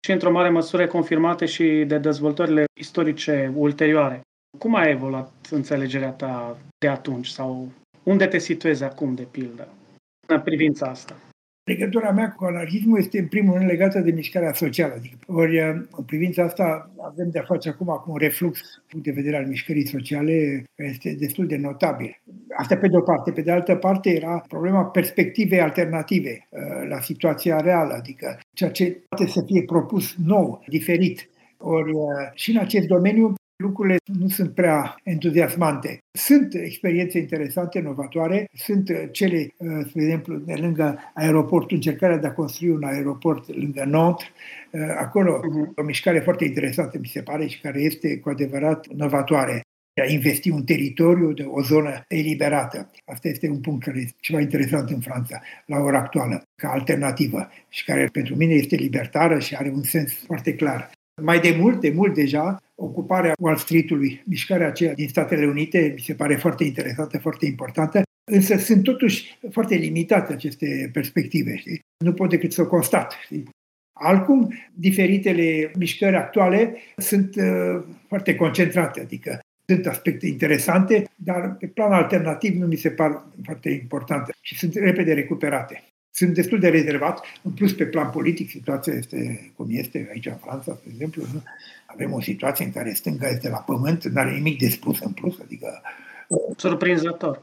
[0.05, 4.21] și într-o mare măsură confirmate și de dezvoltările istorice ulterioare.
[4.57, 7.71] Cum a evoluat înțelegerea ta de atunci sau
[8.03, 9.67] unde te situezi acum, de pildă,
[10.27, 11.15] în privința asta?
[11.65, 14.93] Legătura mea cu anarhismul este în primul rând legată de mișcarea socială.
[14.97, 15.59] Adică, ori
[15.91, 19.87] în privința asta avem de-a face acum cu un reflux punct de vedere al mișcării
[19.87, 22.21] sociale care este destul de notabil.
[22.57, 23.31] Asta pe de o parte.
[23.31, 29.03] Pe de altă parte era problema perspectivei alternative uh, la situația reală, adică ceea ce
[29.09, 31.29] poate să fie propus nou, diferit.
[31.57, 32.01] Ori uh,
[32.33, 35.97] și în acest domeniu lucrurile nu sunt prea entuziasmante.
[36.11, 42.27] Sunt experiențe interesante, inovatoare, sunt uh, cele, uh, spre exemplu, de lângă aeroport, încercarea de
[42.27, 44.25] a construi un aeroport lângă Nantes,
[44.71, 45.73] uh, acolo uh-huh.
[45.75, 49.61] o mișcare foarte interesantă, mi se pare, și care este cu adevărat inovatoare
[49.93, 52.91] de a investi un teritoriu, de o zonă eliberată.
[53.05, 57.49] Asta este un punct care este ceva interesant în Franța, la ora actuală, ca alternativă
[57.69, 60.91] și care pentru mine este libertară și are un sens foarte clar.
[61.21, 66.01] Mai de mult, de mult deja, ocuparea Wall Street-ului, mișcarea aceea din Statele Unite, mi
[66.01, 68.01] se pare foarte interesantă, foarte importantă,
[68.31, 71.55] însă sunt totuși foarte limitate aceste perspective.
[71.57, 71.79] Știi?
[72.03, 73.17] Nu pot decât să o constat.
[73.23, 73.49] Știi?
[73.99, 81.91] Alcum, diferitele mișcări actuale sunt uh, foarte concentrate, adică sunt aspecte interesante, dar pe plan
[81.91, 85.83] alternativ nu mi se par foarte importante și sunt repede recuperate
[86.15, 87.25] sunt destul de rezervat.
[87.43, 91.23] În plus, pe plan politic, situația este cum este aici în Franța, de exemplu.
[91.33, 91.43] Nu?
[91.85, 95.11] Avem o situație în care stânga este la pământ, nu are nimic de spus în
[95.11, 95.39] plus.
[95.43, 95.81] Adică,
[96.57, 97.41] Surprinzător.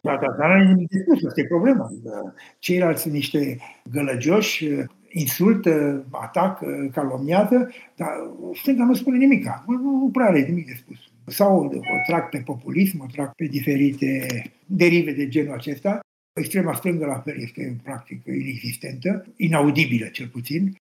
[0.00, 1.84] Da, da, dar nu are nimic de spus, asta e problema.
[1.84, 3.58] Adică, ceilalți sunt niște
[3.90, 4.68] gălăgioși,
[5.08, 8.08] insultă, atacă, calomniază, dar
[8.54, 9.44] stânga nu spune nimic.
[9.66, 10.98] Nu, nu prea are nimic de spus.
[11.26, 11.70] Sau o
[12.06, 14.26] trag pe populism, o trag pe diferite
[14.66, 16.00] derive de genul acesta
[16.40, 20.76] Extrema stângă la fel este practic inexistentă, inaudibilă cel puțin.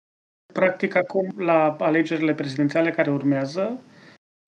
[0.54, 3.82] Practic acum la alegerile prezidențiale care urmează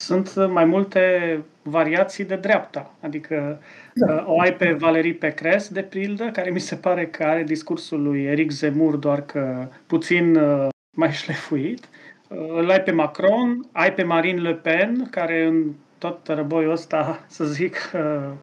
[0.03, 2.95] sunt mai multe variații de dreapta.
[2.99, 3.61] Adică
[3.93, 4.13] da.
[4.13, 8.01] Uh, o ai pe Valerie Pecres, de pildă, care mi se pare că are discursul
[8.01, 10.67] lui Eric Zemur, doar că puțin uh,
[10.97, 11.87] mai șlefuit.
[12.27, 15.73] Uh, îl ai pe Macron, ai pe Marine Le Pen, care în
[16.05, 17.91] tot răboiul ăsta, să zic,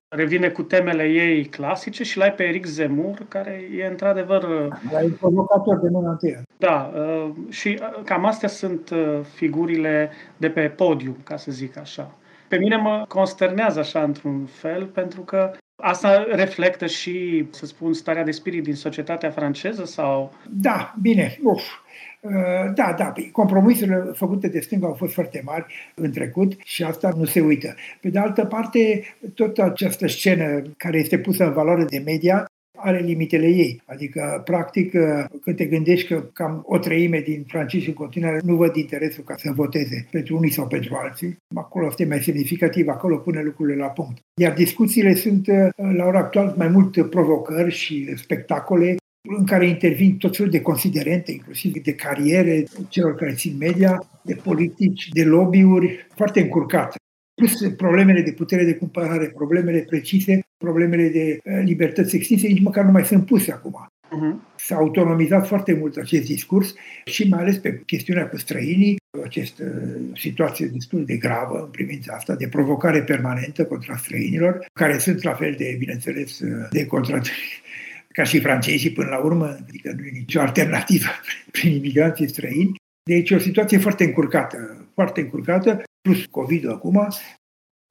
[0.09, 4.43] revine cu temele ei clasice și l-ai pe Eric Zemur, care e într-adevăr...
[4.93, 6.43] La provocator de mâna întâia.
[6.59, 6.93] Da,
[7.51, 8.91] și cam astea sunt
[9.35, 12.15] figurile de pe podium, ca să zic așa.
[12.49, 15.51] Pe mine mă consternează așa într-un fel, pentru că
[15.85, 20.33] Asta reflectă și, să spun, starea de spirit din societatea franceză sau?
[20.51, 21.39] Da, bine.
[21.43, 21.63] Uf.
[22.23, 26.83] Uh, da, da, păi, compromisurile făcute de stânga au fost foarte mari în trecut și
[26.83, 27.75] asta nu se uită.
[28.01, 29.03] Pe de altă parte,
[29.35, 32.47] tot această scenă care este pusă în valoare de media
[32.77, 33.83] are limitele ei.
[33.87, 34.91] Adică, practic,
[35.43, 39.35] când te gândești că cam o treime din franciși în continuare nu văd interesul ca
[39.39, 43.87] să voteze pentru unii sau pentru alții, acolo este mai semnificativ, acolo pune lucrurile la
[43.87, 44.19] punct.
[44.41, 45.47] Iar discuțiile sunt,
[45.77, 48.97] la ora actuală, mai mult provocări și spectacole
[49.29, 54.35] în care intervin tot felul de considerente, inclusiv de cariere celor care țin media, de
[54.35, 56.97] politici, de lobby-uri, foarte încurcate.
[57.35, 62.85] Plus problemele de putere de cumpărare, problemele precise, problemele de eh, libertăți extinse, nici măcar
[62.85, 63.87] nu mai sunt puse acum.
[64.13, 64.55] Uh-huh.
[64.57, 66.75] S-a autonomizat foarte mult acest discurs
[67.05, 69.65] și mai ales pe chestiunea cu străinii, această
[70.15, 75.33] situație destul de gravă în privința asta, de provocare permanentă contra străinilor, care sunt la
[75.33, 76.41] fel de, bineînțeles,
[76.71, 77.21] de contra
[78.13, 81.09] ca și francezii până la urmă, adică nu e nicio alternativă
[81.53, 82.81] prin imigranții străini.
[83.03, 87.09] Deci o situație foarte încurcată, foarte încurcată, plus COVID acum.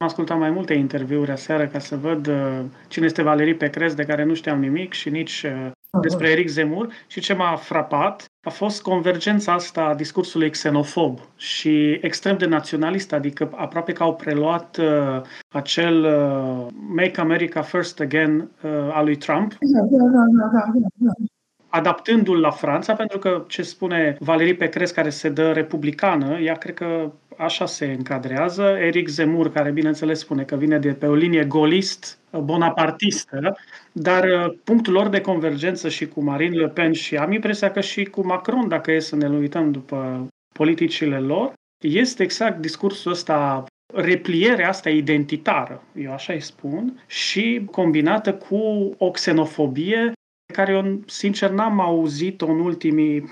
[0.02, 4.04] Am ascultat mai multe interviuri aseară ca să văd uh, cine este Valerii Pecres, de
[4.04, 5.70] care nu știam nimic și nici uh,
[6.00, 11.98] despre Eric Zemur și ce m-a frapat a fost convergența asta a discursului xenofob și
[12.00, 16.66] extrem de naționalist, adică aproape că au preluat uh, acel uh,
[16.96, 19.56] Make America First Again uh, al lui Trump.
[19.60, 21.31] Da, da, da, da, da, da
[21.72, 26.74] adaptându-l la Franța, pentru că ce spune Valerie Pecres, care se dă republicană, ea cred
[26.74, 28.62] că așa se încadrează.
[28.62, 33.56] Eric Zemur, care bineînțeles spune că vine de pe o linie golist, bonapartistă,
[33.92, 37.80] dar uh, punctul lor de convergență și cu Marine Le Pen și am impresia că
[37.80, 43.64] și cu Macron, dacă e să ne uităm după politicile lor, este exact discursul ăsta
[43.94, 48.56] replierea asta identitară, eu așa îi spun, și combinată cu
[48.98, 50.12] o xenofobie
[50.52, 53.24] care eu, sincer, n-am auzit-o în ultimii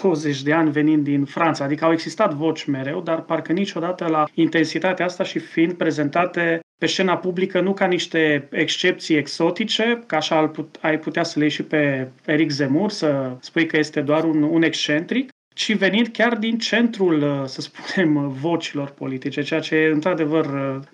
[0.00, 1.64] 20 de ani venind din Franța.
[1.64, 6.86] Adică au existat voci mereu, dar parcă niciodată la intensitatea asta și fiind prezentate pe
[6.86, 10.50] scena publică nu ca niște excepții exotice, ca așa
[10.80, 14.42] ai putea să le iei și pe Eric Zemur, să spui că este doar un,
[14.42, 20.46] un excentric, ci venind chiar din centrul, să spunem, vocilor politice, ceea ce e într-adevăr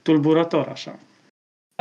[0.03, 0.99] tulburător așa.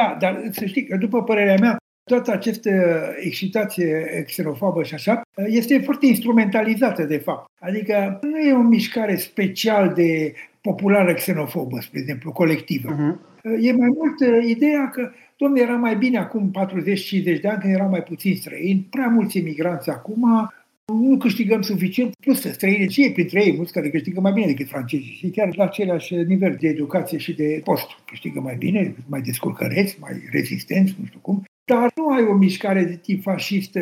[0.01, 1.77] Da, dar să știi că, după părerea mea,
[2.07, 2.71] toată această
[3.19, 7.51] excitație xenofobă și așa este foarte instrumentalizată, de fapt.
[7.59, 12.95] Adică nu e o mișcare special de populară xenofobă, spre exemplu, colectivă.
[12.95, 13.27] Uh-huh.
[13.59, 17.73] E mai mult uh, ideea că, domnule, era mai bine acum 40-50 de ani, când
[17.73, 20.51] erau mai puțini străini, prea mulți imigranți acum,
[20.93, 24.67] nu câștigăm suficient, plus străini și ei printre ei, mulți care câștigă mai bine decât
[24.67, 27.87] francezii și chiar la același nivel de educație și de post.
[28.05, 31.43] Câștigă mai bine, mai descurcăreți, mai rezistenți, nu știu cum.
[31.71, 33.77] Dar nu ai o mișcare de tip fascist,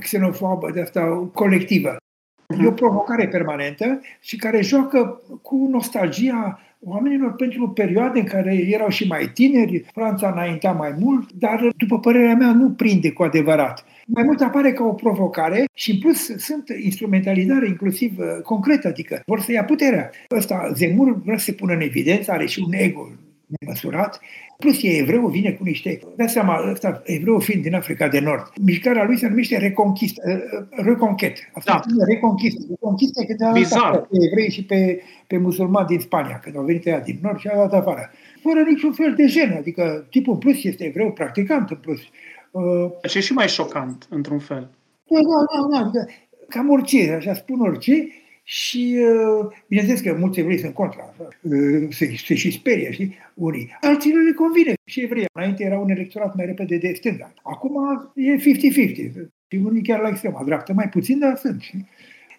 [0.00, 1.96] xenofobă, de asta colectivă.
[2.62, 8.88] E o provocare permanentă și care joacă cu nostalgia oamenilor pentru perioade în care erau
[8.88, 13.84] și mai tineri, Franța înaintea mai mult, dar, după părerea mea, nu prinde cu adevărat.
[14.06, 19.22] Mai mult apare ca o provocare și, în plus, sunt instrumentalizare inclusiv uh, concretă, adică
[19.26, 20.10] vor să ia puterea.
[20.30, 23.08] Ăsta, Zemur, vrea să se pună în evidență, are și un ego
[23.58, 24.20] nemăsurat,
[24.58, 25.98] plus e evreu, vine cu niște...
[26.16, 30.34] Dați seama, ăsta, evreu fiind din Africa de Nord, mișcarea lui se numește Reconquist, uh,
[30.34, 31.36] uh, Reconchet.
[31.52, 32.04] Asta da.
[32.04, 32.68] Reconquist.
[32.68, 33.52] Reconquist e când a
[34.10, 37.48] pe evrei și pe, pe musulmani din Spania, când au venit ea din Nord și
[37.48, 38.10] a dat afară.
[38.42, 42.00] Fără niciun fel de jenă, adică tipul în plus este evreu practicant în plus.
[42.50, 44.70] Uh, ce e și mai șocant, într-un fel.
[45.08, 45.84] Da, da, da, da.
[45.84, 46.08] Adică,
[46.48, 48.08] cam orice, așa spun orice,
[48.44, 53.76] și, uh, bineînțeles că mulți evrei sunt contra, uh, se, se și sperie, știi, unii.
[53.80, 54.74] Alții nu le convine.
[54.84, 57.32] Și evrei, înainte era un electorat mai repede de stânga.
[57.42, 57.76] Acum
[58.14, 59.28] e 50-50.
[59.48, 61.60] Și unii chiar la extrema dreaptă, mai puțin, dar sunt.
[61.60, 61.88] Știi?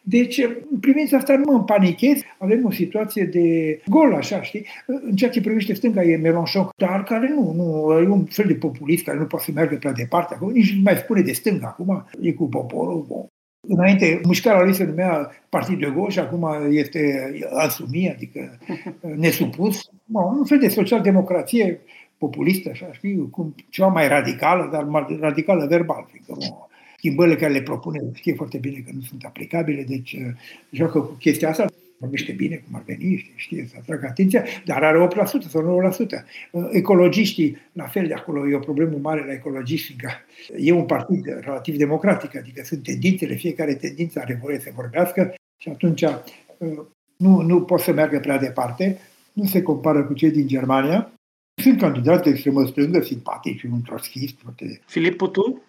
[0.03, 0.37] Deci,
[0.71, 4.65] în privința asta nu mă împanichez, avem o situație de gol, așa, știi?
[4.85, 8.53] În ceea ce privește stânga e Mélenchon, dar care nu, nu, e un fel de
[8.55, 11.67] populist care nu poate să meargă prea departe, acum, nici nu mai spune de stânga,
[11.67, 13.25] acum e cu poporul, bun.
[13.67, 18.57] Înainte, mișcarea lui se numea Partid de Gauche, acum este asumie, adică
[19.15, 19.89] nesupus.
[20.05, 21.79] No, un fel de social-democrație
[22.17, 26.07] populistă, așa, știi, cum, ceva mai radicală, dar mai radicală verbal.
[26.11, 26.67] Fiindcă, no,
[26.97, 30.21] schimbările care le propune știe foarte bine că nu sunt aplicabile, deci uh,
[30.69, 31.65] joacă cu chestia asta
[32.01, 36.05] vorbește bine cum ar veni, știe să atragă atenția, dar are 8% sau 9%.
[36.51, 40.11] Uh, ecologiștii, la fel de acolo, e o problemă mare la ecologiști, fiindcă
[40.57, 45.69] e un partid relativ democratic, adică sunt tendințele, fiecare tendință are voie să vorbească și
[45.69, 46.79] atunci uh,
[47.17, 48.99] nu, nu pot să meargă prea departe,
[49.33, 51.11] nu se compară cu cei din Germania.
[51.61, 54.35] Sunt candidați de extremă stângă, simpatici, un trotskist.
[54.85, 55.63] Filip Putu?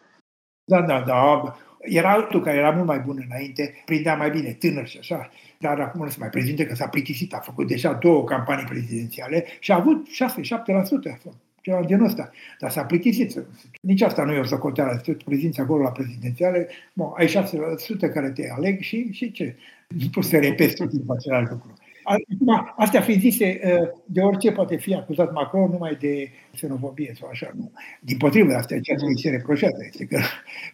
[0.64, 1.56] Da, da, da.
[1.80, 5.30] Era altul care era mult mai bun înainte, prindea mai bine, tânăr și așa,
[5.62, 9.44] dar acum nu se mai prezinte că s-a plictisit, a făcut deja două campanii prezidențiale
[9.60, 11.32] și a avut 6-7%.
[11.60, 12.30] ceva în genul ăsta.
[12.60, 13.44] Dar s-a plictisit.
[13.80, 14.92] Nici asta nu e o socoteală.
[14.92, 19.56] Să te prezinți acolo la prezidențiale, bun, ai 6% care te aleg și, și ce?
[19.88, 21.74] Nu poți să repeți tot timpul același lucru.
[22.02, 23.60] Acum, astea fiind zise,
[24.04, 27.72] de orice poate fi acuzat Macron numai de xenofobie sau așa, nu.
[28.00, 30.18] Din potrivă, asta e ceea ce îi se reproșează, este că,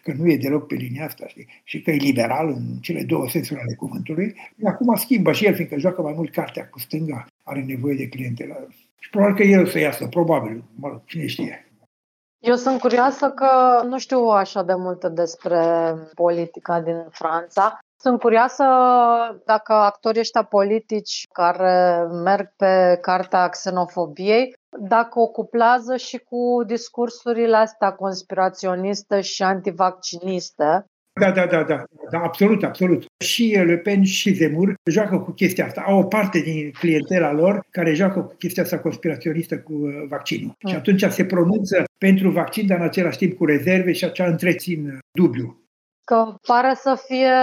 [0.03, 1.47] că nu e deloc pe linia asta, știi?
[1.65, 4.35] Și că e liberal în cele două sensuri ale cuvântului.
[4.65, 8.67] Acum schimbă și el, fiindcă joacă mai mult cartea cu stânga, are nevoie de clientele.
[8.99, 11.63] Și probabil că el să iasă, probabil, mă rog, cine știe.
[12.39, 15.59] Eu sunt curioasă că nu știu așa de multe despre
[16.15, 17.79] politica din Franța.
[18.01, 18.65] Sunt curioasă
[19.47, 24.53] dacă actorii ăștia politici care merg pe cartea xenofobiei,
[24.89, 30.85] dacă o cuplează și cu discursurile astea conspiraționiste și antivacciniste.
[31.21, 33.05] Da, da, da, da, da, absolut, absolut.
[33.25, 35.85] Și Le Pen și Zemur joacă cu chestia asta.
[35.87, 40.57] Au o parte din clientela lor care joacă cu chestia asta conspiraționistă cu uh, vaccinul.
[40.63, 40.71] Mm.
[40.71, 44.99] Și atunci se pronunță pentru vaccin, dar în același timp cu rezerve și așa întrețin
[45.13, 45.68] dubiu
[46.09, 47.35] că pare să fie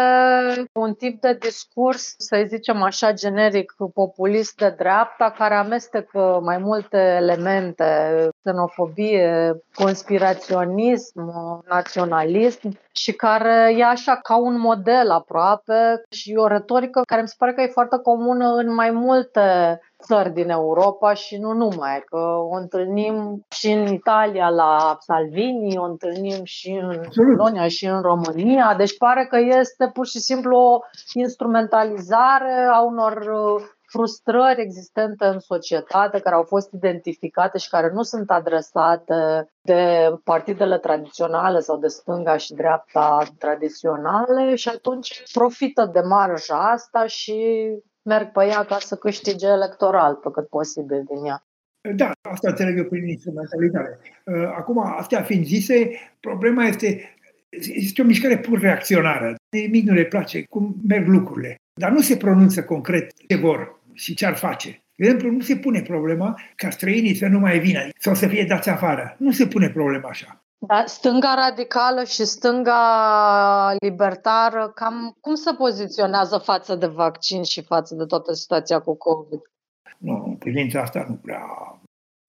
[0.74, 6.98] un tip de discurs, să zicem așa generic, populist de dreapta, care amestecă mai multe
[6.98, 7.86] elemente,
[8.44, 11.20] xenofobie, conspiraționism,
[11.70, 17.36] naționalism și care e așa ca un model aproape și o retorică care mi se
[17.38, 22.18] pare că e foarte comună în mai multe țări din Europa și nu numai, că
[22.52, 28.76] o întâlnim și în Italia la Salvini, o întâlnim și în Polonia și în România,
[28.78, 30.80] deci pare că este pur și simplu o
[31.14, 33.64] instrumentalizare a unor uh,
[33.96, 40.78] frustrări existente în societate care au fost identificate și care nu sunt adresate de partidele
[40.78, 47.68] tradiționale sau de stânga și dreapta tradiționale și atunci profită de marja asta și
[48.06, 51.44] merg pe ea ca să câștige electoral pe cât posibil din ea.
[51.96, 54.00] Da, asta înțeleg eu prin instrumentalizare.
[54.24, 57.16] Uh, acum, astea fiind zise, problema este,
[57.74, 59.36] este o mișcare pur reacționară.
[59.50, 61.56] Nimic nu le place cum merg lucrurile.
[61.80, 64.70] Dar nu se pronunță concret ce vor și ce ar face.
[64.96, 68.46] De exemplu, nu se pune problema ca străinii să nu mai vină sau să fie
[68.48, 69.16] dați afară.
[69.20, 70.45] Nu se pune problema așa.
[70.68, 77.96] Da, stânga radicală și stânga libertară, cam cum se poziționează față de vaccin și față
[77.96, 79.42] de toată situația cu COVID?
[79.98, 81.42] Nu, în privința asta nu prea...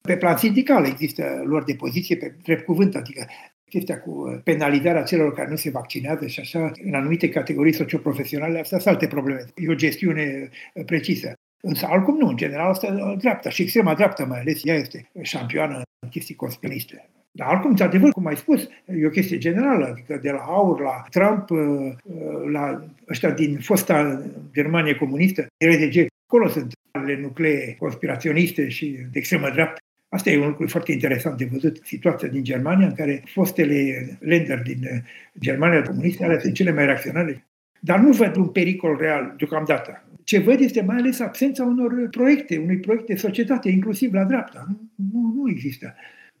[0.01, 3.27] Pe plan sindical există lor de poziție pe drept cuvânt, adică
[3.69, 8.79] chestia cu penalizarea celor care nu se vaccinează și așa, în anumite categorii socioprofesionale, astea
[8.79, 9.45] sunt alte probleme.
[9.55, 10.49] E o gestiune
[10.85, 11.33] precisă.
[11.63, 15.81] Însă, oricum nu, în general, asta dreapta și extrema dreaptă mai ales, ea este șampioană
[16.03, 17.09] în chestii conspiriste.
[17.37, 21.05] Dar acum, într-adevăr, cum ai spus, e o chestie generală, adică de la Aur la
[21.09, 21.59] Trump, uh,
[22.03, 24.21] uh, la ăștia din fosta
[24.53, 29.79] Germanie comunistă, RDG, acolo sunt ale nuclee conspiraționiste și de extremă dreaptă.
[30.09, 34.61] Asta e un lucru foarte interesant de văzut, situația din Germania, în care fostele lender
[34.61, 34.97] din uh,
[35.39, 37.45] Germania comunistă, alea sunt cele mai reacționale.
[37.79, 40.03] Dar nu văd un pericol real deocamdată.
[40.23, 44.65] Ce văd este mai ales absența unor proiecte, unui proiect de societate, inclusiv la dreapta.
[44.67, 44.79] Nu,
[45.11, 45.95] nu, nu există.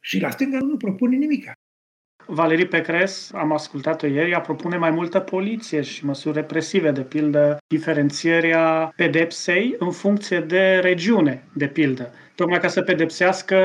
[0.07, 1.51] Și la stânga nu propune nimic.
[2.25, 7.57] Valerii Pecres, am ascultat-o ieri, ea propune mai multă poliție și măsuri represive, de pildă
[7.67, 12.13] diferențierea pedepsei în funcție de regiune, de pildă.
[12.35, 13.57] Tocmai ca să pedepsească,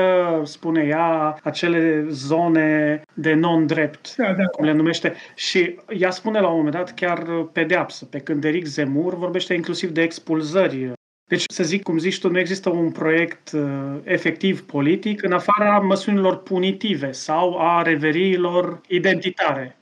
[0.45, 4.45] spune ea, acele zone de non-drept, da, da.
[4.45, 5.13] cum le numește.
[5.35, 9.89] Și ea spune la un moment dat chiar pedeapsă, pe când Eric Zemur vorbește inclusiv
[9.89, 10.93] de expulzări
[11.33, 13.61] deci, să zic, cum zici tu, nu există un proiect uh,
[14.03, 19.77] efectiv politic în afara măsurilor punitive sau a reveriilor identitare.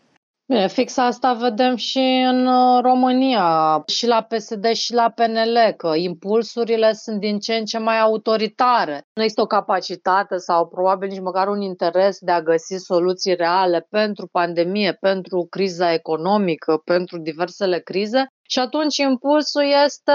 [0.45, 5.91] Bine, fix asta vedem și în uh, România, și la PSD și la PNL, că
[5.95, 9.01] impulsurile sunt din ce în ce mai autoritare.
[9.13, 13.87] Nu există o capacitate sau probabil nici măcar un interes de a găsi soluții reale
[13.89, 20.11] pentru pandemie, pentru criza economică, pentru diversele crize și atunci impulsul este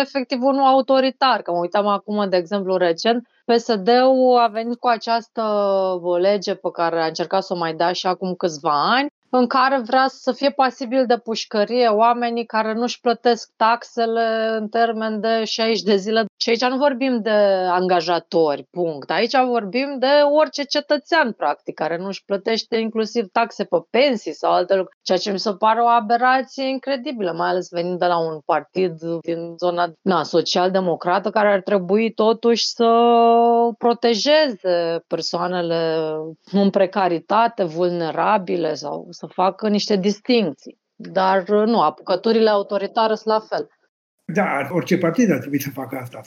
[0.00, 1.42] efectiv unul autoritar.
[1.42, 5.42] Că mă uitam acum, de exemplu, recent, PSD-ul a venit cu această
[6.20, 9.80] lege pe care a încercat să o mai dea și acum câțiva ani, în care
[9.84, 15.82] vrea să fie pasibil de pușcărie oamenii care nu-și plătesc taxele în termen de 60
[15.82, 16.24] de zile.
[16.36, 17.30] Și aici nu vorbim de
[17.70, 19.10] angajatori, punct.
[19.10, 20.06] Aici vorbim de
[20.40, 25.30] orice cetățean, practic, care nu-și plătește inclusiv taxe pe pensii sau alte lucruri, ceea ce
[25.30, 29.92] mi se pare o aberație incredibilă, mai ales venind de la un partid din zona
[30.02, 32.88] na, social-democrată care ar trebui totuși să
[33.78, 36.10] protejeze persoanele
[36.52, 40.78] în precaritate, vulnerabile sau să facă niște distinții.
[40.94, 43.68] Dar nu, apucăturile autoritare sunt la fel.
[44.32, 46.20] Da, orice partid ar trebui să facă asta.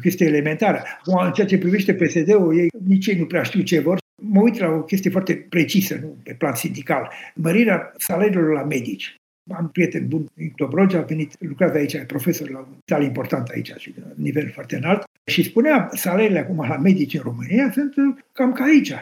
[0.00, 0.82] Chestie elementară.
[0.98, 3.98] Acum, în ceea ce privește PSD-ul, ei, nici ei nu prea știu ce vor.
[4.22, 7.10] Mă uit la o chestie foarte precisă, nu pe plan sindical.
[7.34, 9.14] Mărirea salariilor la medici.
[9.54, 13.02] Am un prieten bun din Dobrogea, a venit, lucrează aici, e profesor la un spital
[13.02, 17.70] important aici și de nivel foarte înalt și spunea salariile acum la medici în România
[17.72, 17.94] sunt
[18.32, 18.94] cam ca aici.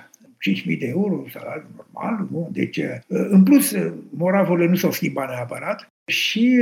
[0.51, 2.49] 5.000 de euro, salariu normal, nu?
[2.53, 3.75] Deci, în plus,
[4.11, 6.61] moravurile nu s-au schimbat neapărat și,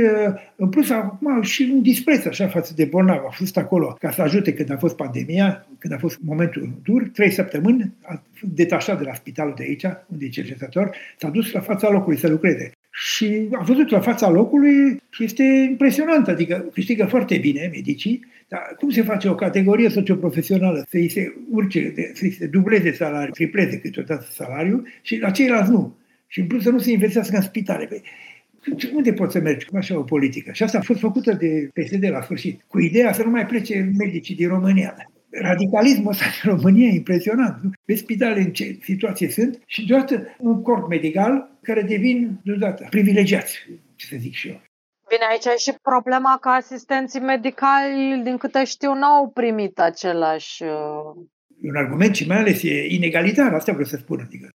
[0.55, 3.17] în plus, acum și un dispreț așa față de bolnav.
[3.27, 7.09] A fost acolo ca să ajute când a fost pandemia, când a fost momentul dur,
[7.13, 11.59] trei săptămâni, a detașat de la spitalul de aici, unde e cercetător, s-a dus la
[11.59, 12.71] fața locului să lucreze.
[12.91, 18.75] Și a văzut la fața locului și este impresionant, adică câștigă foarte bine medicii, dar
[18.77, 24.27] cum se face o categorie socioprofesională să-i se urce, să-i se dubleze salariul, tripleze câteodată
[24.31, 25.97] salariul și la ceilalți nu?
[26.27, 27.85] Și în plus să nu se investească în spitale.
[27.85, 28.01] Păi,
[28.93, 30.51] unde poți să mergi cu așa o politică?
[30.51, 33.91] Și asta a fost făcută de PSD la sfârșit, cu ideea să nu mai plece
[33.97, 34.95] medicii din România.
[35.29, 37.63] Radicalismul ăsta în România e impresionant.
[37.63, 37.69] Nu?
[37.85, 43.57] Vezi spitale în ce situație sunt și deodată un corp medical care devin deodată privilegiați,
[43.95, 44.61] ce să zic și eu.
[45.13, 50.63] Bine, aici e și problema că asistenții medicali, din câte știu, n-au primit același...
[50.63, 51.25] Uh,
[51.61, 54.19] E un argument și mai ales e inegalitar, asta vreau să spun.
[54.19, 54.49] Adică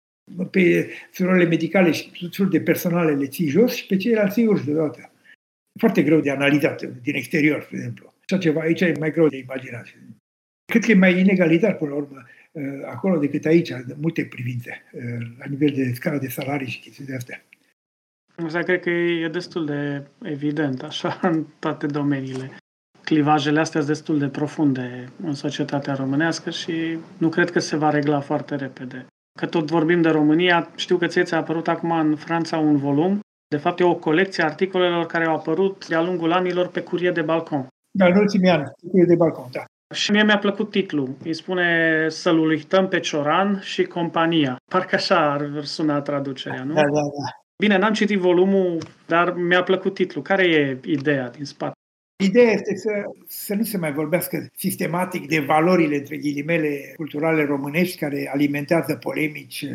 [0.51, 4.65] pe surorile medicale și tot de personale le ții jos și pe ceilalți îi urci
[4.65, 5.11] deodată.
[5.81, 8.15] Foarte greu de analizat din exterior, de exemplu.
[8.29, 9.87] Așa ceva aici e mai greu de imaginat.
[10.73, 12.23] Cred că e mai inegalitar, până la urmă,
[12.53, 16.81] uh, acolo decât aici, în multe privințe, uh, la nivel de scala de salarii și
[16.81, 17.45] chestii de astea.
[18.43, 22.57] Asta cred că e destul de evident, așa, în toate domeniile.
[23.05, 27.91] Clivajele astea sunt destul de profunde în societatea românească și nu cred că se va
[27.91, 29.07] regla foarte repede.
[29.39, 33.21] Că tot vorbim de România, știu că ție ți-a apărut acum în Franța un volum.
[33.49, 37.11] De fapt, e o colecție a articolelor care au apărut de-a lungul anilor pe curie
[37.11, 37.67] de balcon.
[37.99, 39.65] Dar în ultimii ani, curie de balcon, da.
[39.95, 41.17] Și mie mi-a plăcut titlul.
[41.25, 44.57] Îi spune să-l uităm pe Cioran și compania.
[44.73, 46.75] Parcă așa ar suna traducerea, nu?
[46.75, 47.44] Da, da, da.
[47.63, 50.23] Bine, n-am citit volumul, dar mi-a plăcut titlul.
[50.23, 51.73] Care e ideea din spate?
[52.23, 52.91] Ideea este să,
[53.27, 59.67] să nu se mai vorbească sistematic de valorile, între ghilimele, culturale românești care alimentează polemici,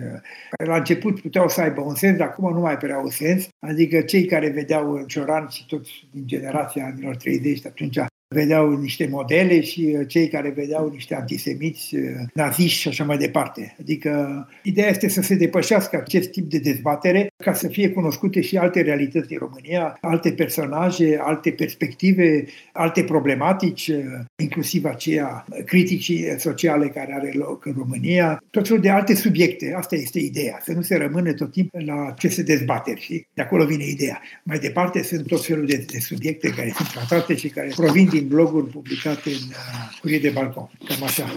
[0.49, 3.47] care la început puteau să aibă un sens, dar acum nu mai prea un sens.
[3.59, 7.97] Adică cei care vedeau în Cioran și toți din generația anilor 30 atunci
[8.35, 12.01] vedeau niște modele și uh, cei care vedeau niște antisemiți, uh,
[12.33, 13.75] naziști și așa mai departe.
[13.79, 18.57] Adică ideea este să se depășească acest tip de dezbatere ca să fie cunoscute și
[18.57, 24.03] alte realități din România, alte personaje, alte perspective, alte problematici, uh,
[24.35, 29.73] inclusiv aceea criticii sociale care are loc în România, tot felul de alte subiecte.
[29.77, 33.65] Asta este ideea, să nu se rămână tot timpul la aceste dezbateri și de acolo
[33.65, 34.21] vine ideea.
[34.43, 38.18] Mai departe sunt tot felul de, de subiecte care sunt tratate și care provin din
[38.21, 40.69] bloguri publicate în uh, curie de balcon.
[40.85, 41.35] Cam așa.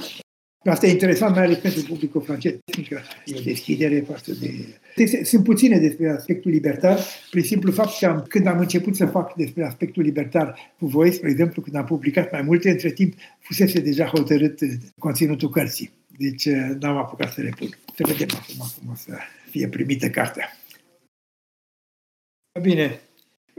[0.64, 5.14] Asta e interesant, mai ales pentru publicul francez, fiindcă e o deschidere față de...
[5.22, 6.98] Sunt puține despre aspectul libertar,
[7.30, 11.12] prin simplu fapt că am, când am început să fac despre aspectul libertar cu voi,
[11.12, 14.68] spre exemplu, când am publicat mai multe, între timp fusese deja hotărât uh,
[14.98, 15.90] conținutul cărții.
[16.18, 17.68] Deci uh, n-am apucat să le pun.
[17.94, 19.16] Să vedem acum cum o să
[19.50, 20.56] fie primită cartea.
[22.62, 23.00] Bine,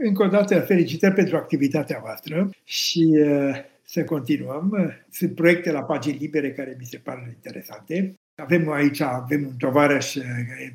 [0.06, 4.92] încă o dată, felicitări pentru activitatea voastră și uh, să continuăm.
[5.10, 8.14] Sunt proiecte la pagini libere care mi se par interesante.
[8.42, 10.24] Avem aici avem un tovarăș uh,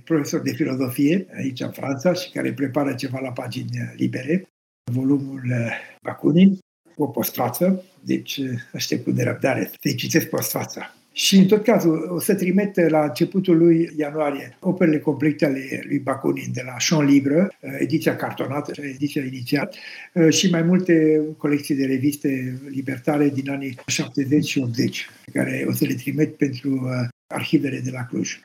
[0.03, 4.49] profesor de filozofie aici în Franța și care prepară ceva la pagini libere,
[4.91, 6.57] volumul uh, Bakunin,
[6.95, 8.41] cu o postfață, deci
[8.73, 10.93] aștept cu nerăbdare să-i citesc postfața.
[11.19, 15.99] Și în tot cazul o să trimit la începutul lui ianuarie operele complete ale lui
[15.99, 19.71] Bakunin de la Champ Libre, ediția cartonată, ediția inițial,
[20.29, 25.71] și mai multe colecții de reviste libertare din anii 70 și 80, pe care o
[25.71, 28.39] să le trimit pentru uh, arhivele de la Cluj.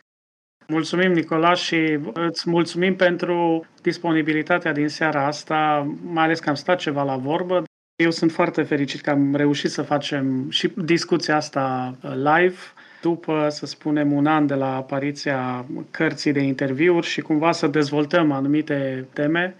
[0.69, 6.79] Mulțumim, Nicola, și îți mulțumim pentru disponibilitatea din seara asta, mai ales că am stat
[6.79, 7.65] ceva la vorbă.
[7.97, 12.57] Eu sunt foarte fericit că am reușit să facem și discuția asta uh, live
[13.01, 18.33] după, să spunem, un an de la apariția cărții de interviuri și cumva să dezvoltăm
[18.33, 19.57] anumite teme.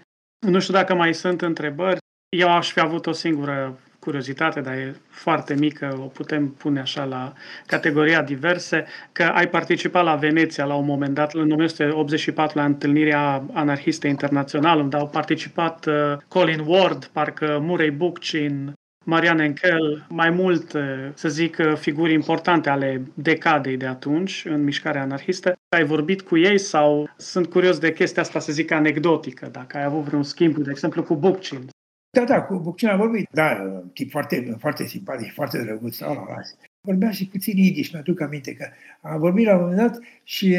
[0.47, 1.97] Nu știu dacă mai sunt întrebări.
[2.29, 7.03] Eu aș fi avut o singură curiozitate, dar e foarte mică, o putem pune așa
[7.03, 7.33] la
[7.65, 13.43] categoria diverse, că ai participat la Veneția la un moment dat, în 1984, la întâlnirea
[13.53, 15.93] anarhiste internațională, unde au participat uh,
[16.27, 18.73] Colin Ward, parcă Murray Bookchin,
[19.05, 20.81] Marian Enkel, mai mult, uh,
[21.13, 25.53] să zic, uh, figuri importante ale decadei de atunci în mișcarea anarhistă.
[25.75, 29.83] Ai vorbit cu ei sau sunt curios de chestia asta, să zic, anecdotică, dacă ai
[29.83, 31.69] avut vreun schimb, de exemplu, cu Bookchin
[32.15, 33.27] Da, da, cu Buccin a vorbit.
[33.31, 36.01] Da, un tip foarte, foarte simpatic, foarte drăguț.
[36.01, 36.35] Oh, la,
[36.81, 38.67] vorbea și puțin idiș, mi-aduc aminte că
[39.07, 40.57] a vorbit la un moment dat și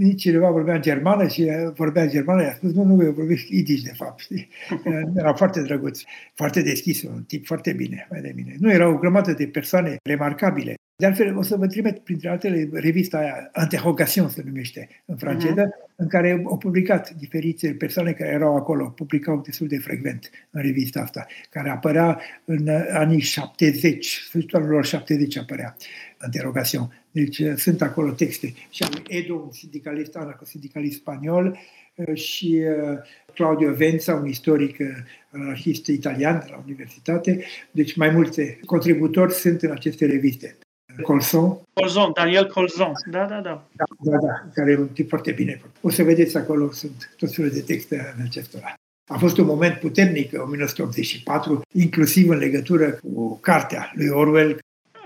[0.00, 3.12] uh, cineva vorbea în germană și uh, vorbea în germană, i-a spus, nu, nu, eu
[3.12, 4.48] vorbesc idiș de fapt, știi?
[5.16, 6.00] Era foarte drăguț,
[6.34, 8.54] foarte deschis, un tip foarte bine, mai de mine.
[8.58, 10.74] Nu, erau o grămadă de persoane remarcabile.
[10.96, 15.64] De altfel, o să vă trimit, printre altele, revista aia, Interrogation se numește în franceză,
[15.66, 15.96] uh-huh.
[15.96, 21.00] în care au publicat diferite persoane care erau acolo, publicau destul de frecvent în revista
[21.00, 25.76] asta, care apărea în anii 70, sfârșitul anilor 70 apărea
[26.24, 27.04] Interrogation.
[27.10, 28.54] Deci uh, sunt acolo texte.
[28.70, 31.58] Și am Edo, un sindicalist, sindicalist spaniol,
[31.94, 32.98] uh, și uh,
[33.34, 34.76] Claudio Venza, un istoric
[35.30, 37.44] anarhist italian de la universitate.
[37.70, 40.58] Deci mai multe contributori sunt în aceste reviste.
[41.02, 41.60] Colson.
[41.72, 43.66] Colson, Daniel Colson, da, da, da.
[43.72, 45.60] Da, da, da, care e un tip foarte bine.
[45.80, 48.74] O să vedeți acolo, sunt tot felul de texte în acestora.
[49.12, 54.58] A fost un moment puternic, 1984, inclusiv în legătură cu cartea lui Orwell.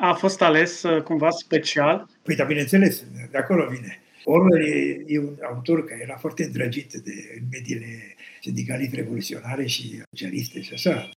[0.04, 2.06] A fost ales uh, cumva special?
[2.22, 4.02] Păi da, bineînțeles, de acolo vine.
[4.24, 7.12] Orwell e, e un autor care era foarte îndrăgit de
[7.50, 7.86] mediile
[8.40, 11.08] sindicaliste revoluționare și socialiste și așa.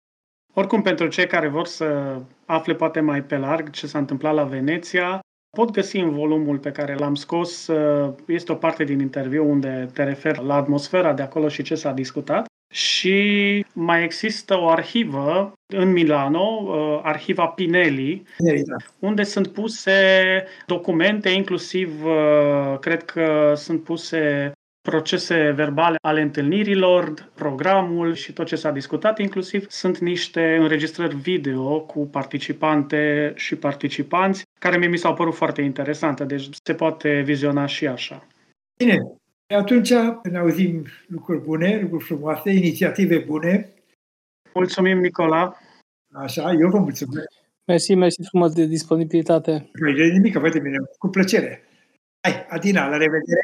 [0.55, 4.45] Oricum, pentru cei care vor să afle poate mai pe larg ce s-a întâmplat la
[4.45, 5.21] Veneția,
[5.57, 9.89] pot găsi în volumul pe care l-am scos, uh, este o parte din interviu unde
[9.93, 12.47] te referi la atmosfera de acolo și ce s-a discutat.
[12.77, 18.77] Și mai există o arhivă în Milano, uh, arhiva Pinelli, da.
[18.99, 28.15] unde sunt puse documente, inclusiv uh, cred că sunt puse procese verbale ale întâlnirilor, programul
[28.15, 34.77] și tot ce s-a discutat, inclusiv sunt niște înregistrări video cu participante și participanți, care
[34.77, 38.27] mie mi s-au părut foarte interesante, deci se poate viziona și așa.
[38.79, 38.99] Bine,
[39.55, 39.93] atunci
[40.23, 43.75] ne auzim lucruri bune, lucruri frumoase, inițiative bune.
[44.55, 45.57] Mulțumim, Nicola!
[46.15, 47.27] Așa, eu vă mulțumesc.
[47.65, 49.71] Mersi, mersi frumos de disponibilitate.
[49.81, 51.63] Păi de nimic, vede mine, cu plăcere.
[52.21, 53.41] Hai, Adina, la revedere!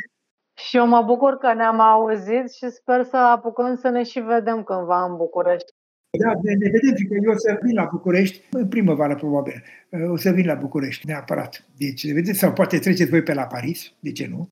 [0.61, 4.63] Și eu mă bucur că ne-am auzit și sper să apucăm să ne și vedem
[4.63, 5.73] cândva în București.
[6.19, 9.65] Da, ne, ne vedem, că eu o să vin la București, în primăvară probabil,
[10.11, 11.65] o să vin la București, neapărat.
[11.77, 14.49] Deci, vedeți, sau poate treceți voi pe la Paris, de ce nu?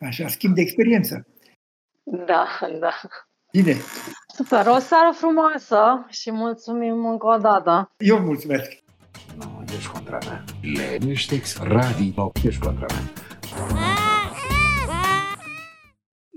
[0.00, 1.26] Așa, schimb de experiență.
[2.04, 2.46] Da,
[2.80, 3.00] da.
[3.52, 3.76] Bine.
[4.34, 7.92] Super, o seară frumoasă și mulțumim încă o dată.
[7.98, 8.70] Eu mulțumesc.
[9.36, 10.44] Nu, ești contra mea.
[10.60, 13.12] Liniște, radio, ești contra mea.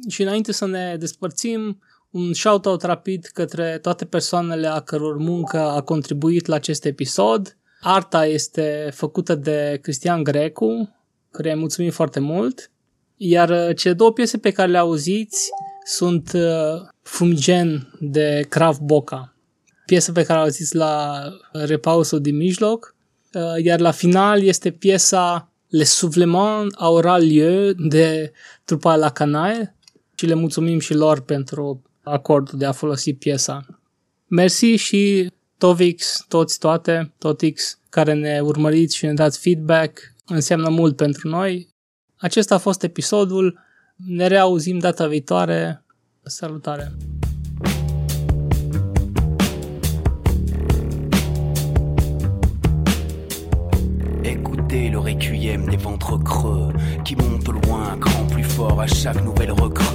[0.09, 5.81] Și înainte să ne despărțim, un shout-out rapid către toate persoanele a căror muncă a
[5.81, 7.57] contribuit la acest episod.
[7.81, 10.95] Arta este făcută de Cristian Grecu,
[11.31, 12.71] care îi mulțumim foarte mult.
[13.17, 15.49] Iar uh, cele două piese pe care le auziți
[15.85, 19.35] sunt uh, Fumigen de Krav Boca,
[19.85, 22.95] piesă pe care o auziți la repausul din mijloc,
[23.33, 28.31] uh, iar la final este piesa Le Soufflement aura lieu de
[28.63, 29.77] trupa la Canaille,
[30.17, 33.65] și le mulțumim și lor pentru acordul de a folosi piesa.
[34.27, 40.95] Mersi și Tovix, toți, toate, Totix, care ne urmăriți și ne dați feedback, înseamnă mult
[40.95, 41.75] pentru noi.
[42.19, 43.59] Acesta a fost episodul,
[43.95, 45.83] ne reauzim data viitoare,
[46.23, 46.91] salutare!
[54.23, 56.73] Écoutez le requiem des ventres creux
[57.03, 59.85] qui montent loin, grand plus fort à chaque nouvelle recrue.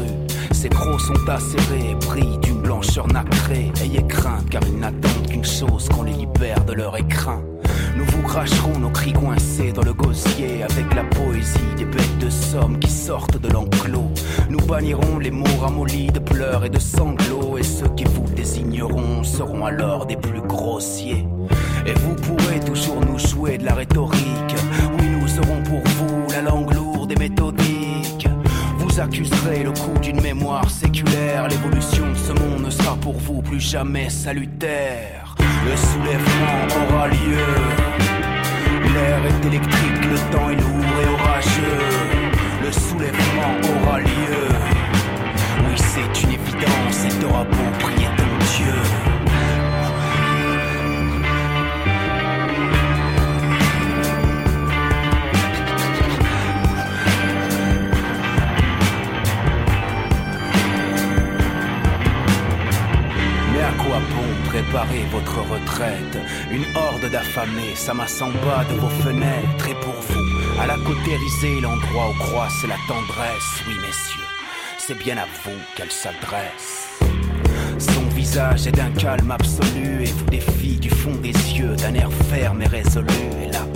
[0.52, 3.72] Ces crocs sont acérés, pris d'une blancheur nacrée.
[3.82, 7.42] Ayez crainte, car ils n'attendent qu'une chose qu'on les libère de leur écrin.
[8.02, 12.30] Nous vous cracherons nos cris coincés dans le gosier avec la poésie des bêtes de
[12.30, 14.10] somme qui sortent de l'enclos.
[14.50, 19.22] Nous bannirons les mots ramollis de pleurs et de sanglots et ceux qui vous désigneront
[19.22, 21.28] seront alors des plus grossiers.
[21.86, 24.56] Et vous pourrez toujours nous jouer de la rhétorique.
[24.98, 28.26] Oui, nous serons pour vous la langue lourde et méthodique.
[28.78, 31.46] Vous accuserez le coup d'une mémoire séculaire.
[31.46, 35.31] L'évolution de ce monde ne sera pour vous plus jamais salutaire.
[35.64, 37.46] Le soulèvement aura lieu.
[38.94, 41.82] L'air est électrique, le temps est lourd et orageux.
[42.64, 44.48] Le soulèvement aura lieu.
[45.68, 49.11] Oui, c'est une évidence et t'auras beau prier ton Dieu.
[64.62, 66.18] Bon préparer votre retraite
[66.50, 71.60] Une horde d'affamés s'amasse en bas de vos fenêtres Et pour vous, à la cautérisée,
[71.60, 74.28] l'endroit où croisse la tendresse Oui messieurs,
[74.78, 76.88] c'est bien à vous qu'elle s'adresse
[77.78, 81.94] Son visage visage est d'un calme absolu et vous défie du fond des yeux d'un
[81.94, 83.12] air ferme et résolu.
[83.44, 83.66] Et là,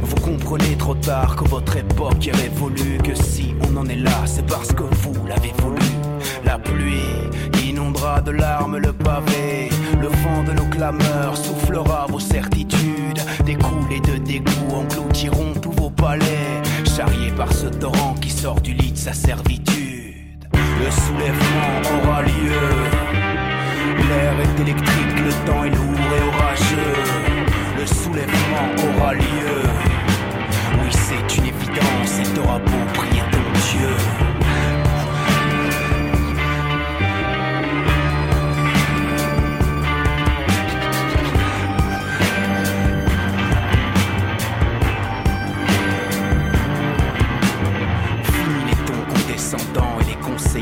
[0.00, 4.26] vous comprenez trop tard que votre époque est révolue, que si on en est là,
[4.26, 5.99] c'est parce que vous l'avez voulu.
[6.44, 7.28] La pluie
[7.64, 9.68] inondera de larmes le pavé,
[10.00, 15.90] le vent de nos clameurs soufflera vos certitudes, des coulées de dégoût engloutiront tous vos
[15.90, 20.48] palais, charriés par ce torrent qui sort du lit de sa servitude.
[20.52, 22.68] Le soulèvement aura lieu.
[24.08, 26.96] L'air est électrique, le temps est lourd et orageux.
[27.78, 29.60] Le soulèvement aura lieu.
[30.82, 33.22] Oui, c'est une évidence et t'auras beau prier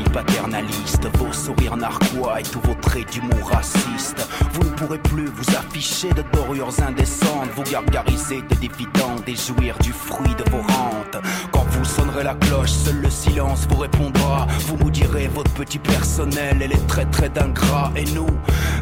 [0.09, 4.27] conseils paternalistes, vos sourires narquois et tous vos traits d'humour racistes.
[4.53, 9.77] Vous ne pourrez plus vous afficher de dorures indécentes, vous gargariser de dividendes et jouir
[9.79, 11.17] du fruit de vos rentes.
[11.51, 14.47] Quand vous sonnerez la cloche, seul le silence vous répondra.
[14.67, 17.91] Vous nous direz votre petit personnel et les traits d'ingrats.
[17.95, 18.29] Et nous,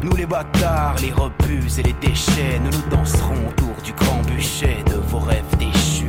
[0.02, 4.82] nous les bâtards, les rebuts et les déchets, nous nous danserons autour du grand bûcher
[4.86, 6.06] de vos rêves déchus.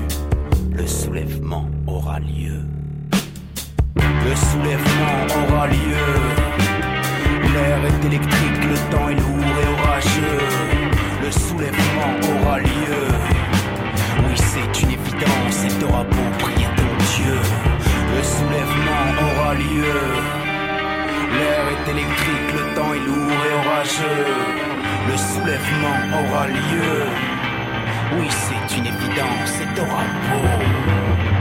[0.71, 2.78] Le soulèvement aura lieu.
[4.25, 6.07] Le soulèvement aura lieu.
[7.53, 10.39] L'air est électrique, le temps est lourd et orageux.
[11.23, 13.01] Le soulèvement aura lieu.
[14.19, 17.37] Oui, c'est une évidence et t'auras beau prier ton Dieu.
[18.15, 19.99] Le soulèvement aura lieu.
[21.37, 24.25] L'air est électrique, le temps est lourd et orageux.
[25.09, 26.93] Le soulèvement aura lieu.
[28.17, 31.38] Oui, c'est une évidence et t'auras beau